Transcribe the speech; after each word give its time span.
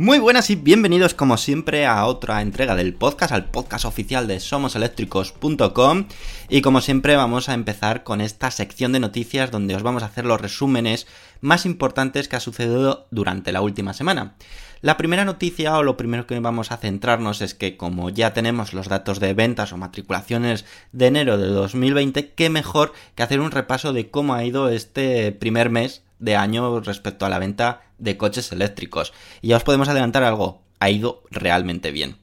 Muy 0.00 0.18
buenas 0.18 0.48
y 0.48 0.54
bienvenidos 0.54 1.12
como 1.12 1.36
siempre 1.36 1.84
a 1.84 2.06
otra 2.06 2.40
entrega 2.40 2.74
del 2.74 2.94
podcast, 2.94 3.32
al 3.32 3.50
podcast 3.50 3.84
oficial 3.84 4.26
de 4.26 4.40
somoseléctricos.com 4.40 6.06
y 6.48 6.62
como 6.62 6.80
siempre 6.80 7.16
vamos 7.16 7.50
a 7.50 7.52
empezar 7.52 8.02
con 8.02 8.22
esta 8.22 8.50
sección 8.50 8.92
de 8.92 9.00
noticias 9.00 9.50
donde 9.50 9.76
os 9.76 9.82
vamos 9.82 10.02
a 10.02 10.06
hacer 10.06 10.24
los 10.24 10.40
resúmenes 10.40 11.06
más 11.42 11.66
importantes 11.66 12.28
que 12.28 12.36
ha 12.36 12.40
sucedido 12.40 13.08
durante 13.10 13.52
la 13.52 13.60
última 13.60 13.92
semana. 13.92 14.36
La 14.80 14.96
primera 14.96 15.26
noticia 15.26 15.76
o 15.76 15.82
lo 15.82 15.98
primero 15.98 16.26
que 16.26 16.40
vamos 16.40 16.72
a 16.72 16.78
centrarnos 16.78 17.42
es 17.42 17.52
que 17.52 17.76
como 17.76 18.08
ya 18.08 18.32
tenemos 18.32 18.72
los 18.72 18.88
datos 18.88 19.20
de 19.20 19.34
ventas 19.34 19.74
o 19.74 19.76
matriculaciones 19.76 20.64
de 20.92 21.08
enero 21.08 21.36
de 21.36 21.48
2020, 21.48 22.30
qué 22.30 22.48
mejor 22.48 22.94
que 23.14 23.22
hacer 23.22 23.40
un 23.40 23.50
repaso 23.50 23.92
de 23.92 24.08
cómo 24.08 24.32
ha 24.32 24.44
ido 24.46 24.70
este 24.70 25.30
primer 25.32 25.68
mes 25.68 26.04
de 26.20 26.36
año 26.36 26.80
respecto 26.80 27.26
a 27.26 27.28
la 27.28 27.38
venta 27.38 27.82
de 27.98 28.16
coches 28.16 28.52
eléctricos. 28.52 29.12
Y 29.42 29.48
ya 29.48 29.56
os 29.56 29.64
podemos 29.64 29.88
adelantar 29.88 30.22
algo, 30.22 30.62
ha 30.78 30.90
ido 30.90 31.22
realmente 31.30 31.90
bien. 31.90 32.16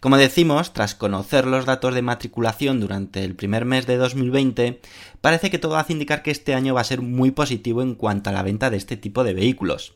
Como 0.00 0.16
decimos, 0.16 0.72
tras 0.72 0.94
conocer 0.94 1.44
los 1.46 1.66
datos 1.66 1.92
de 1.92 2.02
matriculación 2.02 2.78
durante 2.78 3.24
el 3.24 3.34
primer 3.34 3.64
mes 3.64 3.84
de 3.86 3.96
2020, 3.96 4.80
parece 5.20 5.50
que 5.50 5.58
todo 5.58 5.76
hace 5.76 5.92
indicar 5.92 6.22
que 6.22 6.30
este 6.30 6.54
año 6.54 6.74
va 6.74 6.82
a 6.82 6.84
ser 6.84 7.02
muy 7.02 7.32
positivo 7.32 7.82
en 7.82 7.96
cuanto 7.96 8.30
a 8.30 8.32
la 8.32 8.44
venta 8.44 8.70
de 8.70 8.76
este 8.76 8.96
tipo 8.96 9.24
de 9.24 9.34
vehículos. 9.34 9.94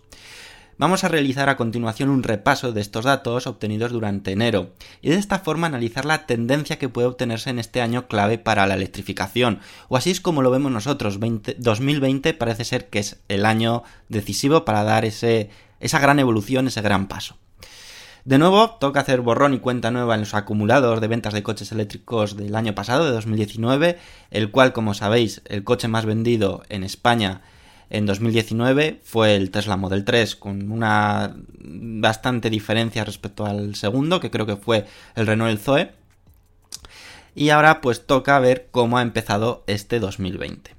Vamos 0.83 1.05
a 1.05 1.09
realizar 1.09 1.49
a 1.49 1.57
continuación 1.57 2.11
un 2.11 2.25
repaso 2.25 2.73
de 2.73 2.81
estos 2.81 3.05
datos 3.05 3.47
obtenidos 3.47 3.93
durante 3.93 4.33
enero 4.33 4.73
y 5.01 5.11
de 5.11 5.17
esta 5.17 5.39
forma 5.39 5.69
analizar 5.69 6.05
la 6.05 6.27
tendencia 6.27 6.77
que 6.81 6.89
puede 6.89 7.07
obtenerse 7.07 7.51
en 7.51 7.61
este 7.61 7.81
año 7.81 8.09
clave 8.09 8.37
para 8.37 8.67
la 8.67 8.75
electrificación, 8.75 9.61
o 9.87 9.97
así 9.97 10.11
es 10.11 10.21
como 10.21 10.43
lo 10.43 10.51
vemos 10.51 10.73
nosotros, 10.73 11.21
2020 11.21 12.35
parece 12.35 12.65
ser 12.65 12.91
que 12.91 12.99
es 12.99 13.21
el 13.29 13.47
año 13.47 13.85
decisivo 14.09 14.65
para 14.65 14.83
dar 14.83 15.05
ese, 15.05 15.51
esa 15.79 16.01
gran 16.01 16.19
evolución, 16.19 16.67
ese 16.67 16.83
gran 16.83 17.07
paso. 17.07 17.37
De 18.25 18.39
nuevo, 18.39 18.71
toca 18.81 18.99
hacer 18.99 19.21
borrón 19.21 19.55
y 19.55 19.61
cuenta 19.61 19.93
nueva 19.93 20.15
en 20.15 20.23
los 20.23 20.35
acumulados 20.35 21.01
de 21.01 21.07
ventas 21.07 21.33
de 21.33 21.45
coches 21.45 21.71
eléctricos 21.71 22.37
del 22.37 22.57
año 22.57 22.75
pasado, 22.75 23.05
de 23.05 23.13
2019, 23.13 24.01
el 24.33 24.51
cual, 24.51 24.73
como 24.73 24.95
sabéis, 24.95 25.43
el 25.45 25.63
coche 25.63 25.87
más 25.87 26.07
vendido 26.07 26.65
en 26.69 26.83
España 26.83 27.43
en 27.93 28.07
2019 28.07 29.01
fue 29.05 29.37
el 29.37 29.51
Tesla 29.51 29.77
Model 29.77 30.07
3 30.07 30.37
con 30.37 30.73
una 30.73 31.37
bastante 31.61 32.49
diferencia 32.49 33.05
respecto 33.05 33.45
al 33.45 33.75
segundo, 33.75 34.19
que 34.19 34.31
creo 34.31 34.47
que 34.47 34.57
fue 34.57 34.87
el 35.15 35.27
Renault 35.27 35.61
Zoe. 35.61 35.93
Y 37.35 37.51
ahora 37.51 37.83
pues 37.83 38.07
toca 38.07 38.41
ver 38.41 38.69
cómo 38.71 38.97
ha 38.97 39.03
empezado 39.03 39.63
este 39.67 40.01
2020. 40.01 40.75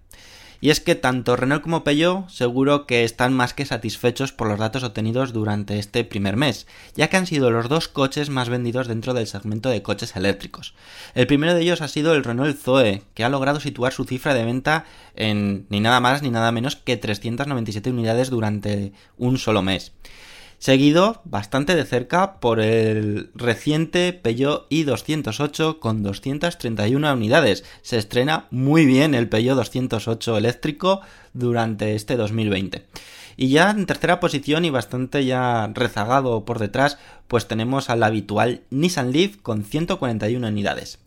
Y 0.63 0.69
es 0.69 0.79
que 0.79 0.96
tanto 0.96 1.35
Renault 1.35 1.62
como 1.62 1.84
Peugeot 1.84 2.29
seguro 2.29 2.85
que 2.85 3.03
están 3.03 3.34
más 3.34 3.53
que 3.53 3.66
satisfechos 3.66 4.31
por 4.31 4.47
los 4.47 4.59
datos 4.59 4.85
obtenidos 4.85 5.34
durante 5.34 5.78
este 5.78 6.06
primer 6.06 6.38
mes, 6.38 6.68
ya 6.96 7.09
que 7.09 7.18
han 7.18 7.28
sido 7.28 7.51
los 7.51 7.68
dos 7.68 7.90
coches 7.90 8.29
más 8.29 8.47
vendidos 8.47 8.88
dentro 8.88 9.13
del 9.13 9.28
segmento 9.28 9.68
de 9.68 9.81
coches 9.81 10.16
eléctricos. 10.16 10.74
El 11.16 11.28
primero 11.28 11.53
de 11.53 11.59
ellos 11.59 11.81
ha 11.81 11.90
sido 11.90 12.16
el 12.16 12.24
Renault 12.24 12.57
Zoe, 12.57 13.01
que 13.13 13.25
ha 13.25 13.29
logrado 13.29 13.59
situar 13.59 13.91
su 13.91 14.06
cifra 14.06 14.34
de 14.34 14.46
venta 14.46 14.85
en 15.18 15.66
ni 15.68 15.81
nada 15.81 16.00
más 16.00 16.22
ni 16.22 16.29
nada 16.29 16.53
menos 16.53 16.78
que 16.78 16.95
397 16.95 17.90
unidades 17.90 18.30
durante 18.30 18.94
un 19.18 19.40
solo 19.40 19.63
mes 19.63 19.91
seguido 20.63 21.19
bastante 21.25 21.75
de 21.75 21.84
cerca 21.84 22.40
por 22.40 22.62
el 22.62 23.31
reciente 23.35 24.13
Peugeot 24.13 24.69
i208 24.69 25.79
con 25.79 26.03
231 26.03 27.13
unidades. 27.13 27.66
Se 27.81 27.97
estrena 27.97 28.47
muy 28.50 28.85
bien 28.85 29.13
el 29.13 29.28
Peugeot 29.28 29.57
208 29.57 30.38
eléctrico 30.38 31.01
durante 31.34 31.96
este 31.96 32.16
2020. 32.16 32.85
Y 33.35 33.50
ya 33.50 33.72
en 33.72 33.85
tercera 33.85 34.22
posición 34.22 34.63
y 34.63 34.69
bastante 34.69 35.25
ya 35.25 35.69
rezagado 35.74 36.46
por 36.46 36.59
detrás, 36.59 36.97
pues 37.28 37.45
tenemos 37.45 37.90
al 37.90 38.01
habitual 38.01 38.62
Nissan 38.69 39.12
Leaf 39.12 39.35
con 39.41 39.66
141 39.66 40.47
unidades. 40.47 40.97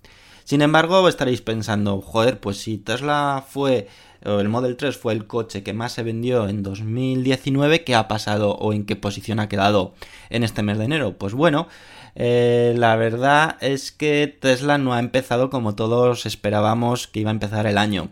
Sin 0.46 0.62
embargo, 0.62 1.08
estaréis 1.08 1.42
pensando, 1.42 2.00
joder, 2.00 2.38
pues 2.38 2.58
si 2.58 2.78
Tesla 2.78 3.44
fue 3.48 3.88
el 4.22 4.48
Model 4.48 4.76
3 4.76 4.96
fue 4.96 5.12
el 5.12 5.26
coche 5.26 5.64
que 5.64 5.72
más 5.72 5.92
se 5.92 6.04
vendió 6.04 6.48
en 6.48 6.62
2019, 6.62 7.82
¿qué 7.82 7.96
ha 7.96 8.06
pasado 8.06 8.52
o 8.52 8.72
en 8.72 8.86
qué 8.86 8.94
posición 8.94 9.40
ha 9.40 9.48
quedado 9.48 9.94
en 10.30 10.44
este 10.44 10.62
mes 10.62 10.78
de 10.78 10.84
enero? 10.84 11.18
Pues 11.18 11.34
bueno, 11.34 11.66
eh, 12.14 12.74
la 12.76 12.94
verdad 12.94 13.56
es 13.60 13.90
que 13.90 14.38
Tesla 14.40 14.78
no 14.78 14.94
ha 14.94 15.00
empezado 15.00 15.50
como 15.50 15.74
todos 15.74 16.26
esperábamos 16.26 17.08
que 17.08 17.20
iba 17.20 17.30
a 17.30 17.34
empezar 17.34 17.66
el 17.66 17.76
año. 17.76 18.10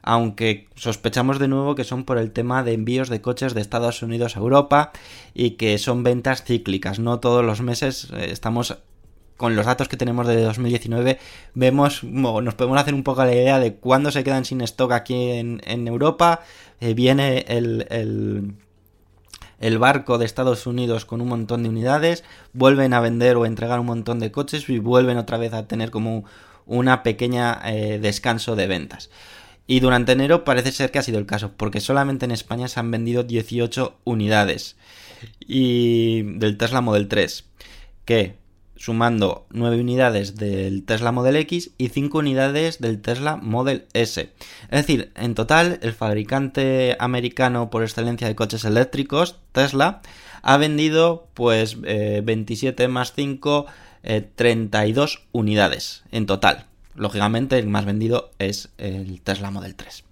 Aunque 0.00 0.68
sospechamos 0.76 1.40
de 1.40 1.48
nuevo 1.48 1.74
que 1.74 1.82
son 1.82 2.04
por 2.04 2.18
el 2.18 2.30
tema 2.30 2.62
de 2.62 2.74
envíos 2.74 3.08
de 3.08 3.20
coches 3.20 3.52
de 3.52 3.62
Estados 3.62 4.00
Unidos 4.00 4.36
a 4.36 4.40
Europa 4.40 4.92
y 5.34 5.52
que 5.52 5.78
son 5.78 6.04
ventas 6.04 6.44
cíclicas. 6.44 7.00
No 7.00 7.18
todos 7.18 7.44
los 7.44 7.62
meses 7.62 8.10
eh, 8.12 8.28
estamos 8.30 8.76
con 9.36 9.56
los 9.56 9.66
datos 9.66 9.88
que 9.88 9.96
tenemos 9.96 10.26
de 10.26 10.40
2019, 10.42 11.18
vemos, 11.54 12.04
nos 12.04 12.54
podemos 12.54 12.80
hacer 12.80 12.94
un 12.94 13.02
poco 13.02 13.24
la 13.24 13.34
idea 13.34 13.58
de 13.58 13.74
cuándo 13.74 14.10
se 14.10 14.22
quedan 14.22 14.44
sin 14.44 14.60
stock 14.60 14.92
aquí 14.92 15.30
en, 15.30 15.88
Europa. 15.88 16.42
Eh, 16.80 16.94
viene 16.94 17.44
el, 17.48 17.86
el, 19.58 19.78
barco 19.78 20.18
de 20.18 20.24
Estados 20.26 20.66
Unidos 20.66 21.04
con 21.04 21.20
un 21.20 21.28
montón 21.28 21.62
de 21.62 21.68
unidades, 21.68 22.24
vuelven 22.52 22.94
a 22.94 23.00
vender 23.00 23.36
o 23.36 23.46
entregar 23.46 23.80
un 23.80 23.86
montón 23.86 24.20
de 24.20 24.30
coches 24.30 24.68
y 24.68 24.78
vuelven 24.78 25.16
otra 25.18 25.38
vez 25.38 25.52
a 25.52 25.66
tener 25.66 25.90
como 25.90 26.24
una 26.66 27.02
pequeña 27.02 27.60
eh, 27.64 27.98
descanso 28.00 28.56
de 28.56 28.66
ventas. 28.66 29.10
Y 29.66 29.80
durante 29.80 30.12
enero 30.12 30.44
parece 30.44 30.72
ser 30.72 30.90
que 30.90 30.98
ha 30.98 31.02
sido 31.02 31.18
el 31.18 31.26
caso, 31.26 31.52
porque 31.56 31.80
solamente 31.80 32.24
en 32.26 32.30
España 32.30 32.68
se 32.68 32.80
han 32.80 32.90
vendido 32.90 33.22
18 33.22 33.96
unidades 34.04 34.76
y 35.40 36.22
del 36.38 36.58
Tesla 36.58 36.82
Model 36.82 37.08
3, 37.08 37.44
que 38.04 38.43
sumando 38.76 39.46
9 39.50 39.80
unidades 39.80 40.36
del 40.36 40.84
Tesla 40.84 41.12
Model 41.12 41.36
X 41.36 41.70
y 41.78 41.88
5 41.88 42.18
unidades 42.18 42.80
del 42.80 43.00
Tesla 43.00 43.36
Model 43.36 43.86
S. 43.92 44.30
Es 44.70 44.70
decir, 44.70 45.12
en 45.14 45.34
total, 45.34 45.78
el 45.82 45.92
fabricante 45.92 46.96
americano 46.98 47.70
por 47.70 47.82
excelencia 47.82 48.28
de 48.28 48.34
coches 48.34 48.64
eléctricos, 48.64 49.36
Tesla, 49.52 50.02
ha 50.42 50.56
vendido 50.56 51.28
pues 51.34 51.80
27 51.80 52.84
eh, 52.84 52.88
más 52.88 53.12
5, 53.14 53.66
32 54.34 55.14
eh, 55.14 55.18
unidades 55.32 56.04
en 56.12 56.26
total. 56.26 56.66
Lógicamente, 56.94 57.58
el 57.58 57.68
más 57.68 57.84
vendido 57.84 58.30
es 58.38 58.70
el 58.78 59.20
Tesla 59.22 59.50
Model 59.50 59.74
3. 59.74 60.04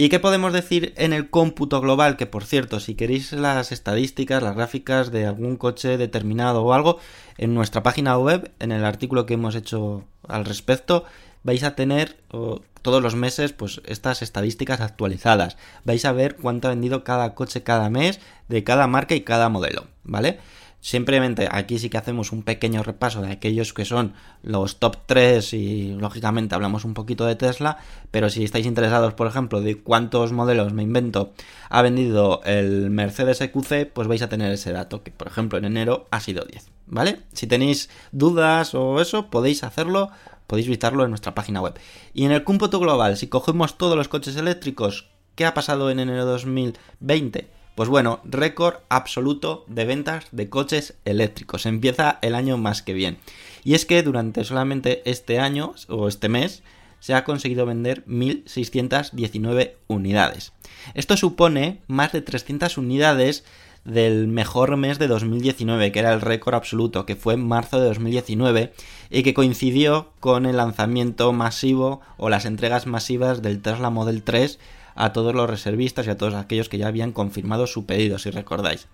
¿Y 0.00 0.10
qué 0.10 0.20
podemos 0.20 0.52
decir 0.52 0.94
en 0.96 1.12
el 1.12 1.28
cómputo 1.28 1.80
global? 1.80 2.16
Que 2.16 2.26
por 2.26 2.44
cierto, 2.44 2.78
si 2.78 2.94
queréis 2.94 3.32
las 3.32 3.72
estadísticas, 3.72 4.40
las 4.44 4.54
gráficas 4.54 5.10
de 5.10 5.26
algún 5.26 5.56
coche 5.56 5.98
determinado 5.98 6.62
o 6.62 6.72
algo, 6.72 7.00
en 7.36 7.52
nuestra 7.52 7.82
página 7.82 8.16
web, 8.16 8.52
en 8.60 8.70
el 8.70 8.84
artículo 8.84 9.26
que 9.26 9.34
hemos 9.34 9.56
hecho 9.56 10.04
al 10.28 10.44
respecto, 10.44 11.04
vais 11.42 11.64
a 11.64 11.74
tener 11.74 12.16
todos 12.28 13.02
los 13.02 13.16
meses 13.16 13.52
pues 13.52 13.80
estas 13.86 14.22
estadísticas 14.22 14.80
actualizadas. 14.80 15.56
Vais 15.84 16.04
a 16.04 16.12
ver 16.12 16.36
cuánto 16.36 16.68
ha 16.68 16.70
vendido 16.70 17.02
cada 17.02 17.34
coche 17.34 17.64
cada 17.64 17.90
mes 17.90 18.20
de 18.46 18.62
cada 18.62 18.86
marca 18.86 19.16
y 19.16 19.22
cada 19.22 19.48
modelo, 19.48 19.88
¿vale? 20.04 20.38
Simplemente 20.80 21.48
aquí 21.50 21.78
sí 21.78 21.90
que 21.90 21.98
hacemos 21.98 22.30
un 22.30 22.44
pequeño 22.44 22.84
repaso 22.84 23.20
de 23.20 23.32
aquellos 23.32 23.72
que 23.72 23.84
son 23.84 24.14
los 24.42 24.78
top 24.78 24.96
3 25.06 25.52
y 25.54 25.94
lógicamente 25.94 26.54
hablamos 26.54 26.84
un 26.84 26.94
poquito 26.94 27.26
de 27.26 27.34
Tesla, 27.34 27.78
pero 28.12 28.30
si 28.30 28.44
estáis 28.44 28.64
interesados, 28.64 29.14
por 29.14 29.26
ejemplo, 29.26 29.60
de 29.60 29.76
cuántos 29.76 30.32
modelos 30.32 30.72
me 30.72 30.84
invento 30.84 31.32
ha 31.68 31.82
vendido 31.82 32.42
el 32.44 32.90
Mercedes 32.90 33.40
EQC, 33.40 33.92
pues 33.92 34.06
vais 34.06 34.22
a 34.22 34.28
tener 34.28 34.52
ese 34.52 34.72
dato, 34.72 35.02
que 35.02 35.10
por 35.10 35.26
ejemplo 35.26 35.58
en 35.58 35.64
enero 35.64 36.06
ha 36.12 36.20
sido 36.20 36.44
10, 36.44 36.70
¿vale? 36.86 37.22
Si 37.32 37.48
tenéis 37.48 37.90
dudas 38.12 38.72
o 38.74 39.00
eso, 39.00 39.30
podéis 39.30 39.64
hacerlo, 39.64 40.10
podéis 40.46 40.68
visitarlo 40.68 41.02
en 41.02 41.10
nuestra 41.10 41.34
página 41.34 41.60
web. 41.60 41.74
Y 42.14 42.24
en 42.24 42.30
el 42.30 42.44
cómputo 42.44 42.78
global, 42.78 43.16
si 43.16 43.26
cogemos 43.26 43.78
todos 43.78 43.96
los 43.96 44.08
coches 44.08 44.36
eléctricos, 44.36 45.10
¿qué 45.34 45.44
ha 45.44 45.54
pasado 45.54 45.90
en 45.90 45.98
enero 45.98 46.24
2020? 46.24 47.57
Pues 47.78 47.88
bueno, 47.88 48.18
récord 48.24 48.78
absoluto 48.88 49.64
de 49.68 49.84
ventas 49.84 50.26
de 50.32 50.48
coches 50.48 50.94
eléctricos. 51.04 51.64
Empieza 51.64 52.18
el 52.22 52.34
año 52.34 52.58
más 52.58 52.82
que 52.82 52.92
bien. 52.92 53.18
Y 53.62 53.74
es 53.74 53.86
que 53.86 54.02
durante 54.02 54.42
solamente 54.42 55.00
este 55.08 55.38
año 55.38 55.74
o 55.86 56.08
este 56.08 56.28
mes 56.28 56.64
se 56.98 57.14
ha 57.14 57.22
conseguido 57.22 57.66
vender 57.66 58.04
1.619 58.06 59.74
unidades. 59.86 60.54
Esto 60.94 61.16
supone 61.16 61.80
más 61.86 62.10
de 62.10 62.20
300 62.20 62.78
unidades 62.78 63.44
del 63.84 64.26
mejor 64.26 64.76
mes 64.76 64.98
de 64.98 65.06
2019, 65.06 65.92
que 65.92 66.00
era 66.00 66.12
el 66.12 66.20
récord 66.20 66.56
absoluto, 66.56 67.06
que 67.06 67.14
fue 67.14 67.34
en 67.34 67.46
marzo 67.46 67.78
de 67.78 67.86
2019 67.86 68.72
y 69.08 69.22
que 69.22 69.34
coincidió 69.34 70.10
con 70.18 70.46
el 70.46 70.56
lanzamiento 70.56 71.32
masivo 71.32 72.00
o 72.16 72.28
las 72.28 72.44
entregas 72.44 72.88
masivas 72.88 73.40
del 73.40 73.62
Tesla 73.62 73.90
Model 73.90 74.24
3 74.24 74.58
a 74.98 75.12
todos 75.12 75.32
los 75.32 75.48
reservistas 75.48 76.06
y 76.06 76.10
a 76.10 76.16
todos 76.16 76.34
aquellos 76.34 76.68
que 76.68 76.76
ya 76.76 76.88
habían 76.88 77.12
confirmado 77.12 77.68
su 77.68 77.86
pedido, 77.86 78.18
si 78.18 78.30
recordáis, 78.30 78.88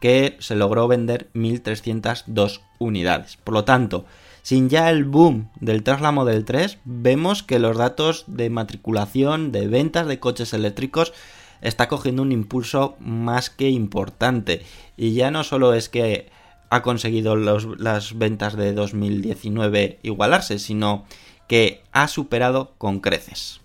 que 0.00 0.36
se 0.38 0.54
logró 0.54 0.86
vender 0.86 1.30
1.302 1.32 2.60
unidades. 2.78 3.38
Por 3.38 3.54
lo 3.54 3.64
tanto, 3.64 4.04
sin 4.42 4.68
ya 4.68 4.90
el 4.90 5.04
boom 5.04 5.48
del 5.58 5.82
Tesla 5.82 6.12
Model 6.12 6.44
3, 6.44 6.78
vemos 6.84 7.42
que 7.42 7.58
los 7.58 7.78
datos 7.78 8.24
de 8.26 8.50
matriculación, 8.50 9.50
de 9.50 9.66
ventas 9.66 10.06
de 10.06 10.20
coches 10.20 10.52
eléctricos, 10.52 11.14
está 11.62 11.88
cogiendo 11.88 12.20
un 12.20 12.32
impulso 12.32 12.96
más 13.00 13.48
que 13.48 13.70
importante. 13.70 14.62
Y 14.98 15.14
ya 15.14 15.30
no 15.30 15.42
solo 15.42 15.72
es 15.72 15.88
que 15.88 16.28
ha 16.68 16.82
conseguido 16.82 17.34
las 17.34 18.18
ventas 18.18 18.56
de 18.56 18.74
2019 18.74 20.00
igualarse, 20.02 20.58
sino 20.58 21.06
que 21.48 21.82
ha 21.92 22.08
superado 22.08 22.74
con 22.76 23.00
creces. 23.00 23.62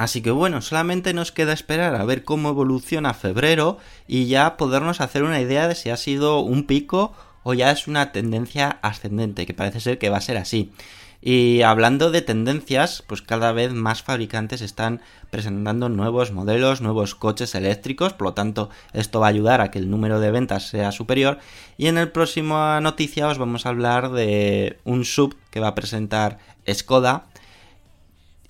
Así 0.00 0.22
que 0.22 0.30
bueno, 0.30 0.62
solamente 0.62 1.12
nos 1.12 1.30
queda 1.30 1.52
esperar 1.52 1.94
a 1.94 2.06
ver 2.06 2.24
cómo 2.24 2.48
evoluciona 2.48 3.12
febrero 3.12 3.76
y 4.08 4.28
ya 4.28 4.56
podernos 4.56 5.02
hacer 5.02 5.24
una 5.24 5.42
idea 5.42 5.68
de 5.68 5.74
si 5.74 5.90
ha 5.90 5.98
sido 5.98 6.40
un 6.40 6.64
pico 6.64 7.12
o 7.42 7.52
ya 7.52 7.70
es 7.70 7.86
una 7.86 8.10
tendencia 8.10 8.78
ascendente, 8.80 9.44
que 9.44 9.52
parece 9.52 9.78
ser 9.78 9.98
que 9.98 10.08
va 10.08 10.16
a 10.16 10.22
ser 10.22 10.38
así. 10.38 10.72
Y 11.20 11.60
hablando 11.60 12.10
de 12.10 12.22
tendencias, 12.22 13.04
pues 13.06 13.20
cada 13.20 13.52
vez 13.52 13.74
más 13.74 14.02
fabricantes 14.02 14.62
están 14.62 15.02
presentando 15.28 15.90
nuevos 15.90 16.32
modelos, 16.32 16.80
nuevos 16.80 17.14
coches 17.14 17.54
eléctricos, 17.54 18.14
por 18.14 18.28
lo 18.28 18.32
tanto 18.32 18.70
esto 18.94 19.20
va 19.20 19.26
a 19.26 19.28
ayudar 19.28 19.60
a 19.60 19.70
que 19.70 19.78
el 19.78 19.90
número 19.90 20.18
de 20.18 20.30
ventas 20.30 20.66
sea 20.66 20.92
superior. 20.92 21.40
Y 21.76 21.88
en 21.88 21.98
el 21.98 22.10
próximo 22.10 22.80
noticia 22.80 23.28
os 23.28 23.36
vamos 23.36 23.66
a 23.66 23.68
hablar 23.68 24.12
de 24.12 24.78
un 24.84 25.04
sub 25.04 25.36
que 25.50 25.60
va 25.60 25.68
a 25.68 25.74
presentar 25.74 26.38
Skoda, 26.72 27.26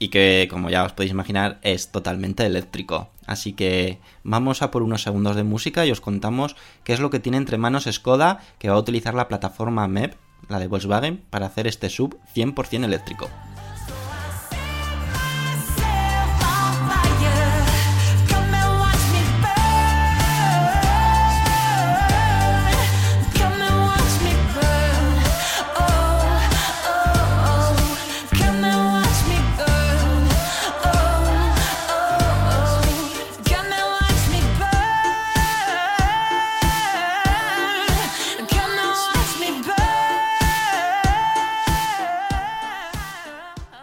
y 0.01 0.09
que, 0.09 0.49
como 0.51 0.71
ya 0.71 0.83
os 0.83 0.93
podéis 0.93 1.13
imaginar, 1.13 1.61
es 1.63 1.93
totalmente 1.93 2.45
eléctrico. 2.45 3.11
Así 3.27 3.53
que 3.53 4.01
vamos 4.25 4.63
a 4.63 4.73
por 4.73 4.83
unos 4.83 5.03
segundos 5.03 5.37
de 5.37 5.45
música 5.45 5.87
y 5.87 5.93
os 5.93 6.01
contamos 6.01 6.57
qué 6.83 6.95
es 6.95 7.01
lo 7.01 7.11
que 7.11 7.21
tiene 7.21 7.37
entre 7.37 7.59
manos 7.59 7.85
Skoda, 7.89 8.41
que 8.59 8.71
va 8.71 8.77
a 8.77 8.81
utilizar 8.81 9.15
la 9.15 9.29
plataforma 9.29 9.87
MEP, 9.87 10.17
la 10.49 10.59
de 10.59 10.67
Volkswagen, 10.67 11.23
para 11.29 11.47
hacer 11.47 11.67
este 11.67 11.91
sub 11.91 12.19
100% 12.35 12.85
eléctrico. 12.85 13.29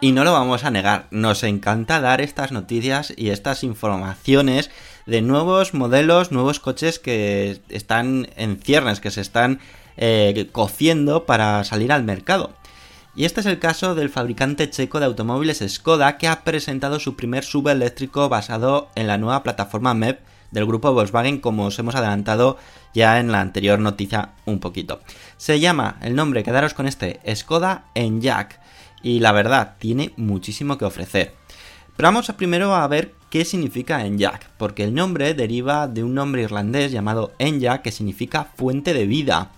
Y 0.00 0.12
no 0.12 0.22
lo 0.22 0.32
vamos 0.32 0.62
a 0.62 0.70
negar, 0.70 1.06
nos 1.10 1.42
encanta 1.42 2.00
dar 2.00 2.20
estas 2.20 2.52
noticias 2.52 3.12
y 3.16 3.30
estas 3.30 3.64
informaciones 3.64 4.70
de 5.06 5.22
nuevos 5.22 5.74
modelos, 5.74 6.30
nuevos 6.30 6.60
coches 6.60 7.00
que 7.00 7.60
están 7.68 8.28
en 8.36 8.60
ciernes, 8.60 9.00
que 9.00 9.10
se 9.10 9.20
están 9.20 9.58
eh, 9.96 10.48
cociendo 10.52 11.26
para 11.26 11.64
salir 11.64 11.90
al 11.90 12.04
mercado. 12.04 12.52
Y 13.16 13.24
este 13.24 13.40
es 13.40 13.46
el 13.46 13.58
caso 13.58 13.96
del 13.96 14.08
fabricante 14.08 14.70
checo 14.70 15.00
de 15.00 15.06
automóviles 15.06 15.64
Skoda 15.66 16.16
que 16.16 16.28
ha 16.28 16.44
presentado 16.44 17.00
su 17.00 17.16
primer 17.16 17.42
subeléctrico 17.42 18.28
basado 18.28 18.90
en 18.94 19.08
la 19.08 19.18
nueva 19.18 19.42
plataforma 19.42 19.94
MEP 19.94 20.20
del 20.52 20.66
grupo 20.66 20.92
Volkswagen 20.92 21.40
como 21.40 21.66
os 21.66 21.78
hemos 21.80 21.96
adelantado 21.96 22.56
ya 22.94 23.18
en 23.18 23.32
la 23.32 23.40
anterior 23.40 23.80
noticia 23.80 24.30
un 24.44 24.60
poquito. 24.60 25.00
Se 25.38 25.58
llama, 25.58 25.96
el 26.02 26.14
nombre, 26.14 26.44
quedaros 26.44 26.74
con 26.74 26.86
este, 26.86 27.18
Skoda 27.34 27.86
Enyaq 27.96 28.60
y 29.02 29.20
la 29.20 29.32
verdad 29.32 29.76
tiene 29.78 30.12
muchísimo 30.16 30.78
que 30.78 30.84
ofrecer. 30.84 31.34
Pero 31.96 32.08
vamos 32.08 32.30
primero 32.36 32.74
a 32.74 32.86
ver 32.86 33.14
qué 33.30 33.44
significa 33.44 34.06
Enyaq, 34.06 34.48
porque 34.56 34.84
el 34.84 34.94
nombre 34.94 35.34
deriva 35.34 35.88
de 35.88 36.04
un 36.04 36.14
nombre 36.14 36.42
irlandés 36.42 36.92
llamado 36.92 37.32
Enya 37.38 37.82
que 37.82 37.92
significa 37.92 38.44
fuente 38.56 38.94
de 38.94 39.06
vida. 39.06 39.50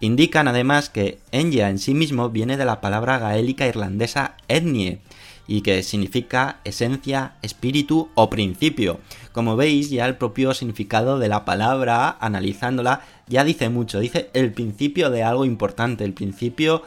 Indican 0.00 0.48
además 0.48 0.90
que 0.90 1.18
Enya 1.32 1.70
en 1.70 1.78
sí 1.78 1.94
mismo 1.94 2.30
viene 2.30 2.56
de 2.56 2.64
la 2.64 2.80
palabra 2.80 3.18
gaélica 3.18 3.66
irlandesa 3.66 4.36
etnie 4.48 5.00
y 5.46 5.62
que 5.62 5.82
significa 5.82 6.60
esencia, 6.64 7.34
espíritu 7.42 8.08
o 8.14 8.30
principio. 8.30 9.00
Como 9.32 9.56
veis, 9.56 9.90
ya 9.90 10.06
el 10.06 10.16
propio 10.16 10.54
significado 10.54 11.18
de 11.18 11.28
la 11.28 11.44
palabra, 11.44 12.16
analizándola, 12.20 13.02
ya 13.26 13.44
dice 13.44 13.68
mucho, 13.68 13.98
dice 14.00 14.30
el 14.34 14.52
principio 14.52 15.10
de 15.10 15.24
algo 15.24 15.44
importante, 15.44 16.04
el 16.04 16.14
principio 16.14 16.82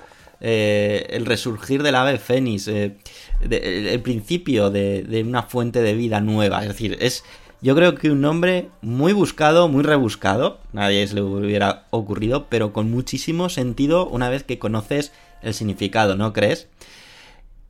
eh, 0.47 1.07
el 1.09 1.25
resurgir 1.25 1.81
del 1.81 1.95
ave 1.95 2.19
fénix, 2.19 2.67
eh, 2.67 2.95
el, 3.49 3.99
principio 4.01 4.69
de, 4.69 5.23
una 5.27 5.41
fuente 5.41 5.81
de 5.81 5.95
vida 5.95 6.21
nueva. 6.21 6.61
Es 6.61 6.67
decir, 6.67 6.97
es 7.01 7.23
yo 7.63 7.73
creo 7.73 7.95
que 7.95 8.11
un 8.11 8.21
nombre 8.21 8.69
muy 8.83 9.11
buscado, 9.11 9.67
muy 9.69 9.81
rebuscado, 9.81 10.59
nadie 10.71 11.07
se 11.07 11.15
le 11.15 11.23
hubiera 11.23 11.87
ocurrido, 11.89 12.45
pero 12.47 12.73
con 12.73 12.91
muchísimo 12.91 13.49
sentido 13.49 14.07
una 14.07 14.29
vez 14.29 14.43
que 14.43 14.59
conoces 14.59 15.13
el 15.41 15.55
significado, 15.55 16.15
¿no 16.15 16.31
crees? 16.31 16.67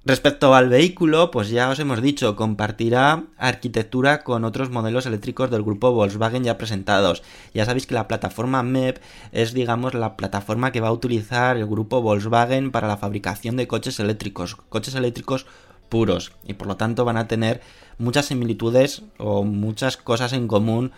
Respecto 0.07 0.53
al 0.53 0.69
vehículo, 0.69 1.31
pues 1.31 1.49
ya 1.49 1.67
os 1.67 1.79
hemos 1.79 1.99
dicho, 1.99 2.35
compartirá 2.35 3.23
arquitectura 3.39 4.23
con 4.23 4.45
otros 4.45 4.69
modelos 4.69 5.07
eléctricos 5.07 5.49
del 5.49 5.63
grupo 5.63 5.93
Volkswagen 5.93 6.43
ya 6.43 6.59
presentados. 6.59 7.23
Ya 7.55 7.65
sabéis 7.65 7.87
que 7.87 7.95
la 7.95 8.07
plataforma 8.07 8.61
MEP 8.61 8.99
es, 9.31 9.55
digamos, 9.55 9.95
la 9.95 10.15
plataforma 10.15 10.71
que 10.71 10.79
va 10.79 10.89
a 10.89 10.91
utilizar 10.91 11.57
el 11.57 11.65
grupo 11.65 12.03
Volkswagen 12.03 12.69
para 12.69 12.87
la 12.87 12.97
fabricación 12.97 13.57
de 13.57 13.67
coches 13.67 13.99
eléctricos, 13.99 14.55
coches 14.69 14.93
eléctricos 14.93 15.47
puros, 15.89 16.33
y 16.45 16.53
por 16.53 16.67
lo 16.67 16.77
tanto 16.77 17.03
van 17.03 17.17
a 17.17 17.27
tener 17.27 17.61
muchas 17.97 18.27
similitudes 18.27 19.01
o 19.17 19.43
muchas 19.43 19.97
cosas 19.97 20.33
en 20.33 20.47
común 20.47 20.91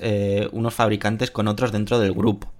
eh, 0.00 0.48
unos 0.52 0.74
fabricantes 0.74 1.32
con 1.32 1.48
otros 1.48 1.72
dentro 1.72 1.98
del 1.98 2.12
grupo. 2.12 2.52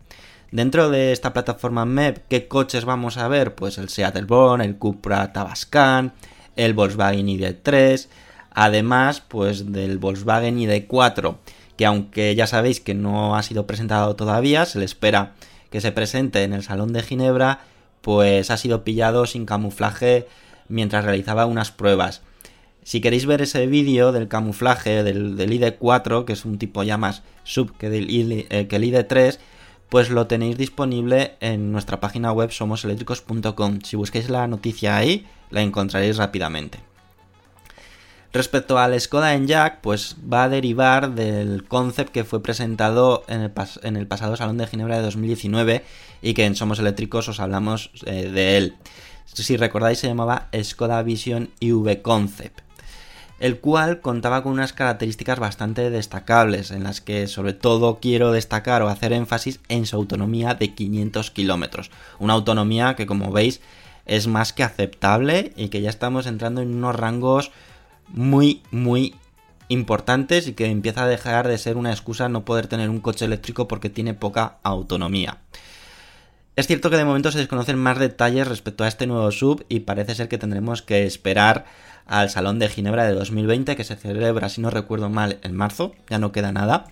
Dentro 0.52 0.90
de 0.90 1.12
esta 1.12 1.32
plataforma 1.32 1.86
MEP, 1.86 2.26
¿qué 2.28 2.46
coches 2.46 2.84
vamos 2.84 3.16
a 3.16 3.26
ver? 3.26 3.54
Pues 3.54 3.78
el 3.78 3.88
Seat 3.88 4.14
Elborn, 4.16 4.60
el 4.60 4.76
Cupra 4.76 5.32
Tabascan, 5.32 6.12
el 6.56 6.74
Volkswagen 6.74 7.26
ID3, 7.26 8.06
además 8.50 9.22
pues 9.22 9.72
del 9.72 9.96
Volkswagen 9.96 10.58
ID4, 10.58 11.36
que 11.78 11.86
aunque 11.86 12.34
ya 12.34 12.46
sabéis 12.46 12.80
que 12.80 12.92
no 12.92 13.34
ha 13.34 13.42
sido 13.42 13.66
presentado 13.66 14.14
todavía, 14.14 14.66
se 14.66 14.78
le 14.78 14.84
espera 14.84 15.32
que 15.70 15.80
se 15.80 15.90
presente 15.90 16.42
en 16.42 16.52
el 16.52 16.62
Salón 16.62 16.92
de 16.92 17.02
Ginebra, 17.02 17.60
pues 18.02 18.50
ha 18.50 18.58
sido 18.58 18.84
pillado 18.84 19.24
sin 19.24 19.46
camuflaje 19.46 20.26
mientras 20.68 21.06
realizaba 21.06 21.46
unas 21.46 21.70
pruebas. 21.70 22.20
Si 22.82 23.00
queréis 23.00 23.24
ver 23.24 23.40
ese 23.40 23.66
vídeo 23.66 24.12
del 24.12 24.28
camuflaje 24.28 25.02
del, 25.02 25.34
ID4, 25.38 26.26
que 26.26 26.34
es 26.34 26.44
un 26.44 26.58
tipo 26.58 26.82
ya 26.82 26.98
más 26.98 27.22
sub 27.42 27.74
que, 27.78 27.86
eh, 27.86 28.66
que 28.66 28.76
el 28.76 28.84
ID3, 28.84 29.38
pues 29.92 30.08
lo 30.08 30.26
tenéis 30.26 30.56
disponible 30.56 31.34
en 31.40 31.70
nuestra 31.70 32.00
página 32.00 32.32
web 32.32 32.50
somoseléctricos.com. 32.50 33.80
Si 33.82 33.94
busquéis 33.94 34.30
la 34.30 34.46
noticia 34.46 34.96
ahí, 34.96 35.26
la 35.50 35.60
encontraréis 35.60 36.16
rápidamente. 36.16 36.78
Respecto 38.32 38.78
al 38.78 38.98
Skoda 38.98 39.34
Enyaq, 39.34 39.82
pues 39.82 40.16
va 40.32 40.44
a 40.44 40.48
derivar 40.48 41.14
del 41.14 41.64
concept 41.64 42.10
que 42.10 42.24
fue 42.24 42.42
presentado 42.42 43.24
en 43.28 43.42
el, 43.42 44.06
pasado 44.06 44.34
Salón 44.34 44.56
de 44.56 44.66
Ginebra 44.66 44.96
de 44.96 45.02
2019 45.02 45.84
y 46.22 46.32
que 46.32 46.46
en 46.46 46.56
Somos 46.56 46.78
Eléctricos 46.78 47.28
os 47.28 47.38
hablamos 47.38 47.90
eh, 48.06 48.30
de 48.30 48.56
él. 48.56 48.76
Si 49.26 49.58
recordáis 49.58 49.98
se 49.98 50.06
llamaba 50.08 50.48
Skoda 50.62 51.02
Vision 51.02 51.50
IV 51.60 52.00
Concept 52.00 52.62
el 53.42 53.58
cual 53.58 54.00
contaba 54.00 54.44
con 54.44 54.52
unas 54.52 54.72
características 54.72 55.40
bastante 55.40 55.90
destacables, 55.90 56.70
en 56.70 56.84
las 56.84 57.00
que 57.00 57.26
sobre 57.26 57.54
todo 57.54 57.98
quiero 58.00 58.30
destacar 58.30 58.82
o 58.82 58.88
hacer 58.88 59.12
énfasis 59.12 59.58
en 59.68 59.84
su 59.84 59.96
autonomía 59.96 60.54
de 60.54 60.72
500 60.74 61.32
kilómetros. 61.32 61.90
Una 62.20 62.34
autonomía 62.34 62.94
que 62.94 63.04
como 63.04 63.32
veis 63.32 63.60
es 64.06 64.28
más 64.28 64.52
que 64.52 64.62
aceptable 64.62 65.52
y 65.56 65.70
que 65.70 65.80
ya 65.80 65.90
estamos 65.90 66.26
entrando 66.26 66.60
en 66.60 66.72
unos 66.72 66.94
rangos 66.94 67.50
muy, 68.06 68.62
muy 68.70 69.16
importantes 69.66 70.46
y 70.46 70.52
que 70.52 70.66
empieza 70.66 71.02
a 71.02 71.08
dejar 71.08 71.48
de 71.48 71.58
ser 71.58 71.76
una 71.76 71.90
excusa 71.90 72.28
no 72.28 72.44
poder 72.44 72.68
tener 72.68 72.90
un 72.90 73.00
coche 73.00 73.24
eléctrico 73.24 73.66
porque 73.66 73.90
tiene 73.90 74.14
poca 74.14 74.58
autonomía. 74.62 75.38
Es 76.54 76.66
cierto 76.66 76.90
que 76.90 76.96
de 76.96 77.04
momento 77.04 77.32
se 77.32 77.38
desconocen 77.38 77.78
más 77.78 77.98
detalles 77.98 78.46
respecto 78.46 78.84
a 78.84 78.88
este 78.88 79.06
nuevo 79.06 79.30
sub 79.30 79.64
y 79.68 79.80
parece 79.80 80.14
ser 80.14 80.28
que 80.28 80.36
tendremos 80.36 80.82
que 80.82 81.06
esperar 81.06 81.64
al 82.06 82.28
Salón 82.28 82.58
de 82.58 82.68
Ginebra 82.68 83.06
de 83.06 83.14
2020 83.14 83.74
que 83.74 83.84
se 83.84 83.96
celebra, 83.96 84.48
si 84.50 84.60
no 84.60 84.68
recuerdo 84.68 85.08
mal, 85.08 85.38
en 85.42 85.54
marzo, 85.54 85.94
ya 86.10 86.18
no 86.18 86.30
queda 86.30 86.52
nada. 86.52 86.84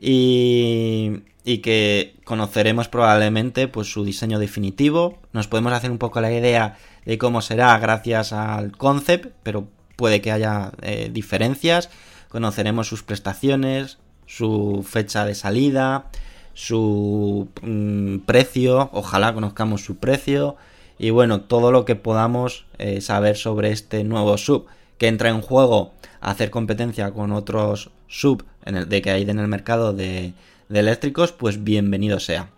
Y, 0.00 1.22
y 1.44 1.58
que 1.58 2.16
conoceremos 2.24 2.88
probablemente 2.88 3.68
pues, 3.68 3.90
su 3.90 4.04
diseño 4.04 4.38
definitivo. 4.38 5.18
Nos 5.32 5.48
podemos 5.48 5.72
hacer 5.72 5.90
un 5.90 5.98
poco 5.98 6.20
la 6.20 6.32
idea 6.32 6.76
de 7.06 7.18
cómo 7.18 7.40
será 7.40 7.78
gracias 7.78 8.32
al 8.32 8.76
concept, 8.76 9.32
pero 9.44 9.68
puede 9.96 10.20
que 10.20 10.32
haya 10.32 10.72
eh, 10.82 11.08
diferencias. 11.12 11.88
Conoceremos 12.28 12.88
sus 12.88 13.02
prestaciones, 13.02 13.98
su 14.26 14.84
fecha 14.86 15.24
de 15.24 15.34
salida, 15.34 16.10
su 16.58 17.46
mm, 17.62 18.18
precio, 18.26 18.90
ojalá 18.92 19.32
conozcamos 19.32 19.84
su 19.84 19.98
precio 19.98 20.56
y 20.98 21.10
bueno, 21.10 21.42
todo 21.42 21.70
lo 21.70 21.84
que 21.84 21.94
podamos 21.94 22.66
eh, 22.78 23.00
saber 23.00 23.36
sobre 23.36 23.70
este 23.70 24.02
nuevo 24.02 24.36
sub 24.38 24.66
que 24.98 25.06
entra 25.06 25.28
en 25.28 25.40
juego 25.40 25.92
a 26.20 26.32
hacer 26.32 26.50
competencia 26.50 27.12
con 27.12 27.30
otros 27.30 27.90
sub 28.08 28.44
de 28.66 29.02
que 29.02 29.10
hay 29.12 29.22
en 29.22 29.38
el 29.38 29.46
mercado 29.46 29.92
de, 29.92 30.32
eléctricos, 30.68 31.30
pues 31.30 31.62
bienvenido 31.62 32.18
sea. 32.18 32.48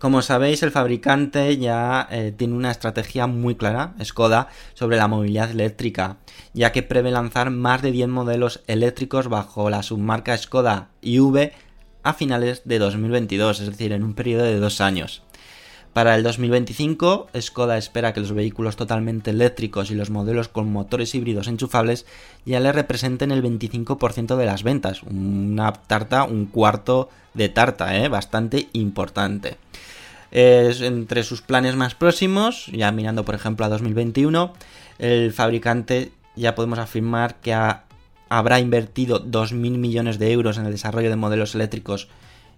Como 0.00 0.20
sabéis, 0.20 0.64
el 0.64 0.72
fabricante 0.72 1.56
ya 1.58 2.08
eh, 2.10 2.34
tiene 2.36 2.54
una 2.54 2.72
estrategia 2.72 3.28
muy 3.28 3.54
clara, 3.54 3.94
Skoda, 4.02 4.48
sobre 4.74 4.96
la 4.96 5.06
movilidad 5.06 5.52
eléctrica, 5.52 6.16
ya 6.52 6.72
que 6.72 6.82
prevé 6.82 7.12
lanzar 7.12 7.50
más 7.50 7.80
de 7.80 7.92
10 7.92 8.08
modelos 8.08 8.62
eléctricos 8.66 9.28
bajo 9.28 9.70
la 9.70 9.84
submarca 9.84 10.36
Skoda 10.36 10.88
IV 11.00 11.52
a 12.06 12.14
finales 12.14 12.62
de 12.64 12.78
2022, 12.78 13.60
es 13.60 13.66
decir, 13.66 13.92
en 13.92 14.04
un 14.04 14.14
periodo 14.14 14.44
de 14.44 14.60
dos 14.60 14.80
años. 14.80 15.22
Para 15.92 16.14
el 16.14 16.22
2025, 16.22 17.28
Skoda 17.40 17.78
espera 17.78 18.12
que 18.12 18.20
los 18.20 18.32
vehículos 18.32 18.76
totalmente 18.76 19.30
eléctricos 19.30 19.90
y 19.90 19.94
los 19.94 20.10
modelos 20.10 20.46
con 20.46 20.70
motores 20.70 21.14
híbridos 21.14 21.48
enchufables 21.48 22.06
ya 22.44 22.60
le 22.60 22.70
representen 22.70 23.32
el 23.32 23.42
25% 23.42 24.36
de 24.36 24.46
las 24.46 24.62
ventas. 24.62 25.02
Una 25.02 25.72
tarta, 25.72 26.24
un 26.24 26.46
cuarto 26.46 27.08
de 27.34 27.48
tarta, 27.48 27.96
¿eh? 27.96 28.08
bastante 28.08 28.68
importante. 28.72 29.56
entre 30.30 31.24
sus 31.24 31.42
planes 31.42 31.74
más 31.74 31.94
próximos, 31.94 32.66
ya 32.66 32.92
mirando 32.92 33.24
por 33.24 33.34
ejemplo 33.34 33.64
a 33.64 33.68
2021, 33.68 34.52
el 34.98 35.32
fabricante 35.32 36.12
ya 36.36 36.54
podemos 36.54 36.78
afirmar 36.78 37.36
que 37.36 37.54
habrá 38.28 38.60
invertido 38.60 39.24
2.000 39.24 39.54
millones 39.78 40.18
de 40.18 40.32
euros 40.32 40.58
en 40.58 40.66
el 40.66 40.72
desarrollo 40.72 41.10
de 41.10 41.16
modelos 41.16 41.54
eléctricos 41.54 42.08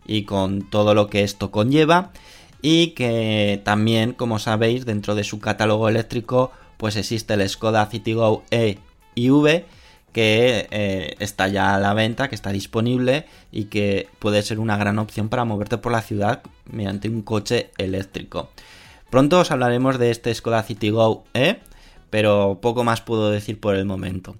y 0.06 0.24
con 0.24 0.68
todo 0.68 0.94
lo 0.94 1.08
que 1.08 1.22
esto 1.22 1.50
conlleva 1.50 2.12
y 2.62 2.88
que 2.88 3.60
también, 3.64 4.12
como 4.12 4.38
sabéis, 4.38 4.84
dentro 4.84 5.14
de 5.14 5.24
su 5.24 5.38
catálogo 5.40 5.88
eléctrico 5.88 6.52
pues 6.76 6.96
existe 6.96 7.34
el 7.34 7.48
Skoda 7.48 7.86
Citigo 7.86 8.44
E 8.50 8.78
y 9.14 9.30
V 9.30 9.66
que 10.12 10.68
eh, 10.70 11.16
está 11.18 11.48
ya 11.48 11.74
a 11.74 11.80
la 11.80 11.92
venta, 11.92 12.28
que 12.28 12.34
está 12.34 12.50
disponible 12.50 13.26
y 13.52 13.64
que 13.64 14.08
puede 14.18 14.42
ser 14.42 14.58
una 14.58 14.76
gran 14.76 14.98
opción 14.98 15.28
para 15.28 15.44
moverte 15.44 15.78
por 15.78 15.92
la 15.92 16.02
ciudad 16.02 16.42
mediante 16.64 17.08
un 17.08 17.22
coche 17.22 17.70
eléctrico. 17.76 18.50
Pronto 19.10 19.40
os 19.40 19.50
hablaremos 19.50 19.98
de 19.98 20.10
este 20.10 20.34
Skoda 20.34 20.62
Citigo 20.62 21.24
E, 21.34 21.58
pero 22.10 22.58
poco 22.60 22.84
más 22.84 23.00
puedo 23.00 23.30
decir 23.30 23.60
por 23.60 23.74
el 23.74 23.84
momento. 23.84 24.36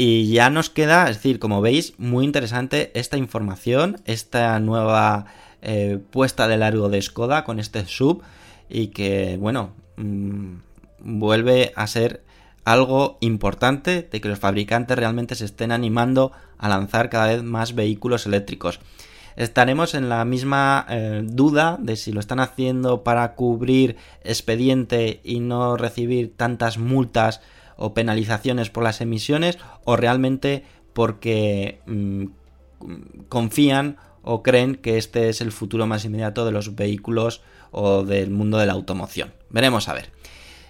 Y 0.00 0.30
ya 0.30 0.48
nos 0.48 0.70
queda, 0.70 1.10
es 1.10 1.16
decir, 1.16 1.40
como 1.40 1.60
veis, 1.60 1.94
muy 1.98 2.24
interesante 2.24 2.92
esta 2.94 3.16
información, 3.16 4.00
esta 4.04 4.56
nueva 4.60 5.26
eh, 5.60 5.98
puesta 6.12 6.46
de 6.46 6.56
largo 6.56 6.88
de 6.88 7.02
Skoda 7.02 7.42
con 7.42 7.58
este 7.58 7.84
sub 7.84 8.22
y 8.68 8.88
que, 8.88 9.36
bueno, 9.40 9.72
mm, 9.96 10.58
vuelve 11.00 11.72
a 11.74 11.88
ser 11.88 12.22
algo 12.64 13.18
importante 13.20 14.08
de 14.08 14.20
que 14.20 14.28
los 14.28 14.38
fabricantes 14.38 14.96
realmente 14.96 15.34
se 15.34 15.46
estén 15.46 15.72
animando 15.72 16.30
a 16.58 16.68
lanzar 16.68 17.10
cada 17.10 17.26
vez 17.26 17.42
más 17.42 17.74
vehículos 17.74 18.24
eléctricos. 18.24 18.78
Estaremos 19.34 19.96
en 19.96 20.08
la 20.08 20.24
misma 20.24 20.86
eh, 20.88 21.22
duda 21.24 21.76
de 21.80 21.96
si 21.96 22.12
lo 22.12 22.20
están 22.20 22.38
haciendo 22.38 23.02
para 23.02 23.34
cubrir 23.34 23.96
expediente 24.22 25.20
y 25.24 25.40
no 25.40 25.76
recibir 25.76 26.36
tantas 26.36 26.78
multas 26.78 27.40
o 27.78 27.94
penalizaciones 27.94 28.68
por 28.68 28.84
las 28.84 29.00
emisiones 29.00 29.58
o 29.84 29.96
realmente 29.96 30.64
porque 30.92 31.80
mm, 31.86 32.24
confían 33.30 33.96
o 34.22 34.42
creen 34.42 34.74
que 34.74 34.98
este 34.98 35.30
es 35.30 35.40
el 35.40 35.52
futuro 35.52 35.86
más 35.86 36.04
inmediato 36.04 36.44
de 36.44 36.52
los 36.52 36.74
vehículos 36.74 37.40
o 37.70 38.02
del 38.02 38.30
mundo 38.30 38.58
de 38.58 38.66
la 38.66 38.74
automoción. 38.74 39.32
Veremos 39.48 39.88
a 39.88 39.94
ver. 39.94 40.10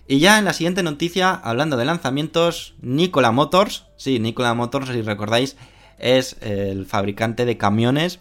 Y 0.06 0.20
ya 0.20 0.38
en 0.38 0.44
la 0.44 0.52
siguiente 0.52 0.82
noticia, 0.82 1.32
hablando 1.32 1.76
de 1.76 1.84
lanzamientos, 1.84 2.74
Nikola 2.80 3.32
Motors, 3.32 3.86
sí, 3.96 4.18
Nikola 4.18 4.54
Motors, 4.54 4.88
si 4.88 5.02
recordáis, 5.02 5.56
es 5.98 6.36
el 6.40 6.86
fabricante 6.86 7.44
de 7.44 7.58
camiones, 7.58 8.20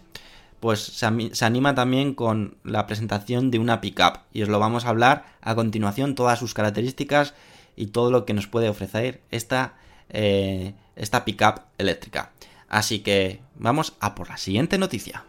pues 0.60 0.80
se, 0.80 1.44
anima 1.44 1.74
también 1.74 2.14
con 2.14 2.56
la 2.64 2.86
presentación 2.86 3.50
de 3.50 3.58
una 3.58 3.80
pickup. 3.80 4.18
Y 4.32 4.42
os 4.42 4.48
lo 4.48 4.58
vamos 4.58 4.84
a 4.84 4.90
hablar 4.90 5.24
a 5.40 5.54
continuación, 5.54 6.14
todas 6.14 6.38
sus 6.38 6.52
características 6.52 7.34
y 7.78 7.86
todo 7.86 8.10
lo 8.10 8.24
que 8.24 8.34
nos 8.34 8.48
puede 8.48 8.68
ofrecer 8.68 9.22
esta, 9.30 9.74
eh, 10.10 10.74
esta 10.96 11.24
pickup 11.24 11.60
eléctrica. 11.78 12.32
Así 12.68 12.98
que 13.00 13.40
vamos 13.54 13.94
a 14.00 14.16
por 14.16 14.28
la 14.28 14.36
siguiente 14.36 14.78
noticia. 14.78 15.24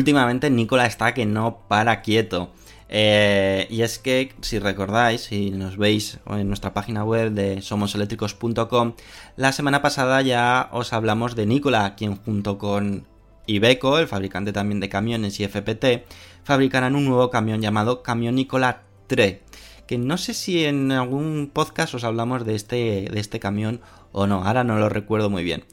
Últimamente 0.00 0.50
Nicola 0.50 0.86
está 0.86 1.14
que 1.14 1.26
no 1.26 1.60
para 1.68 2.02
quieto. 2.02 2.52
Eh, 2.88 3.68
y 3.70 3.82
es 3.82 4.00
que, 4.00 4.32
si 4.40 4.58
recordáis, 4.58 5.20
si 5.20 5.50
nos 5.50 5.76
veis 5.76 6.18
en 6.26 6.48
nuestra 6.48 6.74
página 6.74 7.04
web 7.04 7.30
de 7.30 7.62
somoseléctricos.com, 7.62 8.94
la 9.36 9.52
semana 9.52 9.80
pasada 9.80 10.20
ya 10.22 10.68
os 10.72 10.92
hablamos 10.92 11.36
de 11.36 11.46
Nicola, 11.46 11.94
quien 11.94 12.16
junto 12.16 12.58
con 12.58 13.06
Ibeco, 13.46 13.98
el 13.98 14.08
fabricante 14.08 14.52
también 14.52 14.80
de 14.80 14.88
camiones 14.88 15.38
y 15.38 15.44
FPT, 15.44 16.04
fabricarán 16.42 16.96
un 16.96 17.04
nuevo 17.04 17.30
camión 17.30 17.60
llamado 17.60 18.02
Camión 18.02 18.34
Nicola 18.34 18.82
3. 19.06 19.38
Que 19.86 19.98
no 19.98 20.16
sé 20.18 20.34
si 20.34 20.64
en 20.64 20.90
algún 20.90 21.50
podcast 21.52 21.94
os 21.94 22.04
hablamos 22.04 22.44
de 22.44 22.54
este, 22.56 23.08
de 23.10 23.20
este 23.20 23.38
camión 23.38 23.80
o 24.12 24.26
no, 24.26 24.42
ahora 24.44 24.64
no 24.64 24.78
lo 24.78 24.88
recuerdo 24.88 25.30
muy 25.30 25.44
bien 25.44 25.64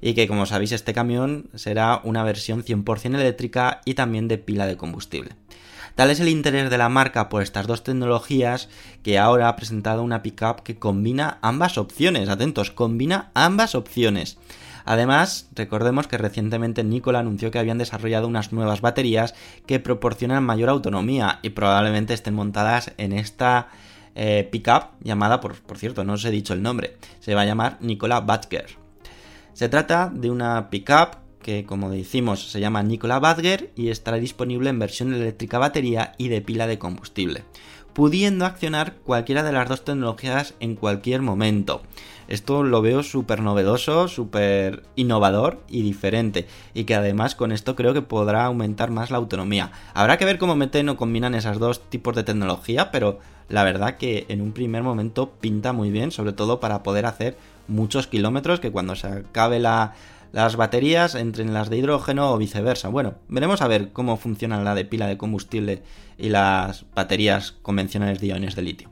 y 0.00 0.14
que 0.14 0.28
como 0.28 0.46
sabéis 0.46 0.72
este 0.72 0.94
camión 0.94 1.50
será 1.54 2.00
una 2.04 2.24
versión 2.24 2.64
100% 2.64 3.14
eléctrica 3.14 3.80
y 3.84 3.94
también 3.94 4.28
de 4.28 4.38
pila 4.38 4.66
de 4.66 4.76
combustible. 4.76 5.36
Tal 5.94 6.10
es 6.10 6.20
el 6.20 6.28
interés 6.28 6.70
de 6.70 6.78
la 6.78 6.88
marca 6.88 7.28
por 7.28 7.42
estas 7.42 7.66
dos 7.66 7.82
tecnologías 7.82 8.68
que 9.02 9.18
ahora 9.18 9.48
ha 9.48 9.56
presentado 9.56 10.02
una 10.04 10.22
pickup 10.22 10.62
que 10.62 10.78
combina 10.78 11.38
ambas 11.42 11.76
opciones, 11.76 12.28
atentos, 12.28 12.70
combina 12.70 13.32
ambas 13.34 13.74
opciones. 13.74 14.38
Además, 14.84 15.48
recordemos 15.54 16.06
que 16.06 16.16
recientemente 16.16 16.84
Nikola 16.84 17.18
anunció 17.18 17.50
que 17.50 17.58
habían 17.58 17.78
desarrollado 17.78 18.26
unas 18.26 18.52
nuevas 18.52 18.80
baterías 18.80 19.34
que 19.66 19.80
proporcionan 19.80 20.44
mayor 20.44 20.68
autonomía 20.68 21.40
y 21.42 21.50
probablemente 21.50 22.14
estén 22.14 22.34
montadas 22.34 22.92
en 22.96 23.12
esta 23.12 23.68
eh, 24.14 24.48
pickup 24.50 24.92
llamada, 25.02 25.40
por, 25.40 25.56
cierto, 25.76 26.04
no 26.04 26.14
os 26.14 26.24
he 26.24 26.30
dicho 26.30 26.54
el 26.54 26.62
nombre, 26.62 26.96
se 27.20 27.34
va 27.34 27.42
a 27.42 27.44
llamar 27.44 27.76
Nikola 27.80 28.20
Badger. 28.20 28.87
Se 29.58 29.68
trata 29.68 30.12
de 30.14 30.30
una 30.30 30.70
pickup 30.70 31.16
que, 31.42 31.66
como 31.66 31.90
decimos, 31.90 32.48
se 32.48 32.60
llama 32.60 32.84
Nikola 32.84 33.18
Badger 33.18 33.72
y 33.74 33.88
estará 33.88 34.18
disponible 34.18 34.70
en 34.70 34.78
versión 34.78 35.12
eléctrica 35.12 35.58
batería 35.58 36.12
y 36.16 36.28
de 36.28 36.40
pila 36.40 36.68
de 36.68 36.78
combustible 36.78 37.42
pudiendo 37.98 38.46
accionar 38.46 38.94
cualquiera 39.02 39.42
de 39.42 39.50
las 39.50 39.68
dos 39.68 39.84
tecnologías 39.84 40.54
en 40.60 40.76
cualquier 40.76 41.20
momento. 41.20 41.82
Esto 42.28 42.62
lo 42.62 42.80
veo 42.80 43.02
súper 43.02 43.40
novedoso, 43.40 44.06
súper 44.06 44.84
innovador 44.94 45.64
y 45.68 45.82
diferente. 45.82 46.46
Y 46.74 46.84
que 46.84 46.94
además 46.94 47.34
con 47.34 47.50
esto 47.50 47.74
creo 47.74 47.94
que 47.94 48.02
podrá 48.02 48.44
aumentar 48.44 48.92
más 48.92 49.10
la 49.10 49.16
autonomía. 49.16 49.72
Habrá 49.94 50.16
que 50.16 50.26
ver 50.26 50.38
cómo 50.38 50.54
meten 50.54 50.88
o 50.90 50.96
combinan 50.96 51.34
esas 51.34 51.58
dos 51.58 51.80
tipos 51.90 52.14
de 52.14 52.22
tecnología, 52.22 52.92
pero 52.92 53.18
la 53.48 53.64
verdad 53.64 53.96
que 53.96 54.26
en 54.28 54.42
un 54.42 54.52
primer 54.52 54.84
momento 54.84 55.32
pinta 55.40 55.72
muy 55.72 55.90
bien, 55.90 56.12
sobre 56.12 56.32
todo 56.32 56.60
para 56.60 56.84
poder 56.84 57.04
hacer 57.04 57.36
muchos 57.68 58.06
kilómetros 58.06 58.60
que 58.60 58.72
cuando 58.72 58.96
se 58.96 59.06
acabe 59.06 59.60
la, 59.60 59.94
las 60.32 60.56
baterías 60.56 61.14
entre 61.14 61.44
las 61.44 61.70
de 61.70 61.78
hidrógeno 61.78 62.32
o 62.32 62.38
viceversa. 62.38 62.88
Bueno, 62.88 63.14
veremos 63.28 63.62
a 63.62 63.68
ver 63.68 63.92
cómo 63.92 64.16
funcionan 64.16 64.64
la 64.64 64.74
de 64.74 64.84
pila 64.84 65.06
de 65.06 65.16
combustible 65.16 65.82
y 66.16 66.28
las 66.28 66.84
baterías 66.94 67.52
convencionales 67.52 68.20
de 68.20 68.26
iones 68.28 68.56
de 68.56 68.62
litio. 68.62 68.90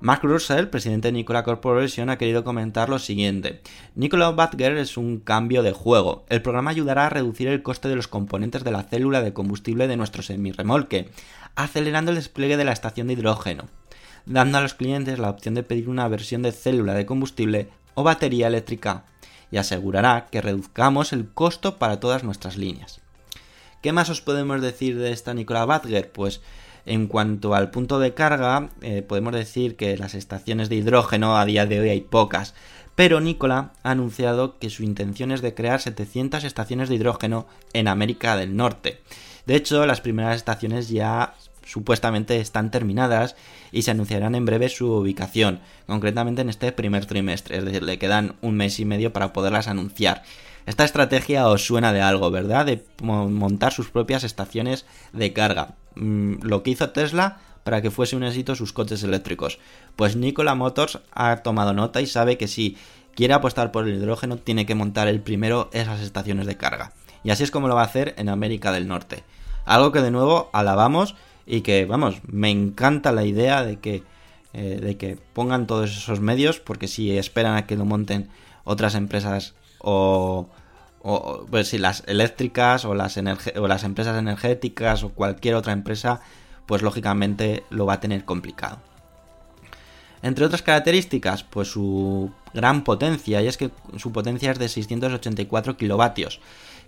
Mark 0.00 0.22
Russell, 0.24 0.66
presidente 0.66 1.08
de 1.08 1.12
Nikola 1.12 1.44
Corporation, 1.44 2.10
ha 2.10 2.18
querido 2.18 2.42
comentar 2.42 2.88
lo 2.88 2.98
siguiente. 2.98 3.60
Nikola 3.94 4.32
Badger 4.32 4.76
es 4.76 4.96
un 4.96 5.20
cambio 5.20 5.62
de 5.62 5.70
juego. 5.70 6.24
El 6.28 6.42
programa 6.42 6.72
ayudará 6.72 7.06
a 7.06 7.10
reducir 7.10 7.46
el 7.46 7.62
coste 7.62 7.86
de 7.86 7.94
los 7.94 8.08
componentes 8.08 8.64
de 8.64 8.72
la 8.72 8.82
célula 8.82 9.22
de 9.22 9.32
combustible 9.32 9.86
de 9.86 9.96
nuestro 9.96 10.24
semirremolque, 10.24 11.10
acelerando 11.54 12.10
el 12.10 12.16
despliegue 12.16 12.56
de 12.56 12.64
la 12.64 12.72
estación 12.72 13.06
de 13.06 13.12
hidrógeno, 13.12 13.68
dando 14.26 14.58
a 14.58 14.62
los 14.62 14.74
clientes 14.74 15.20
la 15.20 15.30
opción 15.30 15.54
de 15.54 15.62
pedir 15.62 15.88
una 15.88 16.08
versión 16.08 16.42
de 16.42 16.50
célula 16.50 16.94
de 16.94 17.06
combustible 17.06 17.68
o 17.94 18.02
batería 18.02 18.48
eléctrica 18.48 19.04
y 19.50 19.58
asegurará 19.58 20.28
que 20.30 20.40
reduzcamos 20.40 21.12
el 21.12 21.28
costo 21.28 21.78
para 21.78 22.00
todas 22.00 22.24
nuestras 22.24 22.56
líneas. 22.56 23.00
¿Qué 23.82 23.92
más 23.92 24.08
os 24.08 24.20
podemos 24.20 24.62
decir 24.62 24.98
de 24.98 25.12
esta 25.12 25.34
Nikola 25.34 25.64
Badger? 25.64 26.10
Pues 26.10 26.40
en 26.86 27.06
cuanto 27.06 27.54
al 27.54 27.70
punto 27.70 27.98
de 27.98 28.14
carga, 28.14 28.70
eh, 28.80 29.02
podemos 29.02 29.34
decir 29.34 29.76
que 29.76 29.96
las 29.96 30.14
estaciones 30.14 30.68
de 30.68 30.76
hidrógeno 30.76 31.36
a 31.36 31.44
día 31.44 31.66
de 31.66 31.80
hoy 31.80 31.88
hay 31.90 32.00
pocas, 32.00 32.54
pero 32.94 33.20
Nikola 33.20 33.72
ha 33.82 33.90
anunciado 33.90 34.58
que 34.58 34.70
su 34.70 34.82
intención 34.82 35.32
es 35.32 35.42
de 35.42 35.54
crear 35.54 35.80
700 35.80 36.44
estaciones 36.44 36.88
de 36.88 36.96
hidrógeno 36.96 37.46
en 37.72 37.88
América 37.88 38.36
del 38.36 38.56
Norte. 38.56 39.00
De 39.46 39.56
hecho, 39.56 39.84
las 39.86 40.00
primeras 40.00 40.36
estaciones 40.36 40.88
ya 40.88 41.34
supuestamente 41.64 42.40
están 42.40 42.70
terminadas 42.70 43.36
y 43.70 43.82
se 43.82 43.90
anunciarán 43.90 44.34
en 44.34 44.44
breve 44.44 44.68
su 44.68 44.90
ubicación, 44.92 45.60
concretamente 45.86 46.42
en 46.42 46.48
este 46.48 46.72
primer 46.72 47.06
trimestre, 47.06 47.58
es 47.58 47.64
decir, 47.64 47.82
le 47.82 47.98
quedan 47.98 48.36
un 48.40 48.56
mes 48.56 48.78
y 48.80 48.84
medio 48.84 49.12
para 49.12 49.32
poderlas 49.32 49.68
anunciar. 49.68 50.22
Esta 50.66 50.84
estrategia 50.84 51.48
os 51.48 51.66
suena 51.66 51.92
de 51.92 52.02
algo, 52.02 52.30
¿verdad? 52.30 52.66
De 52.66 52.84
montar 53.02 53.72
sus 53.72 53.90
propias 53.90 54.22
estaciones 54.22 54.86
de 55.12 55.32
carga. 55.32 55.74
Mm, 55.96 56.34
lo 56.42 56.62
que 56.62 56.70
hizo 56.70 56.90
Tesla 56.90 57.40
para 57.64 57.82
que 57.82 57.90
fuese 57.90 58.16
un 58.16 58.24
éxito 58.24 58.54
sus 58.54 58.72
coches 58.72 59.02
eléctricos. 59.02 59.58
Pues 59.96 60.16
Nikola 60.16 60.54
Motors 60.54 61.00
ha 61.12 61.36
tomado 61.38 61.72
nota 61.72 62.00
y 62.00 62.06
sabe 62.06 62.38
que 62.38 62.48
si 62.48 62.76
quiere 63.14 63.34
apostar 63.34 63.72
por 63.72 63.88
el 63.88 63.96
hidrógeno 63.96 64.36
tiene 64.36 64.66
que 64.66 64.74
montar 64.74 65.08
el 65.08 65.20
primero 65.20 65.68
esas 65.72 66.00
estaciones 66.00 66.46
de 66.46 66.56
carga. 66.56 66.92
Y 67.24 67.30
así 67.30 67.44
es 67.44 67.50
como 67.50 67.68
lo 67.68 67.74
va 67.74 67.82
a 67.82 67.86
hacer 67.86 68.14
en 68.18 68.28
América 68.28 68.72
del 68.72 68.88
Norte. 68.88 69.24
Algo 69.64 69.92
que 69.92 70.00
de 70.00 70.10
nuevo 70.10 70.50
alabamos 70.52 71.14
y 71.46 71.62
que, 71.62 71.84
vamos, 71.84 72.20
me 72.26 72.50
encanta 72.50 73.12
la 73.12 73.24
idea 73.24 73.64
de 73.64 73.78
que, 73.78 74.02
eh, 74.52 74.78
de 74.82 74.96
que 74.96 75.18
pongan 75.32 75.66
todos 75.66 75.90
esos 75.90 76.20
medios, 76.20 76.60
porque 76.60 76.88
si 76.88 77.16
esperan 77.16 77.56
a 77.56 77.66
que 77.66 77.76
lo 77.76 77.84
monten 77.84 78.28
otras 78.64 78.94
empresas 78.94 79.54
o, 79.78 80.48
pues 81.50 81.68
si 81.68 81.78
las 81.78 82.04
eléctricas 82.06 82.84
o 82.84 82.94
las, 82.94 83.16
o 83.16 83.68
las 83.68 83.84
empresas 83.84 84.16
energéticas 84.16 85.02
o 85.02 85.10
cualquier 85.10 85.56
otra 85.56 85.72
empresa, 85.72 86.20
pues 86.66 86.82
lógicamente 86.82 87.64
lo 87.70 87.86
va 87.86 87.94
a 87.94 88.00
tener 88.00 88.24
complicado. 88.24 88.78
Entre 90.22 90.44
otras 90.44 90.62
características, 90.62 91.42
pues 91.42 91.68
su 91.68 92.30
gran 92.54 92.84
potencia, 92.84 93.42
y 93.42 93.48
es 93.48 93.56
que 93.56 93.70
su 93.96 94.12
potencia 94.12 94.52
es 94.52 94.58
de 94.58 94.68
684 94.68 95.76
kilovatios, 95.76 96.40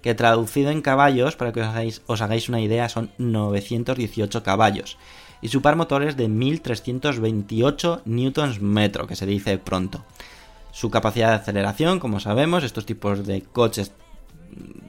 que 0.04 0.14
traducido 0.14 0.70
en 0.70 0.82
caballos, 0.82 1.34
para 1.34 1.50
que 1.50 1.62
os 1.62 2.20
hagáis, 2.20 2.48
una 2.50 2.60
idea, 2.60 2.90
son 2.90 3.10
918 3.16 4.42
caballos. 4.42 4.98
Y 5.40 5.48
su 5.48 5.62
par 5.62 5.76
motor 5.76 6.02
es 6.02 6.14
de 6.14 6.28
1328 6.28 8.02
newtons 8.04 8.60
metro, 8.60 9.06
que 9.06 9.16
se 9.16 9.24
dice 9.24 9.56
pronto. 9.56 10.04
Su 10.72 10.90
capacidad 10.90 11.30
de 11.30 11.36
aceleración, 11.36 12.00
como 12.00 12.20
sabemos, 12.20 12.64
estos 12.64 12.84
tipos 12.84 13.26
de 13.26 13.44
coches 13.44 13.92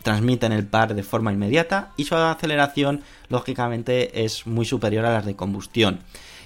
transmiten 0.03 0.51
el 0.51 0.67
par 0.67 0.93
de 0.93 1.03
forma 1.03 1.31
inmediata 1.31 1.93
y 1.95 2.03
su 2.03 2.15
aceleración 2.15 3.01
lógicamente 3.29 4.25
es 4.25 4.45
muy 4.45 4.65
superior 4.65 5.05
a 5.05 5.13
las 5.13 5.25
de 5.25 5.37
combustión 5.37 6.01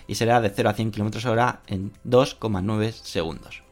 y 0.05 0.13
será 0.13 0.41
de 0.41 0.51
0 0.51 0.69
a 0.69 0.73
100 0.73 0.91
km 0.91 1.25
hora 1.25 1.61
en 1.65 1.91
2,9 2.07 2.91
segundos. 2.91 3.63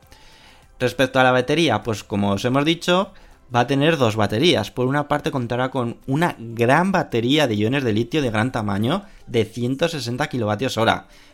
Respecto 0.79 1.19
a 1.19 1.23
la 1.23 1.31
batería, 1.31 1.83
pues 1.83 2.03
como 2.03 2.31
os 2.31 2.45
hemos 2.45 2.65
dicho, 2.65 3.13
va 3.53 3.61
a 3.61 3.67
tener 3.67 3.97
dos 3.97 4.15
baterías. 4.15 4.71
Por 4.71 4.87
una 4.87 5.07
parte 5.07 5.31
contará 5.31 5.69
con 5.69 5.97
una 6.07 6.35
gran 6.37 6.91
batería 6.91 7.47
de 7.47 7.55
iones 7.55 7.83
de 7.83 7.93
litio 7.93 8.21
de 8.21 8.31
gran 8.31 8.51
tamaño 8.51 9.03
de 9.27 9.45
160 9.45 10.27
kWh, 10.27 10.91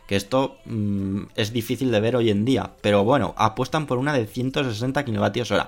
que 0.07 0.15
esto 0.15 0.57
mm, 0.65 1.23
es 1.35 1.53
difícil 1.53 1.91
de 1.91 1.99
ver 1.99 2.15
hoy 2.15 2.29
en 2.29 2.45
día, 2.45 2.71
pero 2.81 3.03
bueno, 3.03 3.33
apuestan 3.37 3.85
por 3.85 3.97
una 3.97 4.13
de 4.13 4.25
160 4.25 5.05
kWh. 5.05 5.61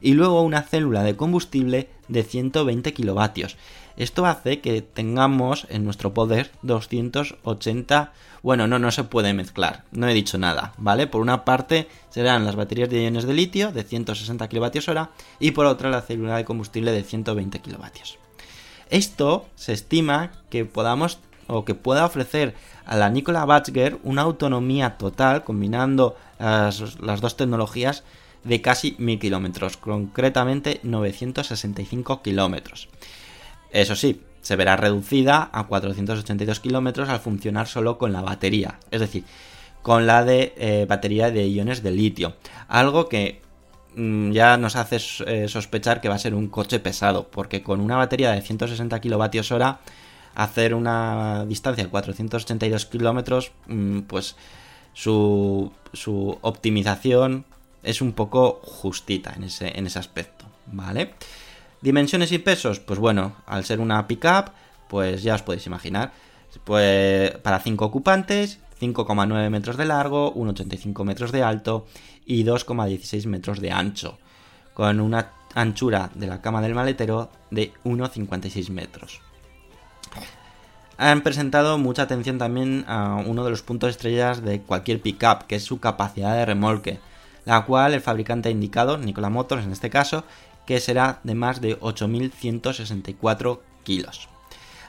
Y 0.00 0.12
luego 0.14 0.42
una 0.42 0.62
célula 0.62 1.02
de 1.02 1.16
combustible 1.16 1.88
de 2.06 2.22
120 2.22 2.92
kilovatios. 2.94 3.56
Esto 3.98 4.26
hace 4.26 4.60
que 4.60 4.80
tengamos 4.80 5.66
en 5.70 5.84
nuestro 5.84 6.14
poder 6.14 6.52
280 6.62 8.12
bueno, 8.42 8.68
no, 8.68 8.78
no 8.78 8.92
se 8.92 9.02
puede 9.02 9.34
mezclar, 9.34 9.82
no 9.90 10.06
he 10.06 10.14
dicho 10.14 10.38
nada, 10.38 10.72
¿vale? 10.78 11.08
Por 11.08 11.20
una 11.20 11.44
parte 11.44 11.88
serán 12.10 12.44
las 12.44 12.54
baterías 12.54 12.88
de 12.88 13.02
iones 13.02 13.24
de 13.24 13.34
litio 13.34 13.72
de 13.72 13.82
160 13.82 14.48
kWh 14.48 15.08
y 15.40 15.50
por 15.50 15.66
otra 15.66 15.90
la 15.90 16.02
célula 16.02 16.36
de 16.36 16.44
combustible 16.44 16.92
de 16.92 17.02
120 17.02 17.60
kW. 17.60 17.86
Esto 18.90 19.48
se 19.56 19.72
estima 19.72 20.30
que 20.48 20.64
podamos 20.64 21.18
o 21.48 21.64
que 21.64 21.74
pueda 21.74 22.06
ofrecer 22.06 22.54
a 22.86 22.96
la 22.96 23.10
Nikola 23.10 23.44
Badger 23.44 23.98
una 24.04 24.22
autonomía 24.22 24.96
total 24.98 25.42
combinando 25.42 26.16
las, 26.38 27.00
las 27.00 27.20
dos 27.20 27.36
tecnologías 27.36 28.04
de 28.44 28.62
casi 28.62 28.94
1000 28.98 29.18
kilómetros, 29.18 29.76
concretamente 29.76 30.78
965 30.84 32.22
kilómetros. 32.22 32.88
Eso 33.70 33.96
sí, 33.96 34.22
se 34.40 34.56
verá 34.56 34.76
reducida 34.76 35.50
a 35.52 35.66
482 35.66 36.60
kilómetros 36.60 37.08
al 37.08 37.20
funcionar 37.20 37.66
solo 37.66 37.98
con 37.98 38.12
la 38.12 38.22
batería, 38.22 38.78
es 38.90 39.00
decir, 39.00 39.24
con 39.82 40.06
la 40.06 40.24
de 40.24 40.54
eh, 40.56 40.86
batería 40.88 41.30
de 41.30 41.48
iones 41.48 41.82
de 41.82 41.90
litio, 41.90 42.36
algo 42.68 43.08
que 43.08 43.42
mm, 43.94 44.32
ya 44.32 44.56
nos 44.56 44.76
hace 44.76 44.98
eh, 45.26 45.48
sospechar 45.48 46.00
que 46.00 46.08
va 46.08 46.14
a 46.14 46.18
ser 46.18 46.34
un 46.34 46.48
coche 46.48 46.80
pesado, 46.80 47.28
porque 47.28 47.62
con 47.62 47.80
una 47.80 47.96
batería 47.96 48.32
de 48.32 48.42
160 48.42 49.00
kilovatios 49.00 49.52
hora 49.52 49.80
hacer 50.34 50.74
una 50.74 51.44
distancia 51.46 51.84
de 51.84 51.90
482 51.90 52.86
kilómetros, 52.86 53.52
mm, 53.66 54.00
pues 54.00 54.36
su, 54.92 55.72
su 55.92 56.38
optimización 56.40 57.44
es 57.82 58.00
un 58.00 58.12
poco 58.12 58.60
justita 58.62 59.32
en 59.36 59.44
ese, 59.44 59.78
en 59.78 59.86
ese 59.86 59.98
aspecto, 59.98 60.46
¿vale? 60.66 61.14
Dimensiones 61.80 62.32
y 62.32 62.38
pesos, 62.38 62.80
pues 62.80 62.98
bueno, 62.98 63.36
al 63.46 63.64
ser 63.64 63.80
una 63.80 64.06
pickup, 64.06 64.50
pues 64.88 65.22
ya 65.22 65.34
os 65.34 65.42
podéis 65.42 65.66
imaginar. 65.66 66.12
Pues 66.64 67.30
para 67.38 67.60
5 67.60 67.84
ocupantes, 67.84 68.58
5,9 68.80 69.50
metros 69.50 69.76
de 69.76 69.84
largo, 69.84 70.34
1,85 70.34 71.04
metros 71.04 71.30
de 71.30 71.42
alto 71.42 71.86
y 72.26 72.44
2,16 72.44 73.26
metros 73.26 73.60
de 73.60 73.70
ancho, 73.70 74.18
con 74.74 75.00
una 75.00 75.30
anchura 75.54 76.10
de 76.14 76.26
la 76.26 76.40
cama 76.40 76.60
del 76.60 76.74
maletero 76.74 77.30
de 77.50 77.72
1,56 77.84 78.70
metros. 78.70 79.20
Han 80.96 81.20
presentado 81.22 81.78
mucha 81.78 82.02
atención 82.02 82.38
también 82.38 82.84
a 82.88 83.22
uno 83.24 83.44
de 83.44 83.50
los 83.50 83.62
puntos 83.62 83.90
estrellas 83.90 84.42
de 84.42 84.62
cualquier 84.62 85.00
pickup, 85.00 85.46
que 85.46 85.56
es 85.56 85.64
su 85.64 85.78
capacidad 85.78 86.34
de 86.34 86.44
remolque, 86.44 86.98
la 87.44 87.64
cual 87.64 87.94
el 87.94 88.00
fabricante 88.00 88.48
ha 88.48 88.52
indicado, 88.52 88.98
Nikola 88.98 89.30
Motors 89.30 89.64
en 89.64 89.72
este 89.72 89.90
caso, 89.90 90.24
que 90.68 90.80
será 90.80 91.20
de 91.24 91.34
más 91.34 91.62
de 91.62 91.80
8.164 91.80 93.60
kilos. 93.84 94.28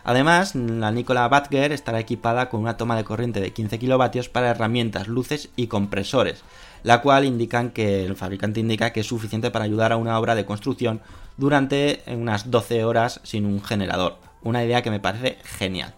Además, 0.04 0.54
la 0.54 0.92
Nikola 0.92 1.26
Badger 1.30 1.72
estará 1.72 2.02
equipada 2.02 2.50
con 2.50 2.60
una 2.60 2.76
toma 2.76 2.98
de 2.98 3.06
corriente 3.06 3.40
de 3.40 3.54
15 3.54 3.80
kilovatios 3.80 4.28
para 4.28 4.50
herramientas, 4.50 5.08
luces 5.08 5.48
y 5.56 5.68
compresores, 5.68 6.44
la 6.84 7.02
cual 7.02 7.24
indican 7.24 7.70
que 7.70 8.04
el 8.06 8.18
fabricante 8.18 8.60
indica 8.60 8.92
que 8.92 9.00
es 9.00 9.08
suficiente 9.08 9.52
para 9.52 9.64
ayudar 9.64 9.94
a 9.94 9.98
una 9.98 10.20
obra 10.20 10.36
de 10.36 10.44
construcción 10.44 11.00
durante 11.38 12.04
unas 12.08 12.52
12 12.52 12.84
horas 12.84 13.22
sin 13.24 13.46
un 13.46 13.64
generador. 13.64 14.18
Una 14.42 14.66
idea 14.66 14.82
que 14.82 14.92
me 14.92 15.00
parece 15.00 15.38
genial. 15.46 15.96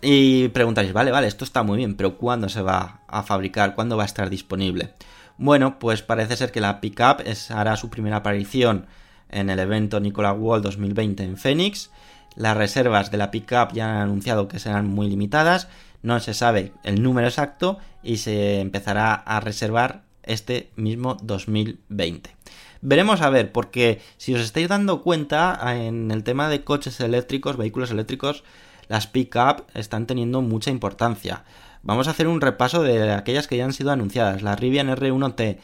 Y 0.00 0.48
preguntaréis, 0.48 0.92
vale, 0.92 1.12
vale, 1.12 1.28
esto 1.28 1.44
está 1.44 1.62
muy 1.62 1.78
bien, 1.78 1.94
pero 1.94 2.16
¿cuándo 2.18 2.48
se 2.48 2.60
va 2.60 3.02
a 3.06 3.22
fabricar? 3.22 3.76
¿Cuándo 3.76 3.96
va 3.96 4.02
a 4.02 4.06
estar 4.06 4.30
disponible? 4.30 4.94
Bueno, 5.42 5.80
pues 5.80 6.02
parece 6.02 6.36
ser 6.36 6.52
que 6.52 6.60
la 6.60 6.80
pickup 6.80 7.24
hará 7.50 7.74
su 7.74 7.90
primera 7.90 8.18
aparición 8.18 8.86
en 9.28 9.50
el 9.50 9.58
evento 9.58 9.98
Nikola 9.98 10.32
World 10.32 10.62
2020 10.62 11.24
en 11.24 11.36
Phoenix. 11.36 11.90
Las 12.36 12.56
reservas 12.56 13.10
de 13.10 13.16
la 13.16 13.32
pickup 13.32 13.72
ya 13.72 13.90
han 13.90 14.02
anunciado 14.02 14.46
que 14.46 14.60
serán 14.60 14.86
muy 14.86 15.08
limitadas, 15.08 15.66
no 16.00 16.20
se 16.20 16.32
sabe 16.32 16.72
el 16.84 17.02
número 17.02 17.26
exacto 17.26 17.78
y 18.04 18.18
se 18.18 18.60
empezará 18.60 19.14
a 19.14 19.40
reservar 19.40 20.04
este 20.22 20.70
mismo 20.76 21.16
2020. 21.20 22.36
Veremos 22.80 23.20
a 23.20 23.28
ver, 23.28 23.50
porque 23.50 24.00
si 24.18 24.36
os 24.36 24.42
estáis 24.42 24.68
dando 24.68 25.02
cuenta 25.02 25.58
en 25.74 26.12
el 26.12 26.22
tema 26.22 26.48
de 26.48 26.62
coches 26.62 27.00
eléctricos, 27.00 27.56
vehículos 27.56 27.90
eléctricos, 27.90 28.44
las 28.86 29.08
pickup 29.08 29.64
están 29.74 30.06
teniendo 30.06 30.40
mucha 30.40 30.70
importancia. 30.70 31.42
Vamos 31.82 32.06
a 32.06 32.12
hacer 32.12 32.28
un 32.28 32.40
repaso 32.40 32.82
de 32.82 33.12
aquellas 33.12 33.48
que 33.48 33.56
ya 33.56 33.64
han 33.64 33.72
sido 33.72 33.90
anunciadas. 33.90 34.42
La 34.42 34.54
Rivian 34.56 34.88
R1T, 34.88 35.58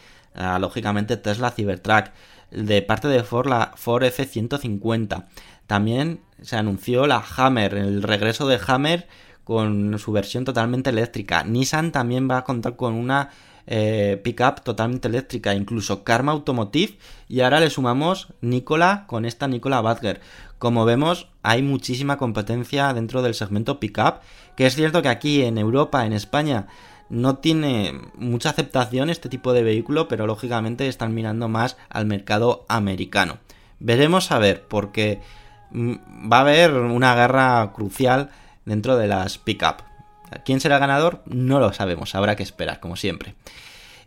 lógicamente 0.59 1.17
Tesla 1.17 1.51
Cybertruck, 1.51 2.11
de 2.51 2.83
parte 2.83 3.09
de 3.09 3.23
Ford 3.23 3.49
la 3.49 3.73
Ford 3.77 4.03
F150. 4.03 5.27
También 5.67 6.21
se 6.43 6.57
anunció 6.57 7.07
la 7.07 7.23
Hammer, 7.37 7.75
el 7.75 8.03
regreso 8.03 8.49
de 8.49 8.59
Hammer 8.67 9.07
con 9.45 9.99
su 9.99 10.13
versión 10.13 10.45
totalmente 10.45 10.91
eléctrica. 10.91 11.45
Nissan 11.45 11.93
también 11.93 12.29
va 12.29 12.39
a 12.39 12.45
contar 12.45 12.77
con 12.77 12.95
una 12.95 13.31
eh, 13.71 14.19
pickup 14.25 14.63
totalmente 14.63 15.09
eléctrica, 15.09 15.55
incluso 15.55 16.03
Karma 16.03 16.33
Automotive. 16.33 16.99
Y 17.29 17.43
ahora 17.43 17.61
le 17.61 17.69
sumamos 17.69 18.29
Nikola 18.41 19.05
con 19.07 19.27
esta 19.27 19.47
Nikola 19.47 19.83
Badger. 19.83 20.21
Como 20.59 20.87
vemos, 20.87 21.29
hay 21.43 21.63
muchísima 21.63 22.17
competencia 22.17 22.93
dentro 22.95 23.21
del 23.21 23.35
segmento 23.35 23.79
pickup. 23.79 24.21
Que 24.57 24.67
es 24.67 24.75
cierto 24.75 25.03
que 25.03 25.09
aquí 25.09 25.43
en 25.43 25.59
Europa, 25.59 26.07
en 26.07 26.15
España, 26.15 26.67
no 27.11 27.37
tiene 27.37 27.93
mucha 28.15 28.51
aceptación 28.51 29.11
este 29.11 29.29
tipo 29.29 29.53
de 29.53 29.63
vehículo, 29.63 30.09
pero 30.09 30.27
lógicamente 30.27 30.89
están 30.89 31.15
mirando 31.15 31.49
más 31.49 31.77
al 31.91 32.07
mercado 32.07 32.65
americano. 32.69 33.39
Veremos 33.81 34.33
a 34.33 34.39
ver, 34.39 34.65
porque 34.67 35.21
mm, 35.73 36.33
va 36.33 36.39
a 36.39 36.41
haber 36.41 36.73
una 36.73 37.15
guerra 37.15 37.71
crucial 37.75 38.31
dentro 38.65 38.97
de 38.97 39.09
las 39.09 39.37
pickup. 39.37 39.88
¿Quién 40.45 40.61
será 40.61 40.79
ganador? 40.79 41.23
No 41.27 41.61
lo 41.61 41.73
sabemos, 41.73 42.15
habrá 42.15 42.37
que 42.37 42.43
esperar, 42.43 42.81
como 42.81 42.97
siempre. 42.97 43.35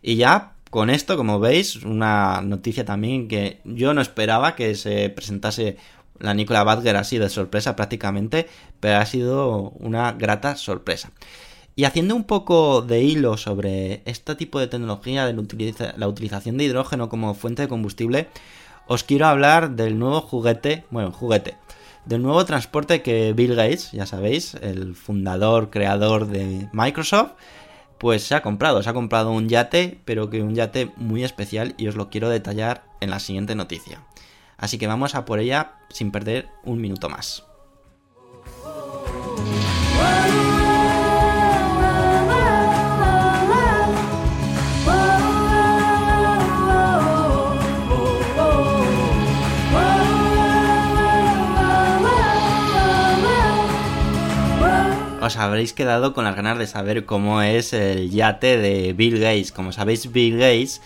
Y 0.02 0.16
ya 0.16 0.52
con 0.70 0.88
esto, 0.88 1.16
como 1.16 1.38
veis, 1.38 1.76
una 1.76 2.40
noticia 2.40 2.84
también 2.84 3.28
que 3.28 3.60
yo 3.64 3.92
no 3.92 4.00
esperaba 4.00 4.56
que 4.56 4.74
se 4.74 5.10
presentase 5.10 5.76
la 6.18 6.34
Nicola 6.34 6.64
Badger 6.64 6.96
así 6.96 7.18
de 7.18 7.28
sorpresa 7.28 7.76
prácticamente, 7.76 8.48
pero 8.80 8.98
ha 8.98 9.06
sido 9.06 9.70
una 9.78 10.12
grata 10.12 10.56
sorpresa. 10.56 11.12
Y 11.74 11.84
haciendo 11.84 12.14
un 12.14 12.24
poco 12.24 12.82
de 12.82 13.02
hilo 13.02 13.36
sobre 13.36 14.02
este 14.04 14.34
tipo 14.34 14.60
de 14.60 14.66
tecnología 14.66 15.26
de 15.26 15.34
la 15.96 16.08
utilización 16.08 16.58
de 16.58 16.64
hidrógeno 16.64 17.08
como 17.08 17.34
fuente 17.34 17.62
de 17.62 17.68
combustible, 17.68 18.28
os 18.86 19.04
quiero 19.04 19.26
hablar 19.26 19.76
del 19.76 19.98
nuevo 19.98 20.20
juguete, 20.20 20.84
bueno, 20.90 21.12
juguete, 21.12 21.56
del 22.04 22.22
nuevo 22.22 22.44
transporte 22.44 23.02
que 23.02 23.32
Bill 23.32 23.54
Gates, 23.54 23.92
ya 23.92 24.06
sabéis, 24.06 24.54
el 24.54 24.94
fundador, 24.94 25.70
creador 25.70 26.26
de 26.26 26.68
Microsoft, 26.72 27.32
pues 27.98 28.24
se 28.24 28.34
ha 28.34 28.42
comprado, 28.42 28.82
se 28.82 28.90
ha 28.90 28.94
comprado 28.94 29.30
un 29.30 29.48
yate, 29.48 30.00
pero 30.04 30.28
que 30.28 30.42
un 30.42 30.54
yate 30.54 30.90
muy 30.96 31.22
especial 31.22 31.74
y 31.78 31.86
os 31.86 31.94
lo 31.94 32.10
quiero 32.10 32.28
detallar 32.28 32.84
en 33.00 33.10
la 33.10 33.20
siguiente 33.20 33.54
noticia. 33.54 34.02
Así 34.56 34.78
que 34.78 34.86
vamos 34.86 35.14
a 35.14 35.24
por 35.24 35.38
ella 35.38 35.74
sin 35.88 36.10
perder 36.10 36.48
un 36.64 36.80
minuto 36.80 37.08
más. 37.08 37.44
Os 55.22 55.36
habréis 55.36 55.72
quedado 55.72 56.14
con 56.14 56.24
las 56.24 56.34
ganas 56.34 56.58
de 56.58 56.66
saber 56.66 57.06
cómo 57.06 57.42
es 57.42 57.72
el 57.72 58.10
yate 58.10 58.58
de 58.58 58.92
Bill 58.92 59.20
Gates. 59.20 59.52
Como 59.52 59.70
sabéis, 59.70 60.10
Bill 60.10 60.36
Gates 60.36 60.82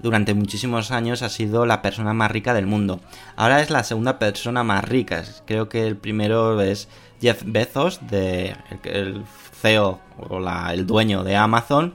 durante 0.00 0.32
muchísimos 0.32 0.92
años 0.92 1.22
ha 1.22 1.28
sido 1.28 1.66
la 1.66 1.82
persona 1.82 2.14
más 2.14 2.30
rica 2.30 2.54
del 2.54 2.66
mundo. 2.66 3.00
Ahora 3.34 3.60
es 3.60 3.68
la 3.70 3.82
segunda 3.82 4.20
persona 4.20 4.62
más 4.62 4.84
rica. 4.84 5.24
Creo 5.44 5.68
que 5.68 5.88
el 5.88 5.96
primero 5.96 6.60
es 6.60 6.88
Jeff 7.20 7.42
Bezos, 7.44 7.98
de, 8.08 8.54
el, 8.84 9.24
CEO 9.60 9.98
o 10.18 10.40
el 10.70 10.86
dueño 10.86 11.24
de 11.24 11.34
Amazon. 11.34 11.94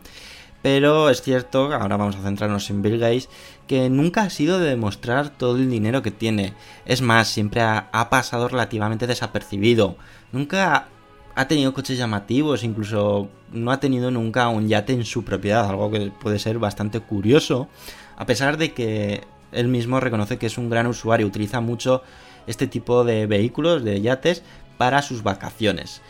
Pero 0.62 1.10
es 1.10 1.21
cierto, 1.21 1.71
ahora 1.73 1.95
vamos 1.95 2.17
a 2.17 2.23
centrarnos 2.23 2.69
en 2.71 2.81
Bill 2.81 2.99
Gates, 2.99 3.29
que 3.67 3.89
nunca 3.89 4.23
ha 4.23 4.29
sido 4.29 4.60
de 4.60 4.71
demostrar 4.71 5.29
todo 5.29 5.55
el 5.55 5.69
dinero 5.69 6.01
que 6.01 6.12
tiene. 6.12 6.55
Es 6.86 7.01
más, 7.01 7.29
siempre 7.29 7.62
ha, 7.62 7.88
ha 7.93 8.10
pasado 8.10 8.49
relativamente 8.49 9.08
desapercibido. 9.08 9.95
Nunca 10.34 10.89
ha 11.36 11.48
tenido 11.48 11.74
coches 11.74 11.98
llamativos, 11.98 12.63
incluso 12.63 13.30
no 13.52 13.71
ha 13.71 13.80
tenido 13.80 14.10
nunca 14.10 14.48
un 14.48 14.67
yate 14.67 14.93
en 14.93 15.04
su 15.04 15.24
propiedad, 15.24 15.69
algo 15.69 15.91
que 15.91 16.12
puede 16.12 16.39
ser 16.39 16.60
bastante 16.60 17.02
curioso, 17.02 17.67
a 18.17 18.26
pesar 18.26 18.58
de 18.58 18.74
que 18.74 19.21
él 19.52 19.67
mismo 19.67 20.00
reconoce 20.00 20.38
que 20.38 20.45
es 20.45 20.58
un 20.58 20.69
gran 20.69 20.88
usuario, 20.88 21.28
utiliza 21.28 21.60
mucho 21.60 22.02
este 22.48 22.67
tipo 22.67 23.04
de 23.04 23.28
vehículos, 23.28 23.84
de 23.84 24.02
yates, 24.02 24.43
para 24.78 25.02
sus 25.02 25.24
vacaciones, 25.24 26.02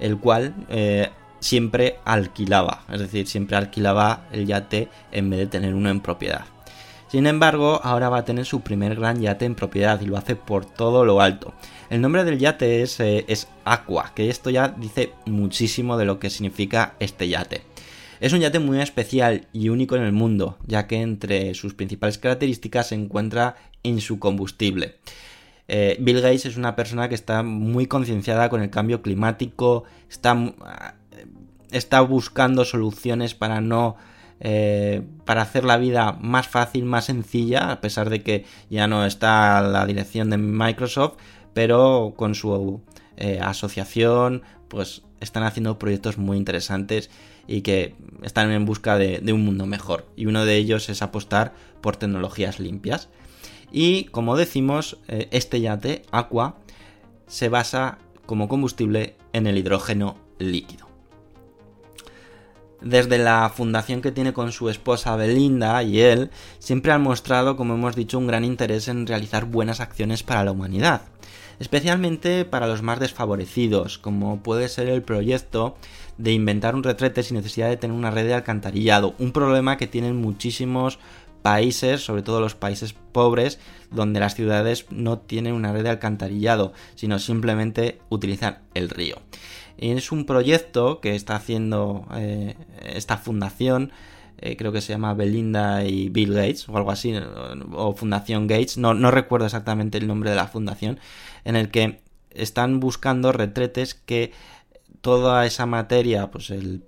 el 0.00 0.18
cual 0.18 0.54
eh, 0.68 1.10
siempre 1.40 1.98
alquilaba, 2.04 2.84
es 2.90 3.00
decir, 3.00 3.26
siempre 3.26 3.56
alquilaba 3.56 4.26
el 4.32 4.46
yate 4.46 4.88
en 5.12 5.30
vez 5.30 5.40
de 5.40 5.46
tener 5.46 5.74
uno 5.74 5.90
en 5.90 6.00
propiedad. 6.00 6.53
Sin 7.14 7.28
embargo, 7.28 7.80
ahora 7.84 8.08
va 8.08 8.18
a 8.18 8.24
tener 8.24 8.44
su 8.44 8.62
primer 8.62 8.96
gran 8.96 9.20
yate 9.20 9.44
en 9.44 9.54
propiedad 9.54 10.00
y 10.00 10.06
lo 10.06 10.16
hace 10.16 10.34
por 10.34 10.66
todo 10.66 11.04
lo 11.04 11.20
alto. 11.20 11.54
El 11.88 12.00
nombre 12.00 12.24
del 12.24 12.40
yate 12.40 12.82
es, 12.82 12.98
eh, 12.98 13.24
es 13.28 13.46
Aqua, 13.64 14.10
que 14.16 14.30
esto 14.30 14.50
ya 14.50 14.66
dice 14.66 15.12
muchísimo 15.24 15.96
de 15.96 16.06
lo 16.06 16.18
que 16.18 16.28
significa 16.28 16.96
este 16.98 17.28
yate. 17.28 17.62
Es 18.18 18.32
un 18.32 18.40
yate 18.40 18.58
muy 18.58 18.80
especial 18.80 19.46
y 19.52 19.68
único 19.68 19.94
en 19.94 20.02
el 20.02 20.10
mundo, 20.10 20.58
ya 20.66 20.88
que 20.88 21.02
entre 21.02 21.54
sus 21.54 21.72
principales 21.74 22.18
características 22.18 22.88
se 22.88 22.96
encuentra 22.96 23.54
en 23.84 24.00
su 24.00 24.18
combustible. 24.18 24.96
Eh, 25.68 25.96
Bill 26.00 26.20
Gates 26.20 26.46
es 26.46 26.56
una 26.56 26.74
persona 26.74 27.08
que 27.08 27.14
está 27.14 27.44
muy 27.44 27.86
concienciada 27.86 28.48
con 28.48 28.60
el 28.60 28.70
cambio 28.70 29.02
climático, 29.02 29.84
está, 30.10 30.36
está 31.70 32.00
buscando 32.00 32.64
soluciones 32.64 33.36
para 33.36 33.60
no 33.60 33.94
eh, 34.40 35.02
para 35.24 35.42
hacer 35.42 35.64
la 35.64 35.76
vida 35.76 36.12
más 36.20 36.48
fácil, 36.48 36.84
más 36.84 37.06
sencilla, 37.06 37.70
a 37.70 37.80
pesar 37.80 38.10
de 38.10 38.22
que 38.22 38.44
ya 38.68 38.86
no 38.86 39.06
está 39.06 39.62
la 39.62 39.86
dirección 39.86 40.30
de 40.30 40.38
Microsoft, 40.38 41.14
pero 41.52 42.14
con 42.16 42.34
su 42.34 42.82
eh, 43.16 43.38
asociación, 43.40 44.42
pues 44.68 45.02
están 45.20 45.44
haciendo 45.44 45.78
proyectos 45.78 46.18
muy 46.18 46.36
interesantes 46.36 47.10
y 47.46 47.62
que 47.62 47.94
están 48.22 48.50
en 48.50 48.64
busca 48.64 48.98
de, 48.98 49.32
un 49.32 49.44
mundo 49.44 49.66
mejor. 49.66 50.06
Y 50.16 50.26
uno 50.26 50.44
de 50.44 50.56
ellos 50.56 50.88
es 50.88 51.02
apostar 51.02 51.54
por 51.80 51.96
tecnologías 51.96 52.58
limpias. 52.58 53.08
Y 53.70 54.04
como 54.06 54.36
decimos, 54.36 54.98
eh, 55.08 55.28
este 55.30 55.60
yate, 55.60 56.02
Aqua, 56.10 56.56
se 57.26 57.48
basa 57.48 57.98
como 58.26 58.48
combustible 58.48 59.16
en 59.32 59.46
el 59.46 59.58
hidrógeno 59.58 60.16
líquido 60.38 60.93
desde 62.84 63.18
la 63.18 63.50
fundación 63.54 64.02
que 64.02 64.12
tiene 64.12 64.32
con 64.32 64.52
su 64.52 64.68
esposa 64.68 65.16
Belinda 65.16 65.82
y 65.82 66.00
él, 66.00 66.30
siempre 66.58 66.92
han 66.92 67.02
mostrado, 67.02 67.56
como 67.56 67.74
hemos 67.74 67.96
dicho, 67.96 68.18
un 68.18 68.26
gran 68.26 68.44
interés 68.44 68.88
en 68.88 69.06
realizar 69.06 69.46
buenas 69.46 69.80
acciones 69.80 70.22
para 70.22 70.44
la 70.44 70.52
humanidad, 70.52 71.02
especialmente 71.58 72.44
para 72.44 72.66
los 72.66 72.82
más 72.82 73.00
desfavorecidos, 73.00 73.98
como 73.98 74.42
puede 74.42 74.68
ser 74.68 74.88
el 74.88 75.02
proyecto 75.02 75.76
de 76.18 76.32
inventar 76.32 76.74
un 76.74 76.84
retrete 76.84 77.22
sin 77.22 77.38
necesidad 77.38 77.68
de 77.68 77.78
tener 77.78 77.96
una 77.96 78.10
red 78.10 78.26
de 78.26 78.34
alcantarillado, 78.34 79.14
un 79.18 79.32
problema 79.32 79.78
que 79.78 79.86
tienen 79.86 80.16
muchísimos 80.16 80.98
países, 81.42 82.02
sobre 82.02 82.22
todo 82.22 82.40
los 82.40 82.54
países 82.54 82.94
pobres, 83.12 83.58
donde 83.90 84.20
las 84.20 84.34
ciudades 84.34 84.86
no 84.90 85.18
tienen 85.18 85.54
una 85.54 85.72
red 85.72 85.82
de 85.84 85.90
alcantarillado, 85.90 86.72
sino 86.94 87.18
simplemente 87.18 87.98
utilizan 88.08 88.60
el 88.74 88.88
río. 88.90 89.16
Es 89.78 90.12
un 90.12 90.24
proyecto 90.24 91.00
que 91.00 91.14
está 91.14 91.36
haciendo 91.36 92.06
eh, 92.14 92.54
esta 92.82 93.16
fundación, 93.16 93.92
eh, 94.38 94.56
creo 94.56 94.72
que 94.72 94.80
se 94.80 94.92
llama 94.92 95.14
Belinda 95.14 95.84
y 95.84 96.08
Bill 96.08 96.32
Gates 96.32 96.68
o 96.68 96.76
algo 96.76 96.90
así, 96.90 97.14
o 97.72 97.94
Fundación 97.94 98.46
Gates, 98.46 98.78
no, 98.78 98.94
recuerdo 99.10 99.46
exactamente 99.46 99.98
el 99.98 100.06
nombre 100.06 100.30
de 100.30 100.36
la 100.36 100.48
fundación, 100.48 100.98
en 101.44 101.56
el 101.56 101.70
que 101.70 102.00
están 102.30 102.80
buscando 102.80 103.32
retretes 103.32 103.94
que 103.94 104.32
toda 105.00 105.46
esa 105.46 105.66
materia, 105.66 106.30
pues 106.30 106.50
el, 106.50 106.84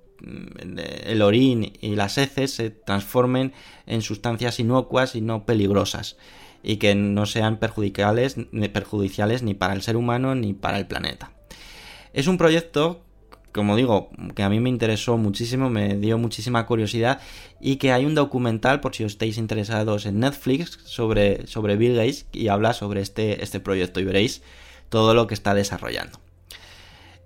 el 1.04 1.22
orín 1.22 1.72
y 1.80 1.94
las 1.94 2.18
heces 2.18 2.52
se 2.52 2.70
transformen 2.70 3.52
en 3.86 4.02
sustancias 4.02 4.58
inocuas 4.58 5.14
y 5.14 5.20
no 5.20 5.44
peligrosas 5.44 6.16
y 6.62 6.78
que 6.78 6.94
no 6.94 7.26
sean 7.26 7.58
perjudiciales, 7.58 8.36
perjudiciales 8.72 9.42
ni 9.42 9.54
para 9.54 9.74
el 9.74 9.82
ser 9.82 9.96
humano 9.96 10.34
ni 10.34 10.52
para 10.52 10.78
el 10.78 10.86
planeta. 10.86 11.35
Es 12.16 12.26
un 12.26 12.38
proyecto 12.38 13.02
como 13.56 13.74
digo, 13.74 14.10
que 14.34 14.42
a 14.42 14.50
mí 14.50 14.60
me 14.60 14.68
interesó 14.68 15.16
muchísimo, 15.16 15.70
me 15.70 15.96
dio 15.96 16.18
muchísima 16.18 16.66
curiosidad 16.66 17.20
y 17.58 17.76
que 17.76 17.90
hay 17.90 18.04
un 18.04 18.14
documental, 18.14 18.80
por 18.80 18.94
si 18.94 19.02
os 19.02 19.12
estáis 19.12 19.38
interesados 19.38 20.04
en 20.04 20.20
Netflix, 20.20 20.78
sobre, 20.84 21.46
sobre 21.46 21.76
Bill 21.76 21.96
Gates 21.96 22.26
y 22.32 22.48
habla 22.48 22.74
sobre 22.74 23.00
este, 23.00 23.42
este 23.42 23.58
proyecto 23.58 23.98
y 23.98 24.04
veréis 24.04 24.42
todo 24.90 25.14
lo 25.14 25.26
que 25.26 25.32
está 25.32 25.54
desarrollando. 25.54 26.20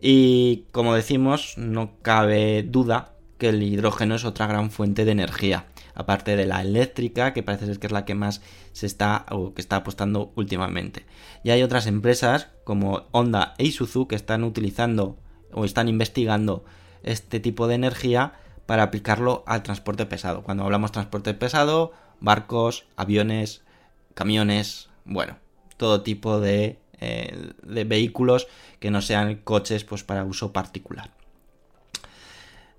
Y 0.00 0.66
como 0.70 0.94
decimos, 0.94 1.55
no 1.59 1.90
cabe 2.00 2.62
duda 2.62 3.12
que 3.37 3.48
el 3.48 3.62
hidrógeno 3.62 4.14
es 4.14 4.24
otra 4.24 4.46
gran 4.46 4.70
fuente 4.70 5.05
de 5.05 5.11
energía, 5.11 5.66
aparte 6.00 6.34
de 6.34 6.46
la 6.46 6.62
eléctrica, 6.62 7.32
que 7.32 7.42
parece 7.42 7.66
ser 7.66 7.78
que 7.78 7.86
es 7.86 7.92
la 7.92 8.04
que 8.04 8.14
más 8.14 8.40
se 8.72 8.86
está 8.86 9.26
o 9.30 9.54
que 9.54 9.60
está 9.60 9.76
apostando 9.76 10.32
últimamente. 10.34 11.04
Y 11.44 11.50
hay 11.50 11.62
otras 11.62 11.86
empresas 11.86 12.48
como 12.64 13.06
Honda 13.12 13.54
e 13.58 13.64
Isuzu 13.64 14.08
que 14.08 14.16
están 14.16 14.44
utilizando 14.44 15.18
o 15.52 15.64
están 15.64 15.88
investigando 15.88 16.64
este 17.02 17.38
tipo 17.38 17.68
de 17.68 17.74
energía 17.74 18.34
para 18.66 18.82
aplicarlo 18.84 19.44
al 19.46 19.62
transporte 19.62 20.06
pesado. 20.06 20.42
Cuando 20.42 20.64
hablamos 20.64 20.90
de 20.90 20.94
transporte 20.94 21.34
pesado, 21.34 21.92
barcos, 22.20 22.86
aviones, 22.96 23.62
camiones, 24.14 24.88
bueno, 25.04 25.36
todo 25.76 26.02
tipo 26.02 26.40
de, 26.40 26.78
eh, 27.00 27.52
vehículos 27.62 28.48
que 28.78 28.90
no 28.90 29.02
sean 29.02 29.36
coches 29.36 29.84
pues, 29.84 30.04
para 30.04 30.24
uso 30.24 30.52
particular. 30.52 31.10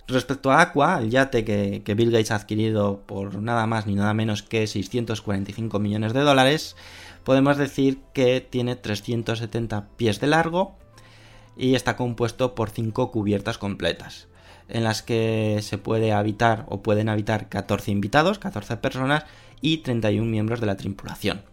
Respecto 0.08 0.52
a 0.52 0.62
Aqua, 0.62 1.00
el 1.00 1.10
yate 1.10 1.46
que, 1.46 1.94
Bill 1.96 2.12
Gates 2.12 2.32
ha 2.32 2.36
adquirido 2.36 3.02
por 3.06 3.36
nada 3.42 3.66
más 3.68 3.86
ni 3.86 3.96
nada 3.96 4.14
menos 4.14 4.44
que 4.44 4.68
645 4.68 5.80
millones 5.80 6.14
de 6.14 6.22
dólares, 6.22 6.76
podemos 7.24 7.58
decir 7.58 8.00
que 8.14 8.42
tiene 8.42 8.76
370 8.76 9.88
pies 9.98 10.20
de 10.20 10.28
largo, 10.28 10.76
y 11.56 11.76
está 11.76 11.96
compuesto 11.96 12.56
por 12.56 12.70
cinco 12.70 13.12
cubiertas 13.12 13.58
completas 13.58 14.28
en 14.72 14.84
las 14.84 15.02
que 15.02 15.60
se 15.62 15.78
puede 15.78 16.14
habitar 16.14 16.66
o 16.70 16.82
pueden 16.82 17.10
habitar 17.10 17.50
14 17.50 17.92
invitados, 17.92 18.40
14 18.40 18.78
personas 18.78 19.26
y 19.60 19.78
31 19.78 20.26
miembros 20.26 20.62
de 20.62 20.66
la 20.66 20.78
tripulación. 20.78 21.44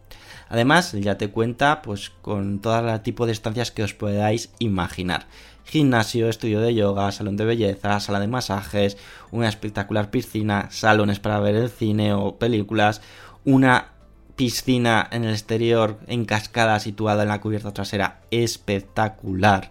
Además, 0.49 0.93
ya 0.93 1.19
te 1.19 1.31
cuenta 1.31 1.83
pues 1.83 2.11
con 2.23 2.61
todo 2.61 2.89
el 2.89 3.01
tipo 3.03 3.27
de 3.27 3.33
estancias 3.33 3.71
que 3.71 3.83
os 3.83 3.93
podáis 3.93 4.51
imaginar. 4.59 5.27
Gimnasio, 5.69 6.31
estudio 6.31 6.61
de 6.61 6.75
yoga, 6.75 7.13
salón 7.13 7.37
de 7.37 7.45
belleza, 7.45 8.01
sala 8.01 8.21
de 8.21 8.27
masajes, 8.27 8.97
una 9.31 9.51
espectacular 9.51 10.11
piscina, 10.11 10.69
salones 10.71 11.21
para 11.21 11.41
ver 11.41 11.57
el 11.57 11.69
cine 11.69 12.15
o 12.15 12.37
películas, 12.37 13.03
una 13.45 13.89
piscina 14.35 15.07
en 15.13 15.25
el 15.25 15.33
exterior 15.33 15.99
en 16.07 16.25
cascada 16.25 16.81
situada 16.81 17.25
en 17.25 17.29
la 17.29 17.43
cubierta 17.43 17.75
trasera 17.75 18.23
espectacular 18.31 19.71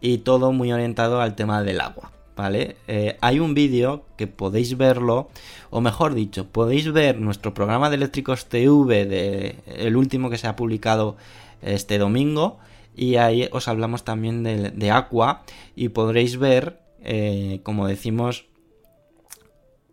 y 0.00 0.18
todo 0.18 0.50
muy 0.50 0.72
orientado 0.72 1.20
al 1.20 1.36
tema 1.36 1.62
del 1.62 1.82
agua. 1.82 2.10
¿Vale? 2.34 2.76
Eh, 2.88 3.16
hay 3.20 3.38
un 3.40 3.54
vídeo 3.54 4.04
que 4.16 4.28
podéis 4.28 4.76
verlo, 4.76 5.28
o 5.70 5.80
mejor 5.80 6.14
dicho, 6.14 6.46
podéis 6.46 6.92
ver 6.92 7.20
nuestro 7.20 7.54
programa 7.54 7.90
de 7.90 7.96
Eléctricos 7.96 8.46
TV, 8.46 9.06
de, 9.06 9.56
el 9.66 9.96
último 9.96 10.30
que 10.30 10.38
se 10.38 10.46
ha 10.46 10.54
publicado 10.54 11.16
este 11.62 11.98
domingo, 11.98 12.58
y 12.98 13.16
ahí 13.16 13.48
os 13.52 13.68
hablamos 13.68 14.04
también 14.04 14.42
de, 14.42 14.70
de 14.70 14.90
Aqua, 14.90 15.44
y 15.76 15.90
podréis 15.90 16.36
ver, 16.36 16.80
eh, 17.00 17.60
como 17.62 17.86
decimos, 17.86 18.46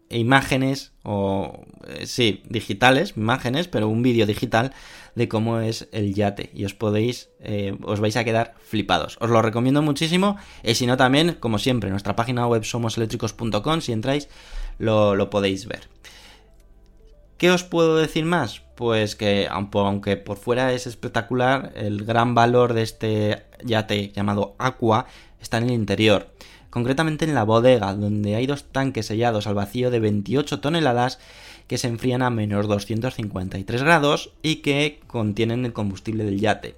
imágenes 0.09 0.93
o 1.03 1.65
eh, 1.87 2.07
sí, 2.07 2.41
digitales, 2.49 3.13
imágenes, 3.15 3.67
pero 3.67 3.87
un 3.87 4.01
vídeo 4.01 4.25
digital 4.25 4.73
de 5.13 5.27
cómo 5.27 5.59
es 5.59 5.87
el 5.91 6.13
yate 6.13 6.49
y 6.53 6.65
os 6.65 6.73
podéis, 6.73 7.29
eh, 7.39 7.77
os 7.83 7.99
vais 7.99 8.17
a 8.17 8.23
quedar 8.23 8.55
flipados. 8.63 9.17
Os 9.21 9.29
lo 9.29 9.41
recomiendo 9.41 9.81
muchísimo 9.81 10.37
y 10.63 10.75
si 10.75 10.87
no 10.87 10.97
también, 10.97 11.37
como 11.39 11.59
siempre, 11.59 11.89
nuestra 11.89 12.15
página 12.15 12.47
web 12.47 12.63
somoseléctricos.com, 12.63 13.81
si 13.81 13.91
entráis, 13.91 14.29
lo, 14.79 15.15
lo 15.15 15.29
podéis 15.29 15.67
ver. 15.67 15.89
¿Qué 17.37 17.51
os 17.51 17.63
puedo 17.63 17.97
decir 17.97 18.25
más? 18.25 18.64
Pues 18.75 19.15
que 19.15 19.47
aunque 19.49 20.17
por 20.17 20.38
fuera 20.38 20.73
es 20.73 20.85
espectacular, 20.85 21.71
el 21.75 22.05
gran 22.05 22.35
valor 22.35 22.73
de 22.73 22.83
este 22.83 23.43
yate 23.63 24.09
llamado 24.09 24.55
Aqua 24.57 25.07
está 25.39 25.57
en 25.57 25.65
el 25.65 25.71
interior 25.71 26.27
concretamente 26.75 27.23
en 27.23 27.33
la 27.33 27.45
bodega, 27.45 27.93
donde 27.93 28.35
hay 28.35 28.47
dos 28.47 28.65
tanques 28.65 29.05
sellados 29.05 29.47
al 29.47 29.55
vacío 29.55 29.91
de 29.91 30.01
28 30.01 30.59
toneladas 30.59 31.19
que 31.67 31.77
se 31.77 31.88
enfrían 31.88 32.21
a 32.21 32.29
menos 32.29 32.67
253 32.67 33.81
grados 33.81 34.33
y 34.41 34.57
que 34.57 34.99
contienen 35.07 35.63
el 35.63 35.71
combustible 35.71 36.25
del 36.25 36.41
yate 36.41 36.75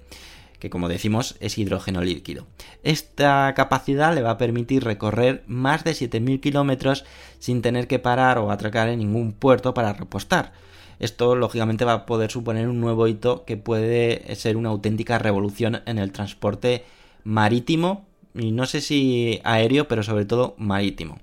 que 0.60 0.70
como 0.70 0.88
decimos 0.88 1.36
es 1.40 1.58
hidrógeno 1.58 2.00
líquido. 2.00 2.46
Esta 2.82 3.52
capacidad 3.54 4.14
le 4.14 4.22
va 4.22 4.30
a 4.30 4.38
permitir 4.38 4.84
recorrer 4.84 5.42
más 5.46 5.84
de 5.84 5.92
7.000 5.92 6.40
kilómetros 6.40 7.04
sin 7.38 7.62
tener 7.62 7.86
que 7.88 7.98
parar 7.98 8.38
o 8.38 8.50
atracar 8.50 8.88
en 8.88 9.00
ningún 9.00 9.32
puerto 9.32 9.74
para 9.74 9.92
repostar. 9.92 10.52
Esto 10.98 11.36
lógicamente 11.36 11.84
va 11.84 11.92
a 11.92 12.06
poder 12.06 12.30
suponer 12.30 12.68
un 12.68 12.80
nuevo 12.80 13.06
hito 13.06 13.44
que 13.44 13.56
puede 13.56 14.34
ser 14.34 14.56
una 14.56 14.70
auténtica 14.70 15.18
revolución 15.18 15.82
en 15.86 15.98
el 15.98 16.12
transporte 16.12 16.84
marítimo 17.24 18.06
y 18.34 18.52
no 18.52 18.66
sé 18.66 18.80
si 18.80 19.40
aéreo, 19.44 19.88
pero 19.88 20.02
sobre 20.02 20.24
todo 20.24 20.54
marítimo. 20.58 21.18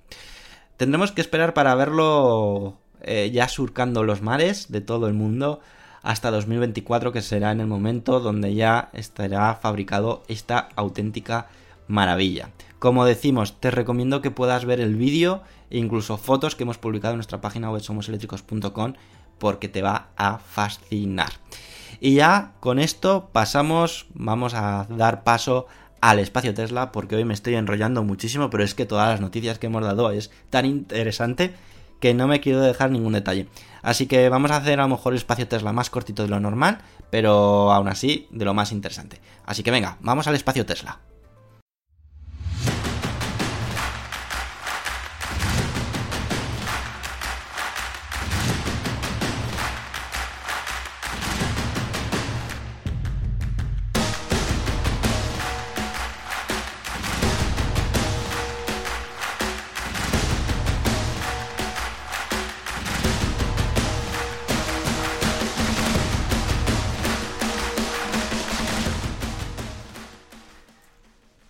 Tendremos 0.77 1.11
que 1.11 1.21
esperar 1.21 1.53
para 1.53 1.75
verlo 1.75 2.77
eh, 3.01 3.31
ya 3.33 3.47
surcando 3.47 4.03
los 4.03 4.21
mares 4.21 4.71
de 4.71 4.81
todo 4.81 5.07
el 5.07 5.13
mundo 5.13 5.61
hasta 6.01 6.31
2024, 6.31 7.11
que 7.11 7.21
será 7.21 7.51
en 7.51 7.61
el 7.61 7.67
momento 7.67 8.19
donde 8.19 8.53
ya 8.53 8.89
estará 8.93 9.55
fabricado 9.55 10.23
esta 10.27 10.69
auténtica 10.75 11.47
maravilla. 11.87 12.49
Como 12.77 13.05
decimos, 13.05 13.59
te 13.59 13.71
recomiendo 13.71 14.21
que 14.21 14.31
puedas 14.31 14.65
ver 14.65 14.79
el 14.79 14.95
vídeo 14.95 15.41
e 15.69 15.79
incluso 15.79 16.17
fotos 16.17 16.55
que 16.55 16.63
hemos 16.63 16.77
publicado 16.77 17.13
en 17.13 17.17
nuestra 17.17 17.41
página 17.41 17.71
web 17.71 17.81
somoseléctricos.com 17.81 18.93
porque 19.37 19.67
te 19.67 19.81
va 19.81 20.09
a 20.17 20.37
fascinar. 20.37 21.31
Y 21.99 22.15
ya 22.15 22.53
con 22.59 22.79
esto 22.79 23.29
pasamos, 23.31 24.07
vamos 24.13 24.53
a 24.53 24.85
dar 24.89 25.23
paso 25.23 25.67
al 26.01 26.19
espacio 26.19 26.53
Tesla 26.53 26.91
porque 26.91 27.15
hoy 27.15 27.25
me 27.25 27.33
estoy 27.33 27.55
enrollando 27.55 28.03
muchísimo, 28.03 28.49
pero 28.49 28.63
es 28.63 28.75
que 28.75 28.85
todas 28.85 29.09
las 29.09 29.21
noticias 29.21 29.59
que 29.59 29.67
hemos 29.67 29.83
dado 29.83 30.11
es 30.11 30.31
tan 30.49 30.65
interesante 30.65 31.55
que 31.99 32.13
no 32.13 32.27
me 32.27 32.41
quiero 32.41 32.61
dejar 32.61 32.91
ningún 32.91 33.13
detalle. 33.13 33.47
Así 33.81 34.05
que 34.07 34.29
vamos 34.29 34.51
a 34.51 34.57
hacer 34.57 34.79
a 34.79 34.83
lo 34.83 34.89
mejor 34.89 35.13
el 35.13 35.17
espacio 35.17 35.47
Tesla 35.47 35.73
más 35.73 35.89
cortito 35.89 36.23
de 36.23 36.29
lo 36.29 36.39
normal, 36.39 36.79
pero 37.09 37.71
aún 37.71 37.87
así 37.87 38.27
de 38.31 38.45
lo 38.45 38.53
más 38.53 38.71
interesante. 38.71 39.21
Así 39.45 39.63
que 39.63 39.71
venga, 39.71 39.97
vamos 40.01 40.27
al 40.27 40.35
espacio 40.35 40.65
Tesla. 40.65 40.99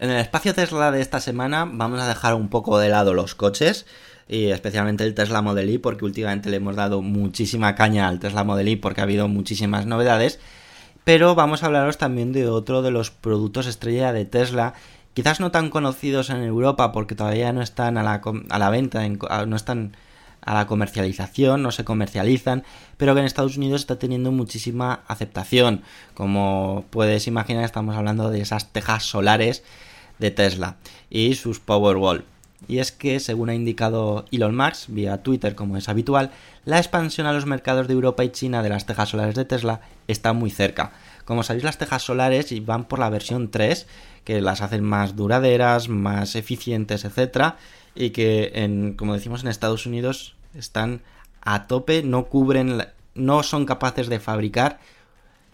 En 0.05 0.11
el 0.11 0.19
espacio 0.19 0.53
Tesla 0.53 0.91
de 0.91 1.01
esta 1.01 1.19
semana 1.19 1.67
vamos 1.67 1.99
a 1.99 2.07
dejar 2.07 2.35
un 2.35 2.47
poco 2.47 2.77
de 2.77 2.89
lado 2.89 3.15
los 3.15 3.33
coches 3.33 3.87
y 4.27 4.49
especialmente 4.49 5.03
el 5.03 5.15
Tesla 5.15 5.41
Model 5.41 5.67
Y 5.71 5.79
porque 5.79 6.05
últimamente 6.05 6.51
le 6.51 6.57
hemos 6.57 6.75
dado 6.75 7.01
muchísima 7.01 7.73
caña 7.73 8.07
al 8.07 8.19
Tesla 8.19 8.43
Model 8.43 8.67
Y 8.67 8.75
porque 8.75 9.01
ha 9.01 9.05
habido 9.05 9.27
muchísimas 9.27 9.87
novedades, 9.87 10.39
pero 11.05 11.33
vamos 11.33 11.63
a 11.63 11.65
hablaros 11.65 11.97
también 11.97 12.33
de 12.33 12.47
otro 12.47 12.83
de 12.83 12.91
los 12.91 13.09
productos 13.09 13.65
estrella 13.65 14.13
de 14.13 14.25
Tesla, 14.25 14.75
quizás 15.15 15.39
no 15.39 15.49
tan 15.49 15.71
conocidos 15.71 16.29
en 16.29 16.43
Europa 16.43 16.91
porque 16.91 17.15
todavía 17.15 17.51
no 17.51 17.63
están 17.63 17.97
a 17.97 18.03
la, 18.03 18.69
venta, 18.69 19.01
no 19.47 19.55
están 19.55 19.97
a 20.41 20.53
la 20.53 20.67
comercialización, 20.67 21.63
no 21.63 21.71
se 21.71 21.83
comercializan, 21.83 22.63
pero 22.97 23.15
que 23.15 23.21
en 23.21 23.25
Estados 23.25 23.57
Unidos 23.57 23.81
está 23.81 23.97
teniendo 23.97 24.31
muchísima 24.31 25.01
aceptación. 25.07 25.81
Como 26.13 26.85
puedes 26.91 27.25
imaginar, 27.25 27.63
estamos 27.63 27.95
hablando 27.95 28.29
de 28.29 28.41
esas 28.41 28.71
tejas 28.71 29.01
solares 29.01 29.63
de 30.19 30.31
Tesla 30.31 30.77
y 31.09 31.35
sus 31.35 31.59
Powerwall. 31.59 32.25
Y 32.67 32.79
es 32.79 32.91
que, 32.91 33.19
según 33.19 33.49
ha 33.49 33.53
indicado 33.53 34.25
Elon 34.31 34.55
Musk 34.55 34.89
vía 34.89 35.21
Twitter 35.21 35.55
como 35.55 35.77
es 35.77 35.87
habitual, 35.87 36.31
la 36.63 36.77
expansión 36.77 37.27
a 37.27 37.33
los 37.33 37.45
mercados 37.45 37.87
de 37.87 37.93
Europa 37.93 38.23
y 38.23 38.29
China 38.29 38.63
de 38.63 38.69
las 38.69 38.85
tejas 38.85 39.09
solares 39.09 39.35
de 39.35 39.45
Tesla 39.45 39.81
está 40.07 40.33
muy 40.33 40.49
cerca, 40.49 40.93
Como 41.25 41.43
sabéis, 41.43 41.63
las 41.63 41.77
tejas 41.77 42.03
solares 42.03 42.53
van 42.65 42.85
por 42.85 42.99
la 42.99 43.09
versión 43.09 43.51
3, 43.51 43.87
que 44.23 44.41
las 44.41 44.61
hacen 44.61 44.83
más 44.83 45.15
duraderas, 45.15 45.89
más 45.89 46.35
eficientes, 46.35 47.05
etcétera, 47.05 47.57
y 47.93 48.11
que, 48.11 48.51
en, 48.55 48.93
como 48.93 49.13
decimos 49.13 49.41
en 49.41 49.49
Estados 49.49 49.85
Unidos, 49.85 50.35
están 50.55 51.01
a 51.41 51.67
tope, 51.67 52.03
no 52.03 52.25
cubren, 52.25 52.83
no 53.13 53.43
son 53.43 53.65
capaces 53.65 54.07
de 54.07 54.19
fabricar 54.19 54.79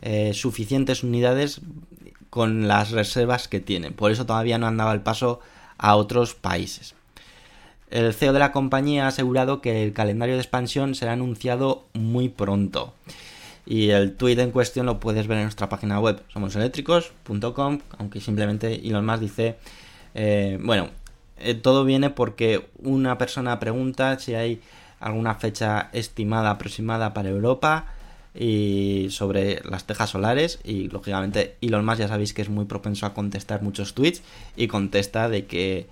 eh, 0.02 0.34
suficientes 0.34 1.04
unidades 1.04 1.62
con 2.32 2.67
las 2.67 2.91
reservas 2.91 3.48
que 3.50 3.60
tienen. 3.60 3.94
Por 3.94 4.10
eso 4.10 4.26
todavía 4.26 4.58
no 4.58 4.65
han 4.65 4.78
dado 4.78 4.94
el 4.94 5.02
paso 5.02 5.41
a 5.78 5.96
otros 5.96 6.34
países. 6.34 6.96
El 7.91 8.13
CEO 8.13 8.32
de 8.32 8.39
la 8.39 8.54
compañía 8.54 9.04
ha 9.04 9.10
asegurado 9.10 9.62
que 9.62 9.84
el 9.84 9.91
calendario 9.91 10.36
de 10.36 10.41
expansión 10.41 10.96
será 10.96 11.12
anunciado 11.12 11.84
muy 11.94 12.30
pronto. 12.30 12.94
Y 13.65 13.89
el 13.89 14.15
tweet 14.15 14.39
en 14.39 14.52
cuestión 14.52 14.86
lo 14.86 15.00
puedes 15.02 15.28
ver 15.28 15.39
en 15.39 15.44
nuestra 15.44 15.67
página 15.67 16.00
web, 16.00 16.24
somoseléctricos.com, 16.32 17.80
aunque 17.98 18.22
simplemente 18.22 18.88
Elon 18.88 19.06
Musk 19.06 19.20
dice, 19.20 19.58
eh, 20.15 20.58
bueno, 20.62 20.88
eh, 21.38 21.54
todo 21.54 21.84
viene 21.84 22.10
porque 22.10 22.65
una 22.82 23.17
persona 23.17 23.60
pregunta 23.60 24.17
si 24.20 24.36
hay 24.36 24.62
alguna 25.02 25.36
fecha 25.36 25.89
estimada 25.91 26.52
aproximada 26.52 27.13
para 27.13 27.28
Europa 27.28 27.88
y 28.34 29.08
sobre 29.10 29.62
las 29.70 29.86
tejas 29.86 30.12
solares 30.12 30.60
y 30.63 30.88
lógicamente 30.89 31.58
Elon 31.62 31.86
Musk 31.86 32.00
ya 32.00 32.08
sabéis 32.08 32.34
que 32.34 32.41
es 32.41 32.50
muy 32.50 32.65
propenso 32.65 33.06
a 33.06 33.13
contestar 33.13 33.62
muchos 33.62 33.94
tweets 33.94 34.22
y 34.56 34.67
contesta 34.67 35.28
de 35.28 35.46
que 35.46 35.88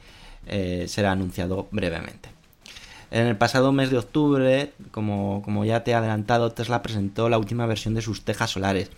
eh, 0.47 0.85
será 0.87 1.11
anunciado 1.11 1.67
brevemente. 1.71 2.29
En 3.11 3.25
el 3.25 3.37
pasado 3.37 3.71
mes 3.71 3.89
de 3.89 3.97
octubre, 3.97 4.71
como, 4.91 5.41
como 5.43 5.65
ya 5.65 5.83
te 5.83 5.91
he 5.91 5.95
adelantado, 5.95 6.51
Tesla 6.51 6.81
presentó 6.83 7.27
la 7.27 7.39
última 7.39 7.65
versión 7.65 7.95
de 7.95 8.03
sus 8.03 8.23
tejas 8.23 8.51
solares. 8.51 8.91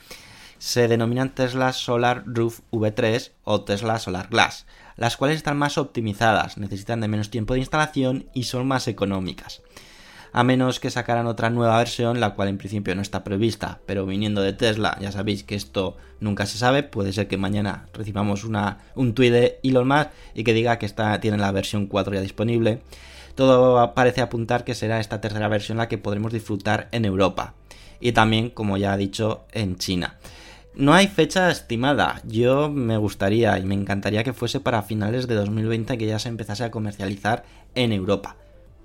Se 0.59 0.87
denominan 0.87 1.33
Tesla 1.33 1.73
Solar 1.73 2.23
Roof 2.25 2.59
V3 2.71 3.31
o 3.45 3.61
Tesla 3.61 3.97
Solar 3.99 4.27
Glass, 4.29 4.65
las 4.97 5.17
cuales 5.17 5.37
están 5.37 5.57
más 5.57 5.77
optimizadas, 5.77 6.57
necesitan 6.57 6.99
de 7.01 7.07
menos 7.07 7.31
tiempo 7.31 7.53
de 7.53 7.61
instalación 7.61 8.25
y 8.33 8.43
son 8.43 8.67
más 8.67 8.87
económicas 8.87 9.61
a 10.33 10.43
menos 10.43 10.79
que 10.79 10.89
sacaran 10.89 11.27
otra 11.27 11.49
nueva 11.49 11.77
versión, 11.77 12.19
la 12.19 12.35
cual 12.35 12.47
en 12.47 12.57
principio 12.57 12.95
no 12.95 13.01
está 13.01 13.23
prevista, 13.23 13.79
pero 13.85 14.05
viniendo 14.05 14.41
de 14.41 14.53
Tesla, 14.53 14.97
ya 15.01 15.11
sabéis 15.11 15.43
que 15.43 15.55
esto 15.55 15.97
nunca 16.19 16.45
se 16.45 16.57
sabe, 16.57 16.83
puede 16.83 17.13
ser 17.13 17.27
que 17.27 17.37
mañana 17.37 17.87
recibamos 17.93 18.43
un 18.43 19.13
tweet 19.13 19.31
de 19.31 19.59
Elon 19.63 19.87
Musk 19.87 20.09
y 20.33 20.43
que 20.43 20.53
diga 20.53 20.79
que 20.79 20.85
está, 20.85 21.19
tiene 21.19 21.37
la 21.37 21.51
versión 21.51 21.87
4 21.87 22.13
ya 22.13 22.21
disponible. 22.21 22.81
Todo 23.35 23.93
parece 23.93 24.21
apuntar 24.21 24.63
que 24.63 24.75
será 24.75 24.99
esta 24.99 25.21
tercera 25.21 25.47
versión 25.47 25.77
la 25.77 25.87
que 25.87 25.97
podremos 25.97 26.33
disfrutar 26.33 26.89
en 26.91 27.05
Europa 27.05 27.55
y 28.01 28.11
también, 28.11 28.49
como 28.49 28.77
ya 28.77 28.95
he 28.95 28.97
dicho, 28.97 29.45
en 29.53 29.77
China. 29.77 30.17
No 30.73 30.93
hay 30.93 31.07
fecha 31.07 31.51
estimada. 31.51 32.21
Yo 32.25 32.69
me 32.69 32.97
gustaría 32.97 33.59
y 33.59 33.65
me 33.65 33.75
encantaría 33.75 34.23
que 34.23 34.33
fuese 34.33 34.59
para 34.59 34.81
finales 34.81 35.27
de 35.27 35.35
2020 35.35 35.97
que 35.97 36.07
ya 36.07 36.17
se 36.17 36.29
empezase 36.29 36.63
a 36.63 36.71
comercializar 36.71 37.43
en 37.75 37.91
Europa. 37.91 38.37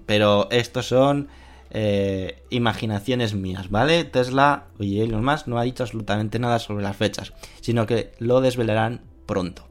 Pero 0.06 0.48
estos 0.50 0.86
son 0.86 1.28
eh, 1.70 2.42
imaginaciones 2.50 3.34
mías, 3.34 3.70
¿vale? 3.70 4.04
Tesla, 4.04 4.66
oye, 4.78 5.02
Elon 5.02 5.24
Musk 5.24 5.46
no 5.46 5.58
ha 5.58 5.64
dicho 5.64 5.82
absolutamente 5.82 6.38
nada 6.38 6.58
sobre 6.58 6.84
las 6.84 6.96
fechas, 6.96 7.32
sino 7.60 7.86
que 7.86 8.12
lo 8.18 8.40
desvelarán 8.40 9.02
pronto. 9.26 9.66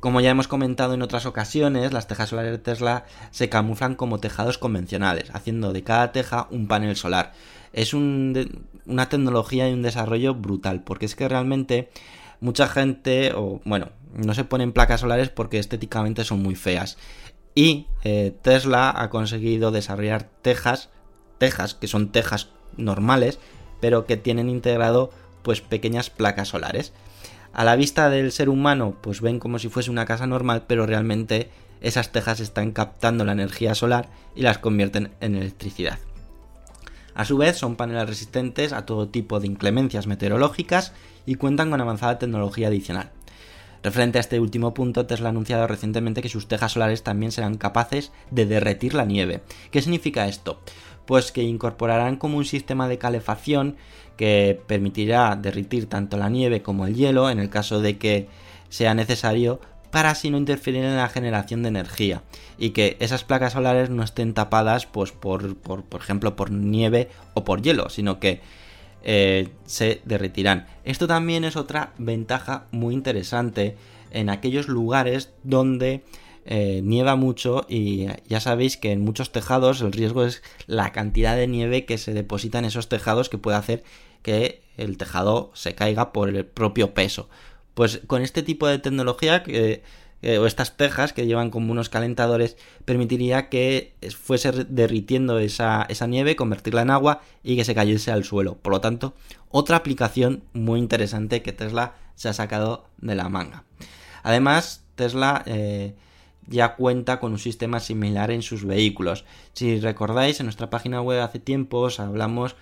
Como 0.00 0.22
ya 0.22 0.30
hemos 0.30 0.48
comentado 0.48 0.94
en 0.94 1.02
otras 1.02 1.26
ocasiones, 1.26 1.92
las 1.92 2.06
tejas 2.06 2.30
solares 2.30 2.52
de 2.52 2.58
Tesla 2.58 3.04
se 3.30 3.50
camuflan 3.50 3.94
como 3.94 4.18
tejados 4.18 4.56
convencionales, 4.56 5.30
haciendo 5.34 5.74
de 5.74 5.84
cada 5.84 6.10
teja 6.10 6.48
un 6.50 6.68
panel 6.68 6.96
solar. 6.96 7.34
Es 7.74 7.92
una 7.92 9.08
tecnología 9.10 9.68
y 9.68 9.74
un 9.74 9.82
desarrollo 9.82 10.34
brutal, 10.34 10.82
porque 10.82 11.04
es 11.04 11.14
que 11.14 11.28
realmente 11.28 11.90
mucha 12.40 12.66
gente, 12.66 13.32
o 13.34 13.60
bueno, 13.66 13.90
no 14.14 14.32
se 14.32 14.44
ponen 14.44 14.72
placas 14.72 15.00
solares 15.00 15.28
porque 15.28 15.58
estéticamente 15.58 16.24
son 16.24 16.42
muy 16.42 16.56
feas. 16.56 16.96
Y 17.54 17.86
eh, 18.04 18.34
Tesla 18.42 18.92
ha 18.94 19.10
conseguido 19.10 19.70
desarrollar 19.70 20.28
tejas, 20.42 20.88
tejas 21.38 21.74
que 21.74 21.88
son 21.88 22.12
tejas 22.12 22.48
normales, 22.76 23.38
pero 23.80 24.06
que 24.06 24.16
tienen 24.16 24.48
integrado 24.48 25.10
pues 25.42 25.60
pequeñas 25.60 26.10
placas 26.10 26.48
solares. 26.48 26.92
A 27.52 27.64
la 27.64 27.76
vista 27.76 28.10
del 28.10 28.30
ser 28.30 28.48
humano, 28.48 28.96
pues 29.00 29.20
ven 29.20 29.40
como 29.40 29.58
si 29.58 29.68
fuese 29.68 29.90
una 29.90 30.06
casa 30.06 30.26
normal, 30.26 30.64
pero 30.66 30.86
realmente 30.86 31.50
esas 31.80 32.12
tejas 32.12 32.40
están 32.40 32.72
captando 32.72 33.24
la 33.24 33.32
energía 33.32 33.74
solar 33.74 34.08
y 34.36 34.42
las 34.42 34.58
convierten 34.58 35.10
en 35.20 35.34
electricidad. 35.34 35.98
A 37.14 37.24
su 37.24 37.36
vez, 37.36 37.56
son 37.56 37.76
paneles 37.76 38.08
resistentes 38.08 38.72
a 38.72 38.86
todo 38.86 39.08
tipo 39.08 39.40
de 39.40 39.48
inclemencias 39.48 40.06
meteorológicas 40.06 40.92
y 41.26 41.34
cuentan 41.34 41.70
con 41.70 41.80
avanzada 41.80 42.18
tecnología 42.18 42.68
adicional. 42.68 43.10
Referente 43.82 44.18
a 44.18 44.20
este 44.20 44.40
último 44.40 44.74
punto, 44.74 45.06
Tesla 45.06 45.28
ha 45.28 45.30
anunciado 45.30 45.66
recientemente 45.66 46.20
que 46.20 46.28
sus 46.28 46.48
tejas 46.48 46.72
solares 46.72 47.02
también 47.02 47.32
serán 47.32 47.56
capaces 47.56 48.12
de 48.30 48.46
derretir 48.46 48.94
la 48.94 49.06
nieve. 49.06 49.42
¿Qué 49.70 49.80
significa 49.80 50.28
esto? 50.28 50.60
Pues 51.06 51.32
que 51.32 51.42
incorporarán 51.42 52.16
como 52.16 52.36
un 52.36 52.44
sistema 52.44 52.88
de 52.88 52.98
calefacción 52.98 53.76
que 54.16 54.60
permitirá 54.66 55.34
derretir 55.34 55.86
tanto 55.86 56.18
la 56.18 56.28
nieve 56.28 56.60
como 56.60 56.86
el 56.86 56.94
hielo 56.94 57.30
en 57.30 57.38
el 57.38 57.48
caso 57.48 57.80
de 57.80 57.96
que 57.96 58.28
sea 58.68 58.94
necesario 58.94 59.60
para 59.90 60.10
así 60.10 60.30
no 60.30 60.36
interferir 60.36 60.84
en 60.84 60.96
la 60.96 61.08
generación 61.08 61.62
de 61.62 61.70
energía 61.70 62.22
y 62.58 62.70
que 62.70 62.96
esas 63.00 63.24
placas 63.24 63.54
solares 63.54 63.90
no 63.90 64.02
estén 64.04 64.34
tapadas 64.34 64.86
pues 64.86 65.10
por, 65.10 65.56
por, 65.56 65.84
por 65.84 66.00
ejemplo 66.00 66.36
por 66.36 66.50
nieve 66.50 67.08
o 67.34 67.44
por 67.44 67.62
hielo 67.62 67.88
sino 67.88 68.20
que 68.20 68.40
eh, 69.02 69.48
se 69.66 70.00
derretirán. 70.04 70.66
Esto 70.84 71.06
también 71.06 71.44
es 71.44 71.56
otra 71.56 71.92
ventaja 71.98 72.66
muy 72.70 72.94
interesante 72.94 73.76
en 74.10 74.28
aquellos 74.28 74.68
lugares 74.68 75.32
donde 75.42 76.02
eh, 76.46 76.80
nieva 76.82 77.16
mucho 77.16 77.66
y 77.68 78.06
ya 78.28 78.40
sabéis 78.40 78.76
que 78.76 78.92
en 78.92 79.02
muchos 79.02 79.30
tejados 79.30 79.82
el 79.82 79.92
riesgo 79.92 80.24
es 80.24 80.42
la 80.66 80.90
cantidad 80.92 81.36
de 81.36 81.46
nieve 81.46 81.84
que 81.84 81.98
se 81.98 82.14
deposita 82.14 82.58
en 82.58 82.64
esos 82.64 82.88
tejados 82.88 83.28
que 83.28 83.38
puede 83.38 83.58
hacer 83.58 83.84
que 84.22 84.62
el 84.76 84.96
tejado 84.96 85.50
se 85.54 85.74
caiga 85.74 86.12
por 86.12 86.28
el 86.28 86.44
propio 86.44 86.94
peso. 86.94 87.28
Pues 87.74 88.00
con 88.06 88.22
este 88.22 88.42
tipo 88.42 88.66
de 88.66 88.78
tecnología 88.78 89.42
que 89.42 89.82
eh, 90.22 90.38
o 90.38 90.46
estas 90.46 90.76
tejas 90.76 91.12
que 91.12 91.26
llevan 91.26 91.50
como 91.50 91.72
unos 91.72 91.88
calentadores 91.88 92.56
permitiría 92.84 93.48
que 93.48 93.94
fuese 94.18 94.52
derritiendo 94.52 95.38
esa, 95.38 95.86
esa 95.88 96.06
nieve, 96.06 96.36
convertirla 96.36 96.82
en 96.82 96.90
agua 96.90 97.22
y 97.42 97.56
que 97.56 97.64
se 97.64 97.74
cayese 97.74 98.10
al 98.10 98.24
suelo. 98.24 98.56
Por 98.56 98.72
lo 98.72 98.80
tanto, 98.80 99.14
otra 99.48 99.76
aplicación 99.76 100.42
muy 100.52 100.78
interesante 100.78 101.42
que 101.42 101.52
Tesla 101.52 101.94
se 102.14 102.28
ha 102.28 102.32
sacado 102.32 102.84
de 102.98 103.14
la 103.14 103.28
manga. 103.28 103.64
Además, 104.22 104.84
Tesla 104.94 105.42
eh, 105.46 105.94
ya 106.46 106.76
cuenta 106.76 107.20
con 107.20 107.32
un 107.32 107.38
sistema 107.38 107.80
similar 107.80 108.30
en 108.30 108.42
sus 108.42 108.64
vehículos. 108.66 109.24
Si 109.54 109.80
recordáis, 109.80 110.40
en 110.40 110.46
nuestra 110.46 110.68
página 110.68 111.00
web 111.00 111.20
hace 111.20 111.38
tiempo 111.38 111.78
os 111.78 112.00
hablamos 112.00 112.56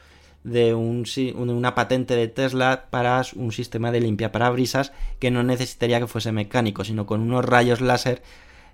de 0.49 0.75
una 0.75 1.75
patente 1.75 2.17
de 2.17 2.29
Tesla 2.29 2.87
para 2.91 3.23
un 3.37 3.53
sistema 3.53 3.93
de 3.93 4.01
limpia 4.01 4.33
parabrisas 4.33 4.93
que 5.19 5.31
no 5.31 5.43
necesitaría 5.43 6.01
que 6.01 6.07
fuese 6.07 6.33
mecánico, 6.33 6.85
sino 6.85 7.07
con 7.07 7.21
unos 7.21 7.45
rayos 7.45 7.81
láser 7.81 8.23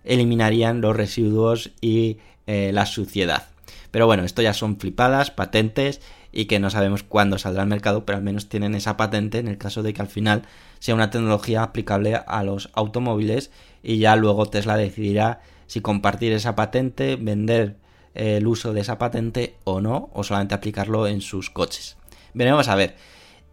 eliminarían 0.05 0.81
los 0.81 0.97
residuos 0.97 1.73
y 1.81 2.19
eh, 2.47 2.71
la 2.73 2.87
suciedad. 2.87 3.49
Pero 3.91 4.07
bueno, 4.07 4.25
esto 4.25 4.43
ya 4.43 4.53
son 4.53 4.79
flipadas, 4.79 5.31
patentes 5.31 6.01
y 6.33 6.47
que 6.47 6.59
no 6.59 6.69
sabemos 6.69 7.05
cuándo 7.05 7.39
saldrá 7.39 7.63
al 7.63 7.69
mercado, 7.69 8.05
pero 8.05 8.19
al 8.19 8.25
menos 8.25 8.49
tienen 8.49 8.75
esa 8.75 8.97
patente 8.97 9.39
en 9.39 9.49
el 9.49 9.57
caso 9.57 9.83
de 9.83 9.95
que 9.95 10.03
al 10.03 10.09
final 10.09 10.43
sea 10.81 10.95
una 10.95 11.11
tecnología 11.11 11.63
aplicable 11.63 12.17
a 12.17 12.43
los 12.43 12.71
automóviles 12.75 13.51
y 13.83 13.99
ya 13.99 14.17
luego 14.17 14.47
Tesla 14.47 14.77
decidirá 14.77 15.41
si 15.67 15.81
compartir 15.81 16.33
esa 16.33 16.57
patente, 16.57 17.17
vender 17.17 17.77
el 18.15 18.47
uso 18.47 18.73
de 18.73 18.81
esa 18.81 18.99
patente 18.99 19.57
o 19.65 19.81
no, 19.81 20.11
o 20.13 20.25
solamente 20.25 20.55
aplicarlo 20.55 21.07
en 21.07 21.21
sus 21.21 21.51
coches. 21.51 21.97
Veremos 22.33 22.69
a 22.69 22.75
ver. 22.75 22.97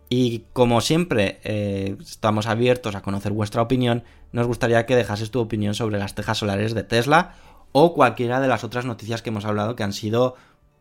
Y 0.10 0.44
como 0.54 0.82
siempre 0.82 1.40
eh, 1.44 1.96
estamos 2.02 2.48
abiertos 2.48 2.96
a 2.96 3.02
conocer 3.02 3.32
vuestra 3.32 3.62
opinión, 3.62 4.04
nos 4.32 4.48
gustaría 4.48 4.86
que 4.86 4.96
dejases 4.96 5.32
tu 5.32 5.40
opinión 5.40 5.74
sobre 5.74 6.00
las 6.00 6.16
tejas 6.16 6.38
solares 6.38 6.74
de 6.74 6.84
Tesla 6.84 7.36
o 7.72 7.94
cualquiera 7.94 8.40
de 8.42 8.48
las 8.48 8.64
otras 8.64 8.86
noticias 8.86 9.22
que 9.22 9.30
hemos 9.30 9.46
hablado 9.46 9.76
que 9.76 9.84
han 9.84 9.94
sido, 9.94 10.36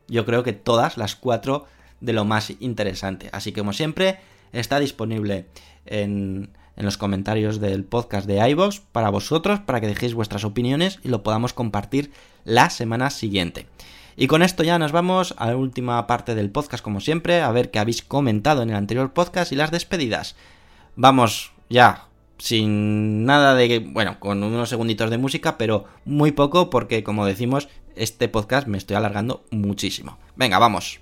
yo 0.09 0.27
creo 0.27 0.43
que 0.43 0.53
todas 0.53 0.97
las 0.97 1.15
cuatro 1.15 1.67
de 2.01 2.13
lo 2.13 2.25
más 2.25 2.53
interesante. 2.61 3.29
Así 3.33 3.53
que 3.53 3.61
como 3.61 3.73
siempre, 3.73 4.19
está 4.53 4.81
disponible 4.81 5.47
en, 5.87 6.51
en 6.81 6.87
los 6.87 6.97
comentarios 6.97 7.61
del 7.61 7.85
podcast 7.85 8.27
de 8.27 8.49
iVoox 8.49 8.81
para 8.81 9.11
vosotros, 9.11 9.61
para 9.61 9.83
que 9.83 9.87
dejéis 9.87 10.15
vuestras 10.15 10.45
opiniones 10.45 10.99
y 11.05 11.09
lo 11.09 11.23
podamos 11.23 11.53
compartir 11.53 12.11
la 12.45 12.71
semana 12.71 13.11
siguiente. 13.11 13.67
Y 14.17 14.29
con 14.29 14.43
esto 14.43 14.63
ya 14.63 14.79
nos 14.79 14.91
vamos 14.91 15.35
a 15.37 15.49
la 15.49 15.57
última 15.57 16.07
parte 16.07 16.35
del 16.35 16.51
podcast, 16.51 16.83
como 16.83 17.01
siempre, 17.01 17.43
a 17.43 17.53
ver 17.53 17.71
qué 17.71 17.81
habéis 17.81 18.01
comentado 18.03 18.63
en 18.63 18.71
el 18.71 18.77
anterior 18.77 19.13
podcast 19.13 19.53
y 19.53 19.57
las 19.57 19.71
despedidas. 19.71 20.37
Vamos 20.97 21.53
ya, 21.69 22.07
sin 22.39 23.27
nada 23.27 23.55
de... 23.55 23.81
Bueno, 23.81 24.19
con 24.19 24.43
unos 24.43 24.71
segunditos 24.71 25.11
de 25.11 25.19
música, 25.19 25.59
pero 25.59 25.85
muy 26.07 26.33
poco 26.33 26.71
porque, 26.71 27.05
como 27.05 27.27
decimos, 27.27 27.69
este 27.95 28.29
podcast 28.29 28.67
me 28.67 28.79
estoy 28.79 28.97
alargando 28.97 29.45
muchísimo. 29.51 30.17
Venga, 30.35 30.59
vamos. 30.59 31.01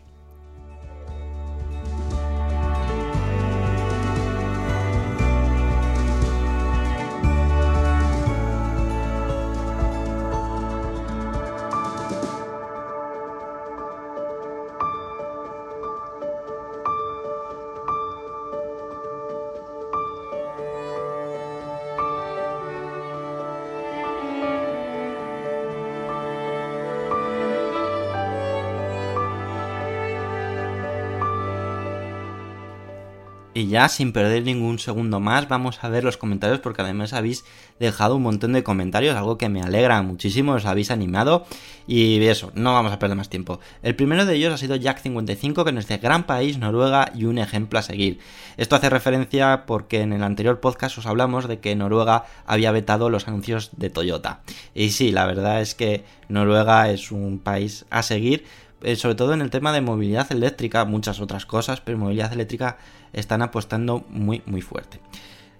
Y 33.58 33.66
ya 33.66 33.88
sin 33.88 34.12
perder 34.12 34.44
ningún 34.44 34.78
segundo 34.78 35.18
más, 35.18 35.48
vamos 35.48 35.82
a 35.82 35.88
ver 35.88 36.04
los 36.04 36.16
comentarios 36.16 36.60
porque 36.60 36.82
además 36.82 37.12
habéis 37.12 37.44
dejado 37.80 38.14
un 38.14 38.22
montón 38.22 38.52
de 38.52 38.62
comentarios, 38.62 39.16
algo 39.16 39.36
que 39.36 39.48
me 39.48 39.60
alegra 39.60 40.00
muchísimo, 40.02 40.52
os 40.52 40.64
habéis 40.64 40.92
animado 40.92 41.44
y 41.88 42.22
eso, 42.22 42.52
no 42.54 42.72
vamos 42.72 42.92
a 42.92 43.00
perder 43.00 43.16
más 43.16 43.28
tiempo. 43.28 43.58
El 43.82 43.96
primero 43.96 44.26
de 44.26 44.36
ellos 44.36 44.54
ha 44.54 44.58
sido 44.58 44.76
Jack55 44.76 45.64
que 45.64 45.72
nos 45.72 45.88
dice 45.88 45.98
gran 45.98 46.24
país, 46.24 46.56
Noruega 46.58 47.10
y 47.16 47.24
un 47.24 47.38
ejemplo 47.38 47.80
a 47.80 47.82
seguir. 47.82 48.20
Esto 48.58 48.76
hace 48.76 48.90
referencia 48.90 49.66
porque 49.66 50.02
en 50.02 50.12
el 50.12 50.22
anterior 50.22 50.60
podcast 50.60 50.96
os 50.96 51.06
hablamos 51.06 51.48
de 51.48 51.58
que 51.58 51.74
Noruega 51.74 52.26
había 52.46 52.70
vetado 52.70 53.10
los 53.10 53.26
anuncios 53.26 53.70
de 53.76 53.90
Toyota. 53.90 54.42
Y 54.72 54.90
sí, 54.90 55.10
la 55.10 55.26
verdad 55.26 55.62
es 55.62 55.74
que 55.74 56.04
Noruega 56.28 56.90
es 56.90 57.10
un 57.10 57.40
país 57.40 57.86
a 57.90 58.04
seguir 58.04 58.44
eh, 58.82 58.96
sobre 58.96 59.14
todo 59.14 59.34
en 59.34 59.40
el 59.40 59.50
tema 59.50 59.72
de 59.72 59.80
movilidad 59.80 60.30
eléctrica, 60.32 60.84
muchas 60.84 61.20
otras 61.20 61.46
cosas, 61.46 61.80
pero 61.80 61.98
movilidad 61.98 62.32
eléctrica 62.32 62.78
están 63.12 63.42
apostando 63.42 64.04
muy 64.08 64.42
muy 64.46 64.62
fuerte. 64.62 65.00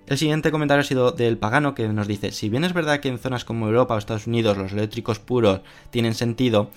El 0.06 0.16
siguiente 0.16 0.50
comentario 0.50 0.80
ha 0.80 0.84
sido 0.84 1.12
del 1.12 1.36
Pagano 1.36 1.74
que 1.74 1.86
nos 1.88 2.08
dice, 2.08 2.32
si 2.32 2.48
bien 2.48 2.64
es 2.64 2.72
verdad 2.72 3.00
que 3.00 3.08
en 3.08 3.18
zonas 3.18 3.44
como 3.44 3.66
Europa 3.66 3.94
o 3.94 3.98
Estados 3.98 4.26
Unidos 4.26 4.56
los 4.56 4.72
eléctricos 4.72 5.18
puros 5.18 5.60
tienen 5.90 6.14
sentido, 6.14 6.70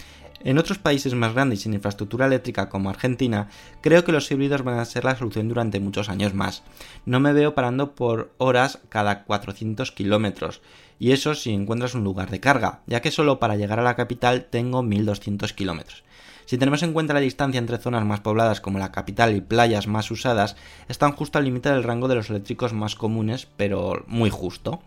en 0.44 0.58
otros 0.58 0.80
países 0.80 1.14
más 1.14 1.34
grandes 1.34 1.60
y 1.60 1.64
sin 1.64 1.74
infraestructura 1.74 2.26
eléctrica 2.26 2.68
como 2.68 2.90
Argentina, 2.90 3.48
creo 3.82 4.04
que 4.04 4.12
los 4.12 4.30
híbridos 4.30 4.64
van 4.64 4.80
a 4.80 4.86
ser 4.86 5.06
la 5.06 5.16
solución 5.16 5.48
durante 5.48 5.80
muchos 5.80 6.10
años 6.10 6.34
más. 6.34 6.64
No 7.06 7.20
me 7.20 7.32
veo 7.32 7.54
parando 7.54 7.96
por 7.96 8.34
horas 8.38 8.80
cada 8.90 9.24
400 9.24 9.92
kilómetros, 9.92 10.62
y 11.00 11.12
eso 11.12 11.34
si 11.34 11.54
encuentras 11.54 11.96
un 11.96 12.04
lugar 12.04 12.30
de 12.32 12.40
carga, 12.40 12.82
ya 12.86 13.02
que 13.02 13.12
solo 13.12 13.40
para 13.40 13.56
llegar 13.56 13.80
a 13.80 13.84
la 13.84 13.96
capital 13.96 14.48
tengo 14.50 14.84
1200 14.84 15.54
kilómetros. 15.54 16.04
Si 16.46 16.58
tenemos 16.58 16.84
en 16.84 16.94
cuenta 16.94 17.14
la 17.14 17.20
distancia 17.20 17.60
entre 17.60 17.78
zonas 17.78 18.06
más 18.06 18.20
pobladas 18.20 18.62
como 18.62 18.80
la 18.80 18.92
capital 18.92 19.36
y 19.36 19.42
playas 19.42 19.88
más 19.88 20.12
usadas, 20.12 20.56
están 20.88 21.14
justo 21.14 21.38
al 21.38 21.46
límite 21.46 21.70
del 21.70 21.84
rango 21.84 22.08
de 22.08 22.16
los 22.16 22.30
eléctricos 22.30 22.74
más 22.74 22.96
comunes, 22.96 23.48
pero 23.58 24.04
muy 24.08 24.30
justo. 24.30 24.82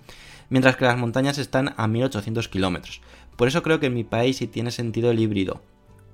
Mientras 0.51 0.77
que 0.77 0.85
las 0.85 0.99
montañas 0.99 1.39
están 1.39 1.75
a 1.77 1.89
1800 1.89 2.49
kilómetros. 2.49 3.01
Por 3.37 3.49
eso 3.49 3.63
creo 3.63 3.81
que 3.81 3.87
en 3.87 3.95
mi 3.95 4.05
país 4.05 4.37
sí 4.37 4.47
tiene 4.47 4.71
sentido 4.71 5.11
el 5.11 5.19
híbrido. 5.19 5.61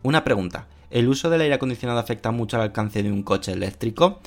Una 0.03 0.24
pregunta. 0.24 0.68
¿El 0.91 1.09
uso 1.09 1.30
del 1.30 1.43
aire 1.43 1.55
acondicionado 1.55 1.99
afecta 2.01 2.30
mucho 2.30 2.57
al 2.57 2.62
alcance 2.62 3.03
de 3.03 3.12
un 3.12 3.22
coche 3.22 3.53
eléctrico? 3.53 4.20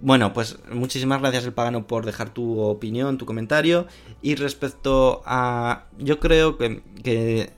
Bueno, 0.00 0.32
pues 0.32 0.58
muchísimas 0.70 1.20
gracias 1.20 1.44
el 1.44 1.52
pagano 1.52 1.86
por 1.86 2.06
dejar 2.06 2.30
tu 2.30 2.60
opinión, 2.60 3.18
tu 3.18 3.26
comentario. 3.26 3.86
Y 4.22 4.36
respecto 4.36 5.22
a... 5.26 5.86
Yo 5.98 6.20
creo 6.20 6.56
que, 6.56 6.82
que 7.02 7.50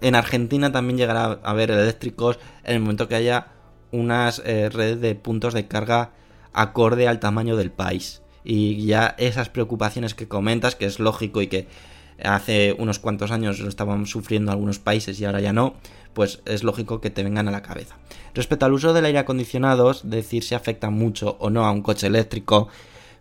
en 0.00 0.14
Argentina 0.14 0.72
también 0.72 0.98
llegará 0.98 1.24
a 1.42 1.50
haber 1.50 1.70
eléctricos 1.70 2.38
en 2.64 2.74
el 2.74 2.80
momento 2.80 3.08
que 3.08 3.16
haya 3.16 3.48
unas 3.90 4.42
eh, 4.44 4.68
redes 4.70 5.00
de 5.00 5.14
puntos 5.14 5.54
de 5.54 5.66
carga 5.66 6.12
acorde 6.52 7.08
al 7.08 7.20
tamaño 7.20 7.56
del 7.56 7.70
país. 7.70 8.22
Y 8.44 8.86
ya 8.86 9.14
esas 9.18 9.48
preocupaciones 9.48 10.14
que 10.14 10.28
comentas, 10.28 10.74
que 10.74 10.86
es 10.86 11.00
lógico 11.00 11.42
y 11.42 11.48
que 11.48 11.68
hace 12.22 12.74
unos 12.78 12.98
cuantos 12.98 13.30
años 13.30 13.60
lo 13.60 13.68
estaban 13.68 14.06
sufriendo 14.06 14.50
algunos 14.50 14.78
países 14.78 15.20
y 15.20 15.24
ahora 15.24 15.40
ya 15.40 15.52
no, 15.52 15.74
pues 16.14 16.40
es 16.46 16.64
lógico 16.64 17.00
que 17.00 17.10
te 17.10 17.22
vengan 17.22 17.48
a 17.48 17.52
la 17.52 17.62
cabeza. 17.62 17.96
Respecto 18.34 18.66
al 18.66 18.72
uso 18.72 18.92
del 18.92 19.04
aire 19.04 19.18
acondicionado, 19.18 19.92
decir 20.02 20.42
si 20.42 20.54
afecta 20.54 20.90
mucho 20.90 21.36
o 21.40 21.50
no 21.50 21.64
a 21.64 21.70
un 21.70 21.82
coche 21.82 22.06
eléctrico, 22.06 22.68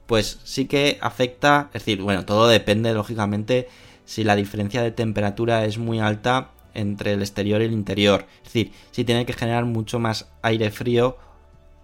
pues 0.05 0.39
sí 0.43 0.65
que 0.65 0.97
afecta, 1.01 1.69
es 1.73 1.81
decir, 1.81 2.01
bueno, 2.01 2.25
todo 2.25 2.47
depende 2.47 2.93
lógicamente 2.93 3.67
si 4.05 4.23
la 4.23 4.35
diferencia 4.35 4.81
de 4.81 4.91
temperatura 4.91 5.65
es 5.65 5.77
muy 5.77 5.99
alta 5.99 6.51
entre 6.77 7.13
el 7.13 7.21
exterior 7.21 7.61
y 7.61 7.65
el 7.65 7.73
interior. 7.73 8.25
Es 8.37 8.53
decir, 8.53 8.71
si 8.91 9.03
tiene 9.03 9.25
que 9.25 9.33
generar 9.33 9.65
mucho 9.65 9.99
más 9.99 10.29
aire 10.41 10.71
frío 10.71 11.17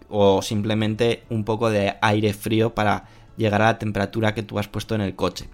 o 0.08 0.42
simplemente 0.42 1.24
un 1.30 1.44
poco 1.44 1.70
de 1.70 1.96
aire 2.02 2.34
frío 2.34 2.74
para 2.74 3.06
llegar 3.36 3.62
a 3.64 3.66
la 3.66 3.80
temperatura 3.80 4.34
que 4.34 4.44
tú 4.44 4.60
has 4.60 4.68
puesto 4.68 4.96
en 4.96 5.02
el 5.02 5.16
coche. 5.16 5.48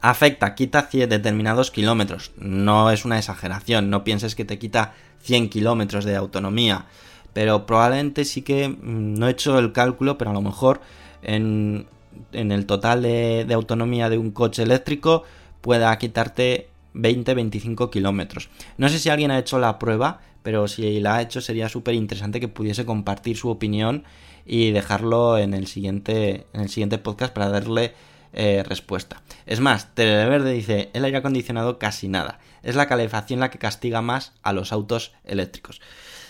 Afecta, 0.00 0.54
quita 0.54 0.88
determinados 0.92 1.70
kilómetros. 1.70 2.32
No 2.36 2.90
es 2.90 3.04
una 3.04 3.18
exageración, 3.18 3.90
no 3.90 4.04
pienses 4.04 4.34
que 4.34 4.44
te 4.44 4.58
quita 4.58 4.94
100 5.22 5.48
kilómetros 5.48 6.04
de 6.04 6.16
autonomía. 6.16 6.86
Pero 7.32 7.66
probablemente 7.66 8.24
sí 8.24 8.42
que, 8.42 8.68
mm, 8.68 9.14
no 9.14 9.28
he 9.28 9.32
hecho 9.32 9.58
el 9.58 9.72
cálculo, 9.72 10.18
pero 10.18 10.30
a 10.30 10.34
lo 10.34 10.42
mejor 10.42 10.80
en, 11.22 11.86
el 12.32 12.66
total 12.66 13.02
de, 13.02 13.44
de 13.46 13.54
autonomía 13.54 14.08
de 14.08 14.18
un 14.18 14.32
coche 14.32 14.62
eléctrico 14.62 15.22
pueda 15.60 15.96
quitarte 15.98 16.68
20-25 16.94 17.90
kilómetros. 17.90 18.48
No 18.76 18.88
sé 18.88 18.98
si 18.98 19.08
alguien 19.08 19.30
ha 19.30 19.38
hecho 19.38 19.58
la 19.58 19.78
prueba, 19.78 20.20
pero 20.42 20.68
si 20.68 21.00
la 21.00 21.16
ha 21.16 21.22
hecho 21.22 21.40
sería 21.40 21.68
súper 21.68 21.94
interesante 21.94 22.40
que 22.40 22.48
pudiese 22.48 22.86
compartir 22.86 23.36
su 23.36 23.50
opinión 23.50 24.04
y 24.46 24.70
dejarlo 24.70 25.38
en 25.38 25.54
el 25.54 25.66
siguiente, 25.66 26.46
en 26.52 26.62
el 26.62 26.68
siguiente 26.68 26.98
podcast 26.98 27.34
para 27.34 27.50
darle 27.50 27.92
eh, 28.32 28.62
respuesta. 28.66 29.22
Es 29.46 29.60
más, 29.60 29.94
Televerde 29.94 30.52
dice, 30.52 30.90
el 30.92 31.04
aire 31.04 31.18
acondicionado 31.18 31.78
casi 31.78 32.08
nada. 32.08 32.38
Es 32.62 32.76
la 32.76 32.86
calefacción 32.86 33.40
la 33.40 33.50
que 33.50 33.58
castiga 33.58 34.02
más 34.02 34.32
a 34.42 34.52
los 34.52 34.72
autos 34.72 35.12
eléctricos. 35.24 35.80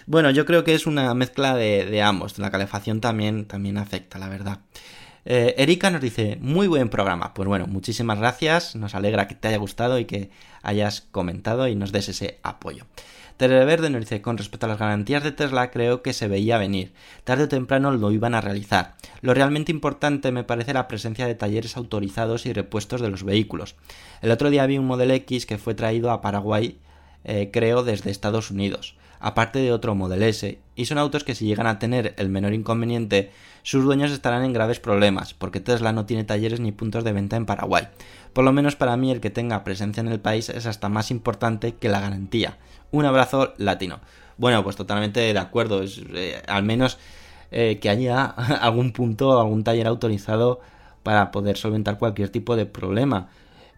Bueno, 0.06 0.30
yo 0.30 0.46
creo 0.46 0.64
que 0.64 0.74
es 0.74 0.86
una 0.86 1.12
mezcla 1.14 1.54
de, 1.54 1.84
de 1.84 2.02
ambos. 2.02 2.38
La 2.38 2.50
calefacción 2.50 3.00
también, 3.00 3.46
también 3.46 3.78
afecta, 3.78 4.18
la 4.18 4.28
verdad. 4.28 4.60
Eh, 5.24 5.54
Erika 5.58 5.90
nos 5.90 6.00
dice, 6.00 6.38
muy 6.40 6.66
buen 6.66 6.88
programa. 6.88 7.34
Pues 7.34 7.48
bueno, 7.48 7.66
muchísimas 7.66 8.18
gracias, 8.18 8.76
nos 8.76 8.94
alegra 8.94 9.28
que 9.28 9.34
te 9.34 9.48
haya 9.48 9.58
gustado 9.58 9.98
y 9.98 10.04
que 10.04 10.30
hayas 10.62 11.00
comentado 11.00 11.68
y 11.68 11.74
nos 11.74 11.92
des 11.92 12.08
ese 12.08 12.38
apoyo. 12.42 12.86
Verde 13.38 13.88
nos 13.88 14.00
dice, 14.00 14.20
con 14.20 14.36
respecto 14.36 14.66
a 14.66 14.68
las 14.68 14.78
garantías 14.78 15.22
de 15.22 15.30
Tesla, 15.30 15.70
creo 15.70 16.02
que 16.02 16.12
se 16.12 16.26
veía 16.26 16.58
venir. 16.58 16.92
Tarde 17.22 17.44
o 17.44 17.48
temprano 17.48 17.92
lo 17.92 18.10
iban 18.10 18.34
a 18.34 18.40
realizar. 18.40 18.96
Lo 19.20 19.32
realmente 19.32 19.70
importante 19.70 20.32
me 20.32 20.42
parece 20.42 20.74
la 20.74 20.88
presencia 20.88 21.26
de 21.26 21.36
talleres 21.36 21.76
autorizados 21.76 22.46
y 22.46 22.52
repuestos 22.52 23.00
de 23.00 23.10
los 23.10 23.22
vehículos. 23.22 23.76
El 24.22 24.32
otro 24.32 24.50
día 24.50 24.66
vi 24.66 24.78
un 24.78 24.86
Model 24.86 25.12
X 25.12 25.46
que 25.46 25.58
fue 25.58 25.74
traído 25.74 26.10
a 26.10 26.20
Paraguay, 26.20 26.78
eh, 27.24 27.50
creo, 27.52 27.84
desde 27.84 28.10
Estados 28.10 28.50
Unidos 28.50 28.96
aparte 29.20 29.58
de 29.58 29.72
otro 29.72 29.94
Model 29.94 30.22
S, 30.22 30.58
y 30.74 30.84
son 30.86 30.98
autos 30.98 31.24
que 31.24 31.34
si 31.34 31.46
llegan 31.46 31.66
a 31.66 31.78
tener 31.78 32.14
el 32.18 32.28
menor 32.28 32.54
inconveniente, 32.54 33.30
sus 33.62 33.84
dueños 33.84 34.12
estarán 34.12 34.44
en 34.44 34.52
graves 34.52 34.80
problemas, 34.80 35.34
porque 35.34 35.60
Tesla 35.60 35.92
no 35.92 36.06
tiene 36.06 36.24
talleres 36.24 36.60
ni 36.60 36.72
puntos 36.72 37.04
de 37.04 37.12
venta 37.12 37.36
en 37.36 37.46
Paraguay. 37.46 37.88
Por 38.32 38.44
lo 38.44 38.52
menos 38.52 38.76
para 38.76 38.96
mí 38.96 39.10
el 39.10 39.20
que 39.20 39.30
tenga 39.30 39.64
presencia 39.64 40.00
en 40.00 40.08
el 40.08 40.20
país 40.20 40.48
es 40.48 40.66
hasta 40.66 40.88
más 40.88 41.10
importante 41.10 41.74
que 41.74 41.88
la 41.88 42.00
garantía. 42.00 42.58
Un 42.90 43.04
abrazo 43.04 43.54
latino. 43.58 44.00
Bueno, 44.36 44.62
pues 44.62 44.76
totalmente 44.76 45.20
de 45.20 45.38
acuerdo, 45.38 45.82
es, 45.82 46.00
eh, 46.14 46.40
al 46.46 46.62
menos 46.62 46.98
eh, 47.50 47.78
que 47.80 47.90
haya 47.90 48.24
algún 48.60 48.92
punto, 48.92 49.40
algún 49.40 49.64
taller 49.64 49.86
autorizado 49.86 50.60
para 51.02 51.30
poder 51.30 51.56
solventar 51.56 51.98
cualquier 51.98 52.28
tipo 52.28 52.56
de 52.56 52.66
problema. 52.66 53.28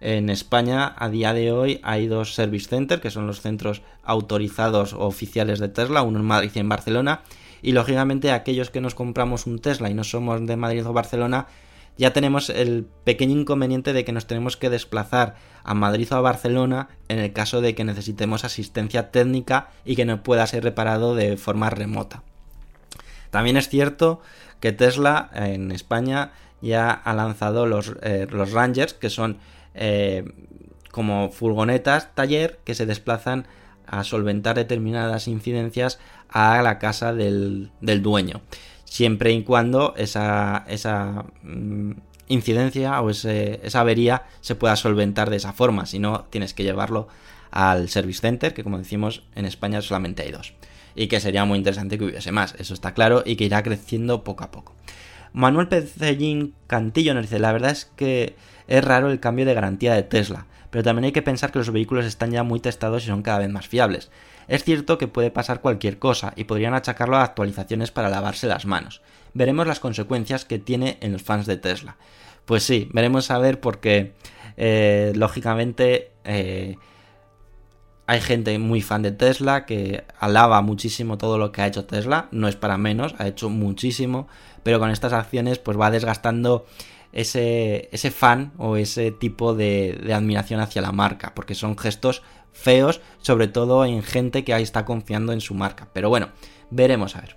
En 0.01 0.31
España, 0.31 0.95
a 0.97 1.11
día 1.11 1.35
de 1.35 1.53
hoy, 1.53 1.81
hay 1.83 2.07
dos 2.07 2.35
service 2.35 2.69
centers, 2.69 3.03
que 3.03 3.11
son 3.11 3.27
los 3.27 3.43
centros 3.43 3.83
autorizados 4.03 4.95
o 4.95 5.01
oficiales 5.01 5.59
de 5.59 5.69
Tesla, 5.69 6.03
uno 6.03 6.21
en 6.21 6.25
Madrid 6.25 6.51
y 6.55 6.59
en 6.59 6.71
Barcelona. 6.71 7.21
Y 7.61 7.73
lógicamente, 7.73 8.33
aquellos 8.33 8.71
que 8.71 8.81
nos 8.81 8.95
compramos 8.95 9.47
un 9.47 9.59
Tesla 9.59 9.91
y 9.91 9.95
no 9.95 10.05
somos 10.05 10.47
de 10.47 10.57
Madrid 10.57 10.87
o 10.87 10.95
Barcelona, 10.95 11.49
ya 11.99 12.15
tenemos 12.15 12.49
el 12.49 12.87
pequeño 13.05 13.39
inconveniente 13.39 13.93
de 13.93 14.07
que 14.07 14.13
nos 14.13 14.27
tenemos 14.27 14.57
que 14.57 14.71
desplazar 14.71 15.35
a 15.65 15.75
Madrid 15.75 16.09
o 16.13 16.17
a 16.17 16.23
Barcelona 16.23 16.89
en 17.09 17.19
el 17.19 17.35
caso 17.35 17.61
de 17.61 17.75
que 17.75 17.85
necesitemos 17.85 18.45
asistencia 18.45 19.11
técnica 19.11 19.69
y 19.85 19.97
que 19.97 20.07
no 20.07 20.23
pueda 20.23 20.47
ser 20.47 20.65
reparado 20.65 21.15
de 21.15 21.37
forma 21.37 21.69
remota. 21.69 22.23
También 23.31 23.59
es 23.59 23.69
cierto 23.69 24.23
que 24.61 24.73
Tesla 24.73 25.29
en 25.35 25.73
España 25.73 26.33
ya 26.63 26.91
ha 26.91 27.13
lanzado 27.13 27.67
los, 27.67 27.93
eh, 28.03 28.27
los 28.31 28.53
Rangers, 28.53 28.95
que 28.95 29.11
son 29.11 29.37
eh, 29.81 30.25
como 30.93 31.31
furgonetas 31.31 32.15
taller 32.15 32.61
que 32.65 32.75
se 32.75 32.87
desplazan 32.87 33.47
a 33.87 34.05
solventar 34.05 34.55
determinadas 34.57 35.27
incidencias 35.27 35.99
a 36.29 36.63
la 36.63 36.79
casa 36.79 37.13
del, 37.13 37.73
dueño. 37.81 38.43
Siempre 38.85 39.33
y 39.33 39.43
cuando 39.43 39.95
esa, 39.97 40.65
esa 40.69 41.25
mm, 41.43 41.93
incidencia 42.29 43.01
o 43.01 43.11
esa 43.11 43.81
avería 43.81 44.25
se 44.41 44.55
pueda 44.55 44.77
solventar 44.77 45.31
de 45.31 45.37
esa 45.37 45.53
forma. 45.53 45.87
Si 45.87 45.99
no, 45.99 46.27
tienes 46.31 46.55
que 46.55 46.63
llevarlo 46.63 47.09
al 47.51 47.89
service 47.89 48.21
center, 48.21 48.55
que 48.55 48.63
como 48.63 48.79
decimos 48.79 49.25
en 49.35 49.47
España 49.47 49.83
solamente 49.83 50.23
hay 50.23 50.31
dos. 50.31 50.53
Y 50.95 51.07
que 51.07 51.21
sería 51.21 51.45
muy 51.45 51.59
interesante 51.59 51.99
que 51.99 52.05
hubiese 52.05 52.33
más, 52.33 52.55
eso 52.59 52.75
está 52.75 52.95
claro, 52.95 53.23
y 53.25 53.37
que 53.37 53.45
irá 53.45 53.63
creciendo 53.63 54.25
poco 54.25 54.45
a 54.45 54.51
poco. 54.51 54.75
Manuel 55.33 55.69
Pecellín 55.69 56.55
Cantillo 56.67 57.15
nos 57.15 57.25
dice, 57.25 57.39
la 57.39 57.53
verdad 57.53 57.71
es 57.71 57.85
que 57.97 58.37
es 58.69 58.85
raro 58.85 59.11
el 59.11 59.21
cambio 59.21 59.47
de 59.47 59.55
garantía 59.55 59.95
de 59.95 60.03
Tesla, 60.03 60.47
pero 60.71 60.85
también 60.85 61.07
hay 61.07 61.13
que 61.13 61.23
pensar 61.23 61.53
que 61.53 61.59
los 61.59 61.71
vehículos 61.71 62.05
están 62.05 62.31
ya 62.31 62.43
muy 62.43 62.61
testados 62.61 63.05
y 63.05 63.07
son 63.07 63.23
cada 63.23 63.39
vez 63.39 63.51
más 63.51 63.69
fiables. 63.69 64.11
Es 64.49 64.65
cierto 64.65 64.99
que 64.99 65.09
puede 65.09 65.31
pasar 65.31 65.61
cualquier 65.61 65.99
cosa 65.99 66.33
y 66.37 66.45
podrían 66.45 66.75
achacarlo 66.75 67.17
a 67.17 67.23
actualizaciones 67.23 67.91
para 67.91 68.09
lavarse 68.09 68.47
las 68.47 68.67
manos. 68.67 69.03
Veremos 69.33 69.67
las 69.67 69.81
consecuencias 69.81 70.45
que 70.45 70.59
tiene 70.59 70.99
en 71.01 71.13
los 71.13 71.23
fans 71.23 71.47
de 71.47 71.57
Tesla. 71.57 71.97
Pues 72.47 72.65
sí, 72.65 72.89
veremos 72.93 73.31
a 73.31 73.39
ver 73.39 73.61
porque 73.61 74.15
eh, 74.57 75.13
lógicamente 75.15 76.11
eh, 76.25 76.77
hay 78.11 78.21
gente 78.21 78.59
muy 78.59 78.83
fan 78.83 79.03
de 79.03 79.13
Tesla 79.13 79.67
que 79.67 80.03
alaba 80.19 80.63
muchísimo 80.63 81.17
todo 81.17 81.39
lo 81.39 81.53
que 81.53 81.63
ha 81.63 81.69
hecho 81.69 81.85
Tesla, 81.85 82.27
no 82.33 82.49
es 82.49 82.57
para 82.57 82.77
menos, 82.77 83.15
ha 83.19 83.29
hecho 83.29 83.49
muchísimo, 83.51 84.27
pero 84.63 84.79
con 84.79 84.91
estas 84.91 85.13
acciones 85.13 85.59
pues 85.59 85.79
va 85.79 85.91
desgastando 85.91 86.67
ese, 87.13 87.89
ese 87.93 88.11
fan 88.11 88.53
o 88.57 88.77
ese 88.77 89.11
tipo 89.11 89.55
de, 89.55 90.11
admiración 90.15 90.61
hacia 90.61 90.83
la 90.83 90.93
marca, 90.93 91.35
porque 91.35 91.55
son 91.55 91.77
gestos 91.77 92.23
feos, 92.53 93.01
sobre 93.21 93.49
todo 93.49 93.85
en 93.85 94.03
gente 94.03 94.45
que 94.45 94.55
ahí 94.55 94.63
está 94.63 94.85
confiando 94.85 95.33
en 95.33 95.41
su 95.41 95.55
marca. 95.55 95.89
Pero 95.93 96.09
bueno, 96.09 96.31
veremos 96.71 97.17
a 97.17 97.23
ver. 97.23 97.37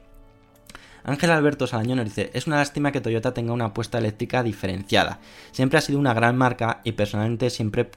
Ángel 1.05 1.31
Alberto 1.31 1.67
Salañón 1.67 1.97
nos 1.97 2.05
dice, 2.05 2.31
es 2.33 2.47
una 2.47 2.57
lástima 2.57 2.91
que 2.91 3.01
Toyota 3.01 3.33
tenga 3.33 3.51
una 3.51 3.65
apuesta 3.65 3.97
eléctrica 3.97 4.41
diferenciada. 4.41 5.19
Siempre 5.51 5.77
ha 5.77 5.81
sido 5.81 5.99
una 5.99 6.13
gran 6.13 6.37
marca 6.37 6.79
y 6.85 6.93
personalmente 6.93 7.49
siempre 7.49 7.91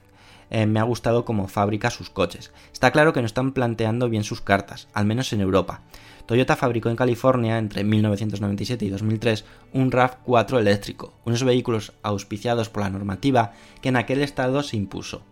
eh, 0.49 0.65
me 0.65 0.79
ha 0.79 0.83
gustado 0.83 1.23
cómo 1.23 1.47
fabrica 1.47 1.89
sus 1.89 2.09
coches. 2.09 2.51
Está 2.73 2.91
claro 2.91 3.13
que 3.13 3.21
no 3.21 3.25
están 3.25 3.53
planteando 3.53 4.09
bien 4.09 4.25
sus 4.25 4.41
cartas, 4.41 4.89
al 4.93 5.05
menos 5.05 5.31
en 5.31 5.39
Europa. 5.39 5.81
Toyota 6.27 6.57
fabricó 6.57 6.89
en 6.89 6.97
California 6.97 7.57
entre 7.57 7.85
1997 7.85 8.83
y 8.83 8.89
2003 8.89 9.45
un 9.71 9.91
RAV4 9.91 10.59
eléctrico, 10.59 11.13
unos 11.23 11.43
vehículos 11.43 11.93
auspiciados 12.03 12.67
por 12.69 12.83
la 12.83 12.89
normativa 12.89 13.53
que 13.81 13.89
en 13.89 13.95
aquel 13.95 14.21
estado 14.21 14.61
se 14.61 14.75
impuso. 14.75 15.23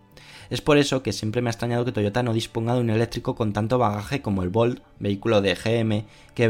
Es 0.48 0.62
por 0.62 0.78
eso 0.78 1.02
que 1.02 1.12
siempre 1.12 1.42
me 1.42 1.50
ha 1.50 1.52
extrañado 1.52 1.84
que 1.84 1.92
Toyota 1.92 2.22
no 2.22 2.32
disponga 2.32 2.74
de 2.74 2.80
un 2.80 2.88
eléctrico 2.88 3.34
con 3.34 3.52
tanto 3.52 3.76
bagaje 3.78 4.22
como 4.22 4.42
el 4.42 4.48
Bolt, 4.48 4.80
vehículo 4.98 5.42
de 5.42 5.54
GM 5.54 6.06
que, 6.34 6.44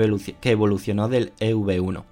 evolucionó 0.50 1.08
del 1.08 1.34
EV1, 1.40 2.04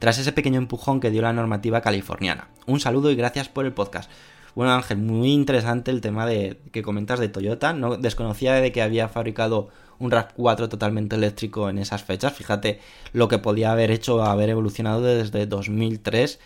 tras 0.00 0.18
ese 0.18 0.32
pequeño 0.32 0.58
empujón 0.58 0.98
que 0.98 1.10
dio 1.10 1.22
la 1.22 1.32
normativa 1.32 1.82
californiana. 1.82 2.48
Un 2.66 2.80
saludo 2.80 3.12
y 3.12 3.16
gracias 3.16 3.48
por 3.48 3.64
el 3.64 3.72
podcast. 3.72 4.10
Bueno 4.56 4.72
Ángel, 4.72 4.96
muy 4.98 5.32
interesante 5.32 5.92
el 5.92 6.00
tema 6.00 6.26
de 6.26 6.58
que 6.72 6.82
comentas 6.82 7.20
de 7.20 7.28
Toyota. 7.28 7.74
No 7.74 7.96
desconocía 7.96 8.54
de 8.54 8.72
que 8.72 8.82
había 8.82 9.08
fabricado 9.08 9.68
un 9.98 10.10
RAV4 10.10 10.68
totalmente 10.68 11.16
eléctrico 11.16 11.68
en 11.68 11.78
esas 11.78 12.04
fechas. 12.04 12.32
Fíjate 12.32 12.80
lo 13.12 13.28
que 13.28 13.38
podía 13.38 13.72
haber 13.72 13.90
hecho 13.90 14.22
haber 14.22 14.50
evolucionado 14.50 15.02
desde 15.02 15.46
2003 15.46 16.38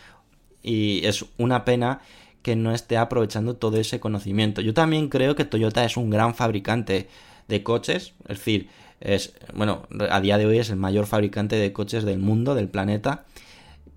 y 0.63 1.05
es 1.05 1.25
una 1.39 1.65
pena 1.65 2.01
que 2.43 2.57
no 2.57 2.73
esté 2.73 2.97
aprovechando 2.97 3.57
todo 3.57 3.77
ese 3.79 4.01
conocimiento. 4.01 4.61
Yo 4.61 4.75
también 4.75 5.09
creo 5.09 5.35
que 5.35 5.45
Toyota 5.45 5.85
es 5.85 5.97
un 5.97 6.11
gran 6.11 6.35
fabricante 6.35 7.09
de 7.49 7.63
coches, 7.63 8.15
es 8.29 8.39
decir, 8.39 8.69
es 9.01 9.35
bueno, 9.55 9.87
a 10.11 10.21
día 10.21 10.39
de 10.39 10.47
hoy 10.47 10.59
es 10.59 10.71
el 10.71 10.77
mayor 10.77 11.07
fabricante 11.07 11.57
de 11.57 11.73
coches 11.73 12.05
del 12.05 12.19
mundo, 12.19 12.55
del 12.55 12.69
planeta, 12.69 13.25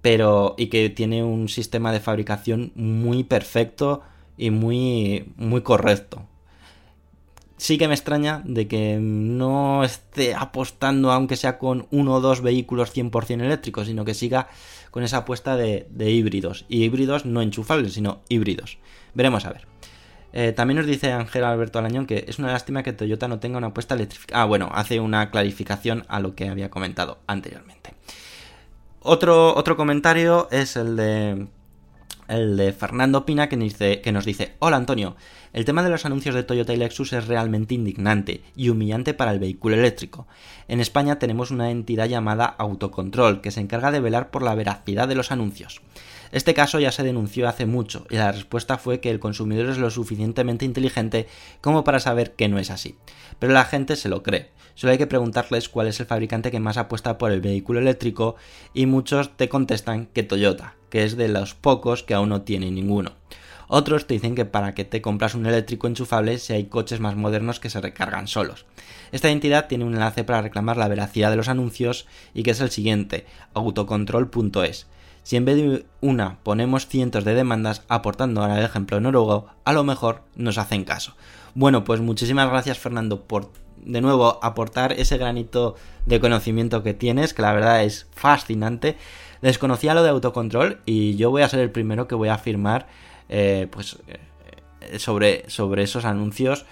pero 0.02 0.56
y 0.58 0.68
que 0.68 0.90
tiene 0.90 1.24
un 1.24 1.50
sistema 1.50 1.92
de 1.92 2.00
fabricación 2.00 2.72
muy 2.76 3.24
perfecto 3.24 4.02
y 4.38 4.50
muy 4.50 5.32
muy 5.38 5.62
correcto. 5.62 6.28
Sí 7.58 7.78
que 7.78 7.88
me 7.88 7.94
extraña 7.94 8.42
de 8.46 8.68
que 8.68 8.98
no 9.00 9.84
esté 9.84 10.36
apostando, 10.36 11.12
aunque 11.12 11.36
sea 11.36 11.58
con 11.58 11.88
uno 11.92 12.16
o 12.16 12.22
dos 12.22 12.42
vehículos 12.42 12.96
100% 12.96 13.42
eléctricos, 13.42 13.88
sino 13.88 14.06
que 14.06 14.14
siga 14.14 14.48
con 14.92 15.04
esa 15.04 15.18
apuesta 15.18 15.56
de, 15.56 15.88
híbridos. 15.98 16.66
Y 16.68 16.84
híbridos 16.84 17.26
no 17.26 17.42
enchufables, 17.42 17.94
sino 17.94 18.22
híbridos. 18.30 18.78
Veremos 19.14 19.46
a 19.46 19.54
ver. 19.54 19.68
Eh, 20.34 20.52
también 20.52 20.78
nos 20.78 20.88
dice 20.88 21.12
Ángel 21.12 21.44
Alberto 21.44 21.78
Alañón 21.78 22.08
que 22.08 22.26
es 22.28 22.40
una 22.40 22.52
lástima 22.52 22.82
que 22.82 22.92
Toyota 22.92 23.28
no 23.28 23.40
tenga 23.40 23.60
una 23.60 23.68
apuesta 23.68 23.94
eléctrica. 23.94 24.42
Ah, 24.42 24.46
bueno, 24.46 24.70
hace 24.74 25.00
una 25.00 25.30
clarificación 25.30 26.06
a 26.08 26.20
lo 26.20 26.36
que 26.36 26.50
había 26.50 26.72
comentado 26.72 27.20
anteriormente. 27.28 27.94
Otro, 29.00 29.56
otro 29.56 29.76
comentario 29.76 30.48
es 30.50 30.76
el 30.76 30.96
de 30.96 31.48
el 32.28 32.58
de 32.58 32.74
Fernando 32.74 33.26
Pina 33.26 33.50
que 33.50 33.58
nos, 34.12 34.26
dice, 34.26 34.54
hola 34.60 34.78
Antonio, 34.78 35.16
el 35.54 35.66
tema 35.66 35.84
de 35.84 35.90
los 35.90 36.06
anuncios 36.06 36.36
de 36.36 36.44
Toyota 36.44 36.74
y 36.74 36.78
Lexus 36.78 37.14
es 37.14 37.28
realmente 37.28 37.74
indignante 37.74 38.42
y 38.56 38.70
humillante 38.70 39.14
para 39.14 39.32
el 39.32 39.40
vehículo 39.40 39.76
eléctrico. 39.76 40.28
En 40.68 40.80
España 40.80 41.20
tenemos 41.20 41.52
una 41.52 41.72
entidad 41.72 42.08
llamada 42.08 42.46
Autocontrol 42.46 43.42
que 43.42 43.52
se 43.52 43.62
encarga 43.62 43.92
de 43.92 44.00
velar 44.00 44.32
por 44.32 44.44
la 44.44 44.56
veracidad 44.56 45.08
de 45.08 45.16
los 45.16 45.32
anuncios. 45.32 45.82
Este 46.32 46.56
caso 46.56 46.80
ya 46.80 46.92
se 46.92 47.04
denunció 47.04 47.48
hace 47.48 47.68
mucho 47.68 48.08
y 48.10 48.16
la 48.16 48.32
respuesta 48.32 48.80
fue 48.80 49.00
que 49.00 49.12
el 49.12 49.20
consumidor 49.20 49.70
es 49.70 49.78
lo 49.78 49.92
suficientemente 49.92 50.66
inteligente 50.66 51.28
como 51.62 51.84
para 51.84 52.00
saber 52.00 52.32
que 52.32 52.50
no 52.50 52.58
es 52.58 52.72
así. 52.72 52.96
Pero 53.38 53.54
la 53.54 53.66
gente 53.66 53.96
se 53.96 54.10
lo 54.10 54.24
cree. 54.24 54.50
Solo 54.76 54.92
hay 54.92 54.98
que 54.98 55.08
preguntarles 55.08 55.70
cuál 55.70 55.88
es 55.88 56.00
el 56.00 56.06
fabricante 56.06 56.52
que 56.52 56.60
más 56.60 56.78
apuesta 56.78 57.18
por 57.18 57.32
el 57.32 57.42
vehículo 57.42 57.80
eléctrico 57.80 58.36
y 58.74 58.86
muchos 58.86 59.36
te 59.38 59.50
contestan 59.50 60.08
que 60.08 60.24
Toyota, 60.24 60.76
que 60.90 61.04
es 61.04 61.16
de 61.16 61.28
los 61.28 61.54
pocos 61.54 62.04
que 62.04 62.14
aún 62.14 62.30
no 62.30 62.42
tiene 62.42 62.72
ninguno. 62.72 63.14
Otros 63.68 64.08
te 64.08 64.14
dicen 64.16 64.36
que 64.36 64.46
para 64.46 64.74
que 64.74 64.84
te 64.84 65.02
compras 65.02 65.36
un 65.36 65.46
eléctrico 65.46 65.88
enchufable 65.88 66.38
si 66.38 66.54
hay 66.54 66.66
coches 66.66 67.00
más 67.00 67.16
modernos 67.16 67.60
que 67.60 67.70
se 67.70 67.82
recargan 67.82 68.28
solos. 68.28 68.66
Esta 69.12 69.30
entidad 69.30 69.68
tiene 69.68 69.86
un 69.86 69.94
enlace 69.94 70.24
para 70.24 70.42
reclamar 70.42 70.78
la 70.78 70.88
veracidad 70.88 71.30
de 71.30 71.38
los 71.38 71.48
anuncios 71.48 72.08
y 72.34 72.44
que 72.44 72.52
es 72.52 72.62
el 72.62 72.72
siguiente, 72.72 73.26
autocontrol.es. 73.54 74.88
Si 75.24 75.38
en 75.38 75.46
vez 75.46 75.56
de 75.56 75.86
una 76.02 76.40
ponemos 76.44 76.88
cientos 76.88 77.24
de 77.24 77.34
demandas 77.34 77.84
aportando 77.88 78.42
ahora 78.42 78.60
el 78.60 78.66
ejemplo 78.66 79.00
noruego, 79.00 79.48
a 79.64 79.72
lo 79.72 79.84
mejor 79.84 80.24
nos 80.36 80.58
hacen 80.58 80.84
caso. 80.84 81.16
Bueno, 81.56 81.84
pues 81.84 82.02
muchísimas 82.02 82.50
gracias 82.50 82.78
Fernando 82.80 83.24
por 83.24 83.50
de 83.78 84.02
nuevo 84.02 84.40
aportar 84.42 84.94
ese 84.94 85.18
granito 85.18 85.76
de 86.06 86.20
conocimiento 86.20 86.84
que 86.84 86.94
tienes, 86.94 87.34
que 87.34 87.42
la 87.42 87.54
verdad 87.54 87.84
es 87.84 88.08
fascinante. 88.12 88.98
Desconocía 89.42 89.94
lo 89.94 90.04
de 90.04 90.10
autocontrol 90.10 90.80
y 90.86 91.16
yo 91.16 91.30
voy 91.32 91.42
a 91.42 91.50
ser 91.50 91.60
el 91.60 91.72
primero 91.72 92.08
que 92.08 92.16
voy 92.16 92.30
a 92.30 92.36
afirmar 92.36 92.88
eh, 93.30 93.68
pues, 93.72 93.98
eh, 94.08 95.00
sobre, 95.00 95.50
sobre 95.50 95.84
esos 95.84 96.06
anuncios 96.06 96.66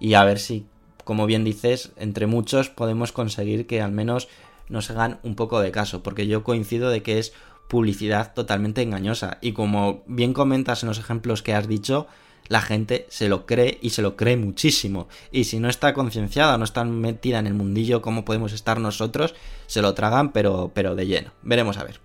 y 0.00 0.14
a 0.14 0.24
ver 0.24 0.38
si, 0.38 0.66
como 1.04 1.26
bien 1.26 1.44
dices, 1.44 1.92
entre 1.96 2.26
muchos 2.26 2.68
podemos 2.68 3.12
conseguir 3.12 3.66
que 3.66 3.80
al 3.80 3.92
menos 3.92 4.28
nos 4.68 4.90
hagan 4.90 5.18
un 5.22 5.34
poco 5.34 5.60
de 5.60 5.70
caso, 5.70 6.02
porque 6.02 6.26
yo 6.26 6.44
coincido 6.44 6.90
de 6.90 7.02
que 7.02 7.18
es 7.18 7.32
publicidad 7.68 8.34
totalmente 8.34 8.82
engañosa 8.82 9.38
y 9.40 9.52
como 9.52 10.02
bien 10.06 10.32
comentas 10.32 10.82
en 10.82 10.88
los 10.88 10.98
ejemplos 10.98 11.42
que 11.42 11.54
has 11.54 11.68
dicho, 11.68 12.06
la 12.48 12.60
gente 12.60 13.06
se 13.10 13.28
lo 13.28 13.46
cree 13.46 13.78
y 13.82 13.90
se 13.90 14.02
lo 14.02 14.16
cree 14.16 14.36
muchísimo. 14.36 15.08
Y 15.30 15.44
si 15.44 15.60
no 15.60 15.68
está 15.68 15.94
concienciada, 15.94 16.58
no 16.58 16.64
está 16.64 16.84
metida 16.84 17.38
en 17.38 17.46
el 17.46 17.54
mundillo 17.54 18.02
como 18.02 18.24
podemos 18.24 18.52
estar 18.52 18.80
nosotros, 18.80 19.34
se 19.66 19.82
lo 19.82 19.94
tragan 19.94 20.32
pero, 20.32 20.72
pero 20.74 20.94
de 20.94 21.06
lleno. 21.06 21.32
Veremos 21.42 21.78
a 21.78 21.84
ver. 21.84 22.00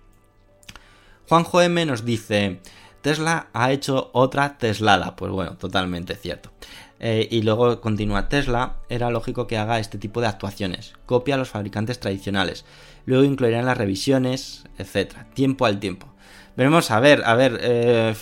Juanjo 1.28 1.62
M 1.62 1.86
nos 1.86 2.04
dice, 2.04 2.60
Tesla 3.00 3.48
ha 3.52 3.72
hecho 3.72 4.10
otra 4.12 4.58
Teslada. 4.58 5.16
Pues 5.16 5.32
bueno, 5.32 5.56
totalmente 5.56 6.14
cierto. 6.14 6.50
Eh, 7.00 7.28
y 7.30 7.42
luego 7.42 7.80
continúa 7.80 8.28
Tesla, 8.28 8.76
era 8.88 9.10
lógico 9.10 9.46
que 9.46 9.58
haga 9.58 9.78
este 9.78 9.98
tipo 9.98 10.20
de 10.20 10.26
actuaciones. 10.26 10.94
Copia 11.06 11.34
a 11.34 11.38
los 11.38 11.50
fabricantes 11.50 12.00
tradicionales. 12.00 12.64
Luego 13.04 13.24
incluirán 13.24 13.66
las 13.66 13.76
revisiones, 13.76 14.64
etcétera. 14.78 15.26
Tiempo 15.34 15.66
al 15.66 15.80
tiempo. 15.80 16.14
Veremos 16.56 16.90
a 16.90 17.00
ver, 17.00 17.22
a 17.24 17.34
ver. 17.34 17.58
Eh, 17.60 18.14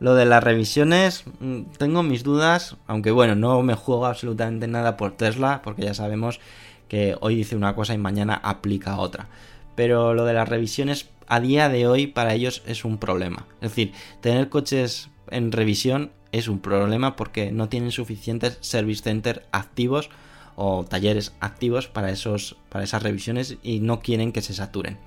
lo 0.00 0.14
de 0.14 0.26
las 0.26 0.42
revisiones, 0.42 1.24
mm, 1.40 1.62
tengo 1.78 2.02
mis 2.02 2.22
dudas, 2.22 2.76
aunque 2.86 3.10
bueno, 3.10 3.34
no 3.34 3.62
me 3.62 3.74
juego 3.74 4.06
absolutamente 4.06 4.66
nada 4.66 4.96
por 4.96 5.16
Tesla, 5.16 5.60
porque 5.62 5.82
ya 5.82 5.94
sabemos 5.94 6.40
que 6.88 7.16
hoy 7.20 7.36
dice 7.36 7.56
una 7.56 7.74
cosa 7.74 7.94
y 7.94 7.98
mañana 7.98 8.34
aplica 8.34 8.98
otra. 8.98 9.28
Pero 9.74 10.14
lo 10.14 10.24
de 10.24 10.34
las 10.34 10.48
revisiones 10.48 11.08
a 11.26 11.40
día 11.40 11.68
de 11.68 11.86
hoy 11.86 12.06
para 12.06 12.34
ellos 12.34 12.62
es 12.66 12.84
un 12.84 12.98
problema. 12.98 13.46
Es 13.60 13.70
decir, 13.70 13.92
tener 14.20 14.48
coches 14.48 15.08
en 15.30 15.52
revisión 15.52 16.12
es 16.32 16.48
un 16.48 16.60
problema 16.60 17.16
porque 17.16 17.52
no 17.52 17.68
tienen 17.68 17.90
suficientes 17.90 18.58
service 18.60 19.02
center 19.02 19.46
activos 19.52 20.10
o 20.56 20.84
talleres 20.84 21.32
activos 21.40 21.88
para, 21.88 22.10
esos, 22.10 22.56
para 22.68 22.84
esas 22.84 23.02
revisiones 23.02 23.56
y 23.62 23.80
no 23.80 24.00
quieren 24.00 24.32
que 24.32 24.42
se 24.42 24.54
saturen. 24.54 24.98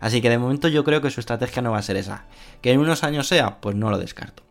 Así 0.00 0.20
que 0.20 0.30
de 0.30 0.38
momento 0.38 0.68
yo 0.68 0.84
creo 0.84 1.00
que 1.00 1.10
su 1.10 1.20
estrategia 1.20 1.62
no 1.62 1.72
va 1.72 1.78
a 1.78 1.82
ser 1.82 1.96
esa. 1.96 2.24
Que 2.60 2.72
en 2.72 2.80
unos 2.80 3.04
años 3.04 3.28
sea, 3.28 3.60
pues 3.60 3.76
no 3.76 3.90
lo 3.90 3.98
descarto. 3.98 4.42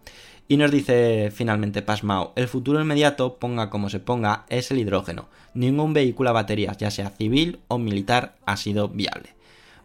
Y 0.48 0.58
nos 0.58 0.70
dice 0.70 1.32
finalmente 1.34 1.82
Pasmao, 1.82 2.34
el 2.36 2.48
futuro 2.48 2.80
inmediato, 2.80 3.38
ponga 3.38 3.70
como 3.70 3.90
se 3.90 4.00
ponga, 4.00 4.46
es 4.50 4.70
el 4.70 4.78
hidrógeno. 4.78 5.28
Ningún 5.56 5.94
vehículo 5.94 6.30
a 6.30 6.34
baterías, 6.34 6.78
ya 6.78 6.92
sea 6.92 7.10
civil 7.10 7.60
o 7.68 7.80
militar, 7.80 8.36
ha 8.46 8.56
sido 8.56 8.90
viable. 8.90 9.36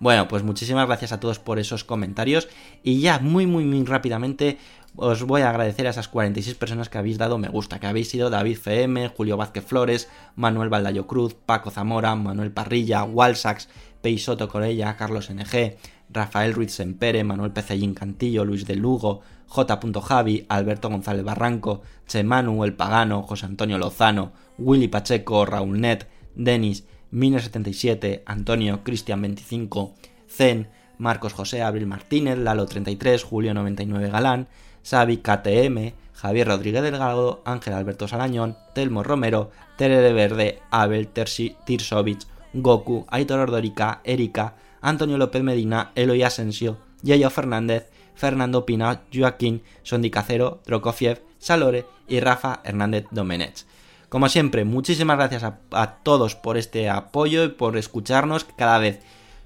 Bueno, 0.01 0.29
pues 0.29 0.43
muchísimas 0.43 0.87
gracias 0.87 1.13
a 1.13 1.21
todos 1.21 1.39
por 1.39 1.59
esos 1.59 1.85
comentarios 1.85 2.49
y 2.83 3.01
ya 3.01 3.19
muy 3.19 3.47
muy 3.47 3.65
muy 3.65 3.85
rápidamente 3.85 4.57
os 4.97 5.23
voy 5.25 5.43
a 5.43 5.51
agradecer 5.51 5.87
a 5.87 5.91
esas 5.91 6.09
46 6.09 6.57
personas 6.57 6.89
que 6.89 6.97
habéis 6.97 7.19
dado 7.19 7.37
me 7.37 7.49
gusta, 7.49 7.79
que 7.79 7.87
habéis 7.87 8.09
sido 8.09 8.31
David 8.31 8.57
FM, 8.57 9.09
Julio 9.09 9.37
Vázquez 9.37 9.65
Flores, 9.65 10.09
Manuel 10.37 10.71
Baldayo 10.71 11.07
Cruz, 11.07 11.35
Paco 11.35 11.71
Zamora, 11.71 12.17
Manuel 12.17 12.51
Parrilla, 12.51 13.05
Walsax, 13.05 13.69
Peisoto 14.01 14.49
Corella, 14.49 14.97
Carlos 14.97 15.31
NG, 15.31 15.77
Rafael 16.09 16.55
Ruiz 16.55 16.73
Sempere, 16.73 17.23
Manuel 17.23 17.53
Pecellín 17.53 17.93
Cantillo, 17.93 18.47
Luis 18.47 18.67
de 18.67 18.77
Lugo, 18.77 19.21
J. 19.49 19.81
Javi, 20.03 20.47
Alberto 20.49 20.89
González 20.89 21.25
Barranco, 21.25 21.83
Chemanu 22.07 22.65
El 22.65 22.73
Pagano, 22.75 23.23
José 23.23 23.47
Antonio 23.47 23.77
Lozano, 23.77 24.33
Willy 24.57 24.89
Pacheco, 24.89 25.45
Raúl 25.45 25.79
Net, 25.79 26.09
Denis, 26.35 26.85
Mine77, 27.13 28.23
Antonio, 28.27 28.83
Cristian 28.85 29.23
25, 29.23 29.95
Zen, 30.29 30.69
Marcos 30.99 31.33
José, 31.33 31.63
Abril 31.63 31.87
Martínez, 31.87 32.39
Lalo 32.39 32.67
33, 32.67 33.25
Julio 33.25 33.55
99 33.55 34.11
Galán, 34.11 34.49
Xavi 34.85 35.19
KTM, 35.19 35.95
Javier 36.15 36.47
Rodríguez 36.47 36.83
Delgado, 36.83 37.43
Ángel 37.45 37.75
Alberto 37.75 38.07
Salañón, 38.07 38.57
Telmo 38.75 39.03
Romero, 39.03 39.51
Tere 39.77 40.01
de 40.01 40.13
Verde, 40.13 40.59
Abel 40.71 41.09
Tirsovich, 41.09 42.27
Goku, 42.53 43.07
Aitor 43.09 43.41
Ordorica, 43.41 44.01
Erika, 44.05 44.57
Antonio 44.83 45.17
López 45.17 45.43
Medina, 45.43 45.93
Eloy 45.95 46.23
Asensio, 46.23 46.79
Yayo 47.03 47.31
Fernández, 47.31 47.91
Fernando 48.15 48.67
Pina, 48.67 49.03
Joaquín, 49.13 49.63
Sondi 49.83 50.11
Cacero, 50.11 50.61
Drokofiev, 50.67 51.23
Salore 51.39 51.87
y 52.07 52.21
Rafa 52.21 52.61
Hernández 52.65 53.07
Domenech. 53.11 53.65
Como 54.11 54.29
siempre, 54.29 54.65
muchísimas 54.65 55.17
gracias 55.17 55.45
a, 55.45 55.95
todos 56.03 56.35
por 56.35 56.57
este 56.57 56.91
apoyo 56.91 57.45
y 57.45 57.49
por 57.49 57.77
escucharnos, 57.77 58.45
cada 58.57 58.79
vez 58.79 58.99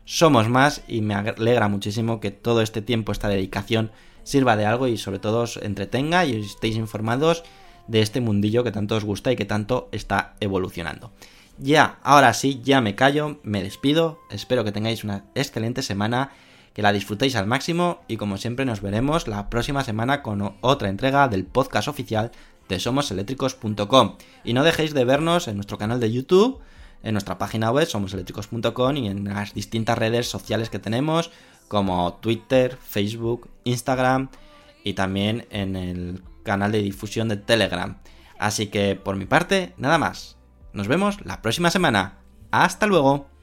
somos 0.07 0.49
más 0.49 0.83
y 0.89 1.03
me 1.03 1.15
alegra 1.15 1.69
muchísimo 1.69 2.19
que 2.19 2.31
todo 2.31 2.63
este 2.63 2.81
tiempo, 2.81 3.13
esta 3.13 3.29
dedicación, 3.29 3.93
sirva 4.23 4.57
de 4.57 4.65
algo 4.65 4.89
y 4.89 4.97
sobre 4.97 5.19
todo 5.19 5.43
os 5.43 5.59
entretenga 5.59 6.25
y 6.25 6.41
estéis 6.41 6.77
informados 6.77 7.45
de 7.89 8.01
este 8.01 8.23
mundillo 8.23 8.65
que 8.65 8.73
tanto 8.73 8.97
os 8.97 9.05
gusta 9.05 9.31
y 9.31 9.37
que 9.37 9.45
tanto 9.45 9.91
está 9.93 10.35
evolucionando. 10.41 11.13
Ya, 11.59 11.99
ahora 12.03 12.33
sí, 12.33 12.63
ya 12.65 12.81
me 12.81 12.95
callo, 12.95 13.41
me 13.43 13.63
despido, 13.63 14.19
espero 14.31 14.65
que 14.65 14.73
tengáis 14.73 15.05
una 15.05 15.27
excelente 15.35 15.83
semana, 15.83 16.33
que 16.73 16.81
la 16.81 16.95
disfrutéis 16.95 17.37
al 17.37 17.47
máximo 17.47 18.01
y 18.09 18.17
como 18.17 18.39
siempre 18.39 18.65
nos 18.65 18.81
veremos 18.81 19.29
la 19.29 19.51
próxima 19.51 19.85
semana 19.85 20.23
con 20.23 20.57
otra 20.63 20.89
entrega 20.89 21.29
del 21.29 21.45
podcast 21.45 21.87
oficial 21.87 22.33
de 22.69 22.81
somoseléctricos.com. 22.81 24.17
Y 24.45 24.53
no 24.53 24.65
dejéis 24.65 24.95
de 24.95 25.05
vernos 25.05 25.49
en 25.49 25.57
nuestro 25.57 25.79
canal 25.79 26.01
de 26.01 26.13
YouTube, 26.13 26.61
en 27.03 27.13
nuestra 27.13 27.39
página 27.39 27.71
web 27.71 27.87
somoseléctricos.com 27.87 28.97
y 28.97 29.09
en 29.09 29.25
las 29.25 29.55
distintas 29.55 29.99
redes 29.99 30.29
sociales 30.29 30.71
que 30.71 30.79
tenemos 30.79 31.31
como 31.69 32.15
Twitter, 32.15 32.79
Facebook, 32.81 33.51
Instagram 33.65 34.29
y 34.85 34.95
también 34.95 35.47
en 35.51 35.77
el 35.77 36.23
canal 36.43 36.73
de 36.73 36.83
difusión 36.83 37.29
de 37.29 37.37
Telegram. 37.37 37.99
Así 38.39 38.67
que 38.67 38.97
por 38.97 39.17
mi 39.17 39.27
parte, 39.27 39.75
nada 39.77 39.99
más. 39.99 40.37
Nos 40.73 40.89
vemos 40.89 41.25
la 41.25 41.41
próxima 41.41 41.71
semana. 41.71 42.19
Hasta 42.51 42.87
luego. 42.87 43.34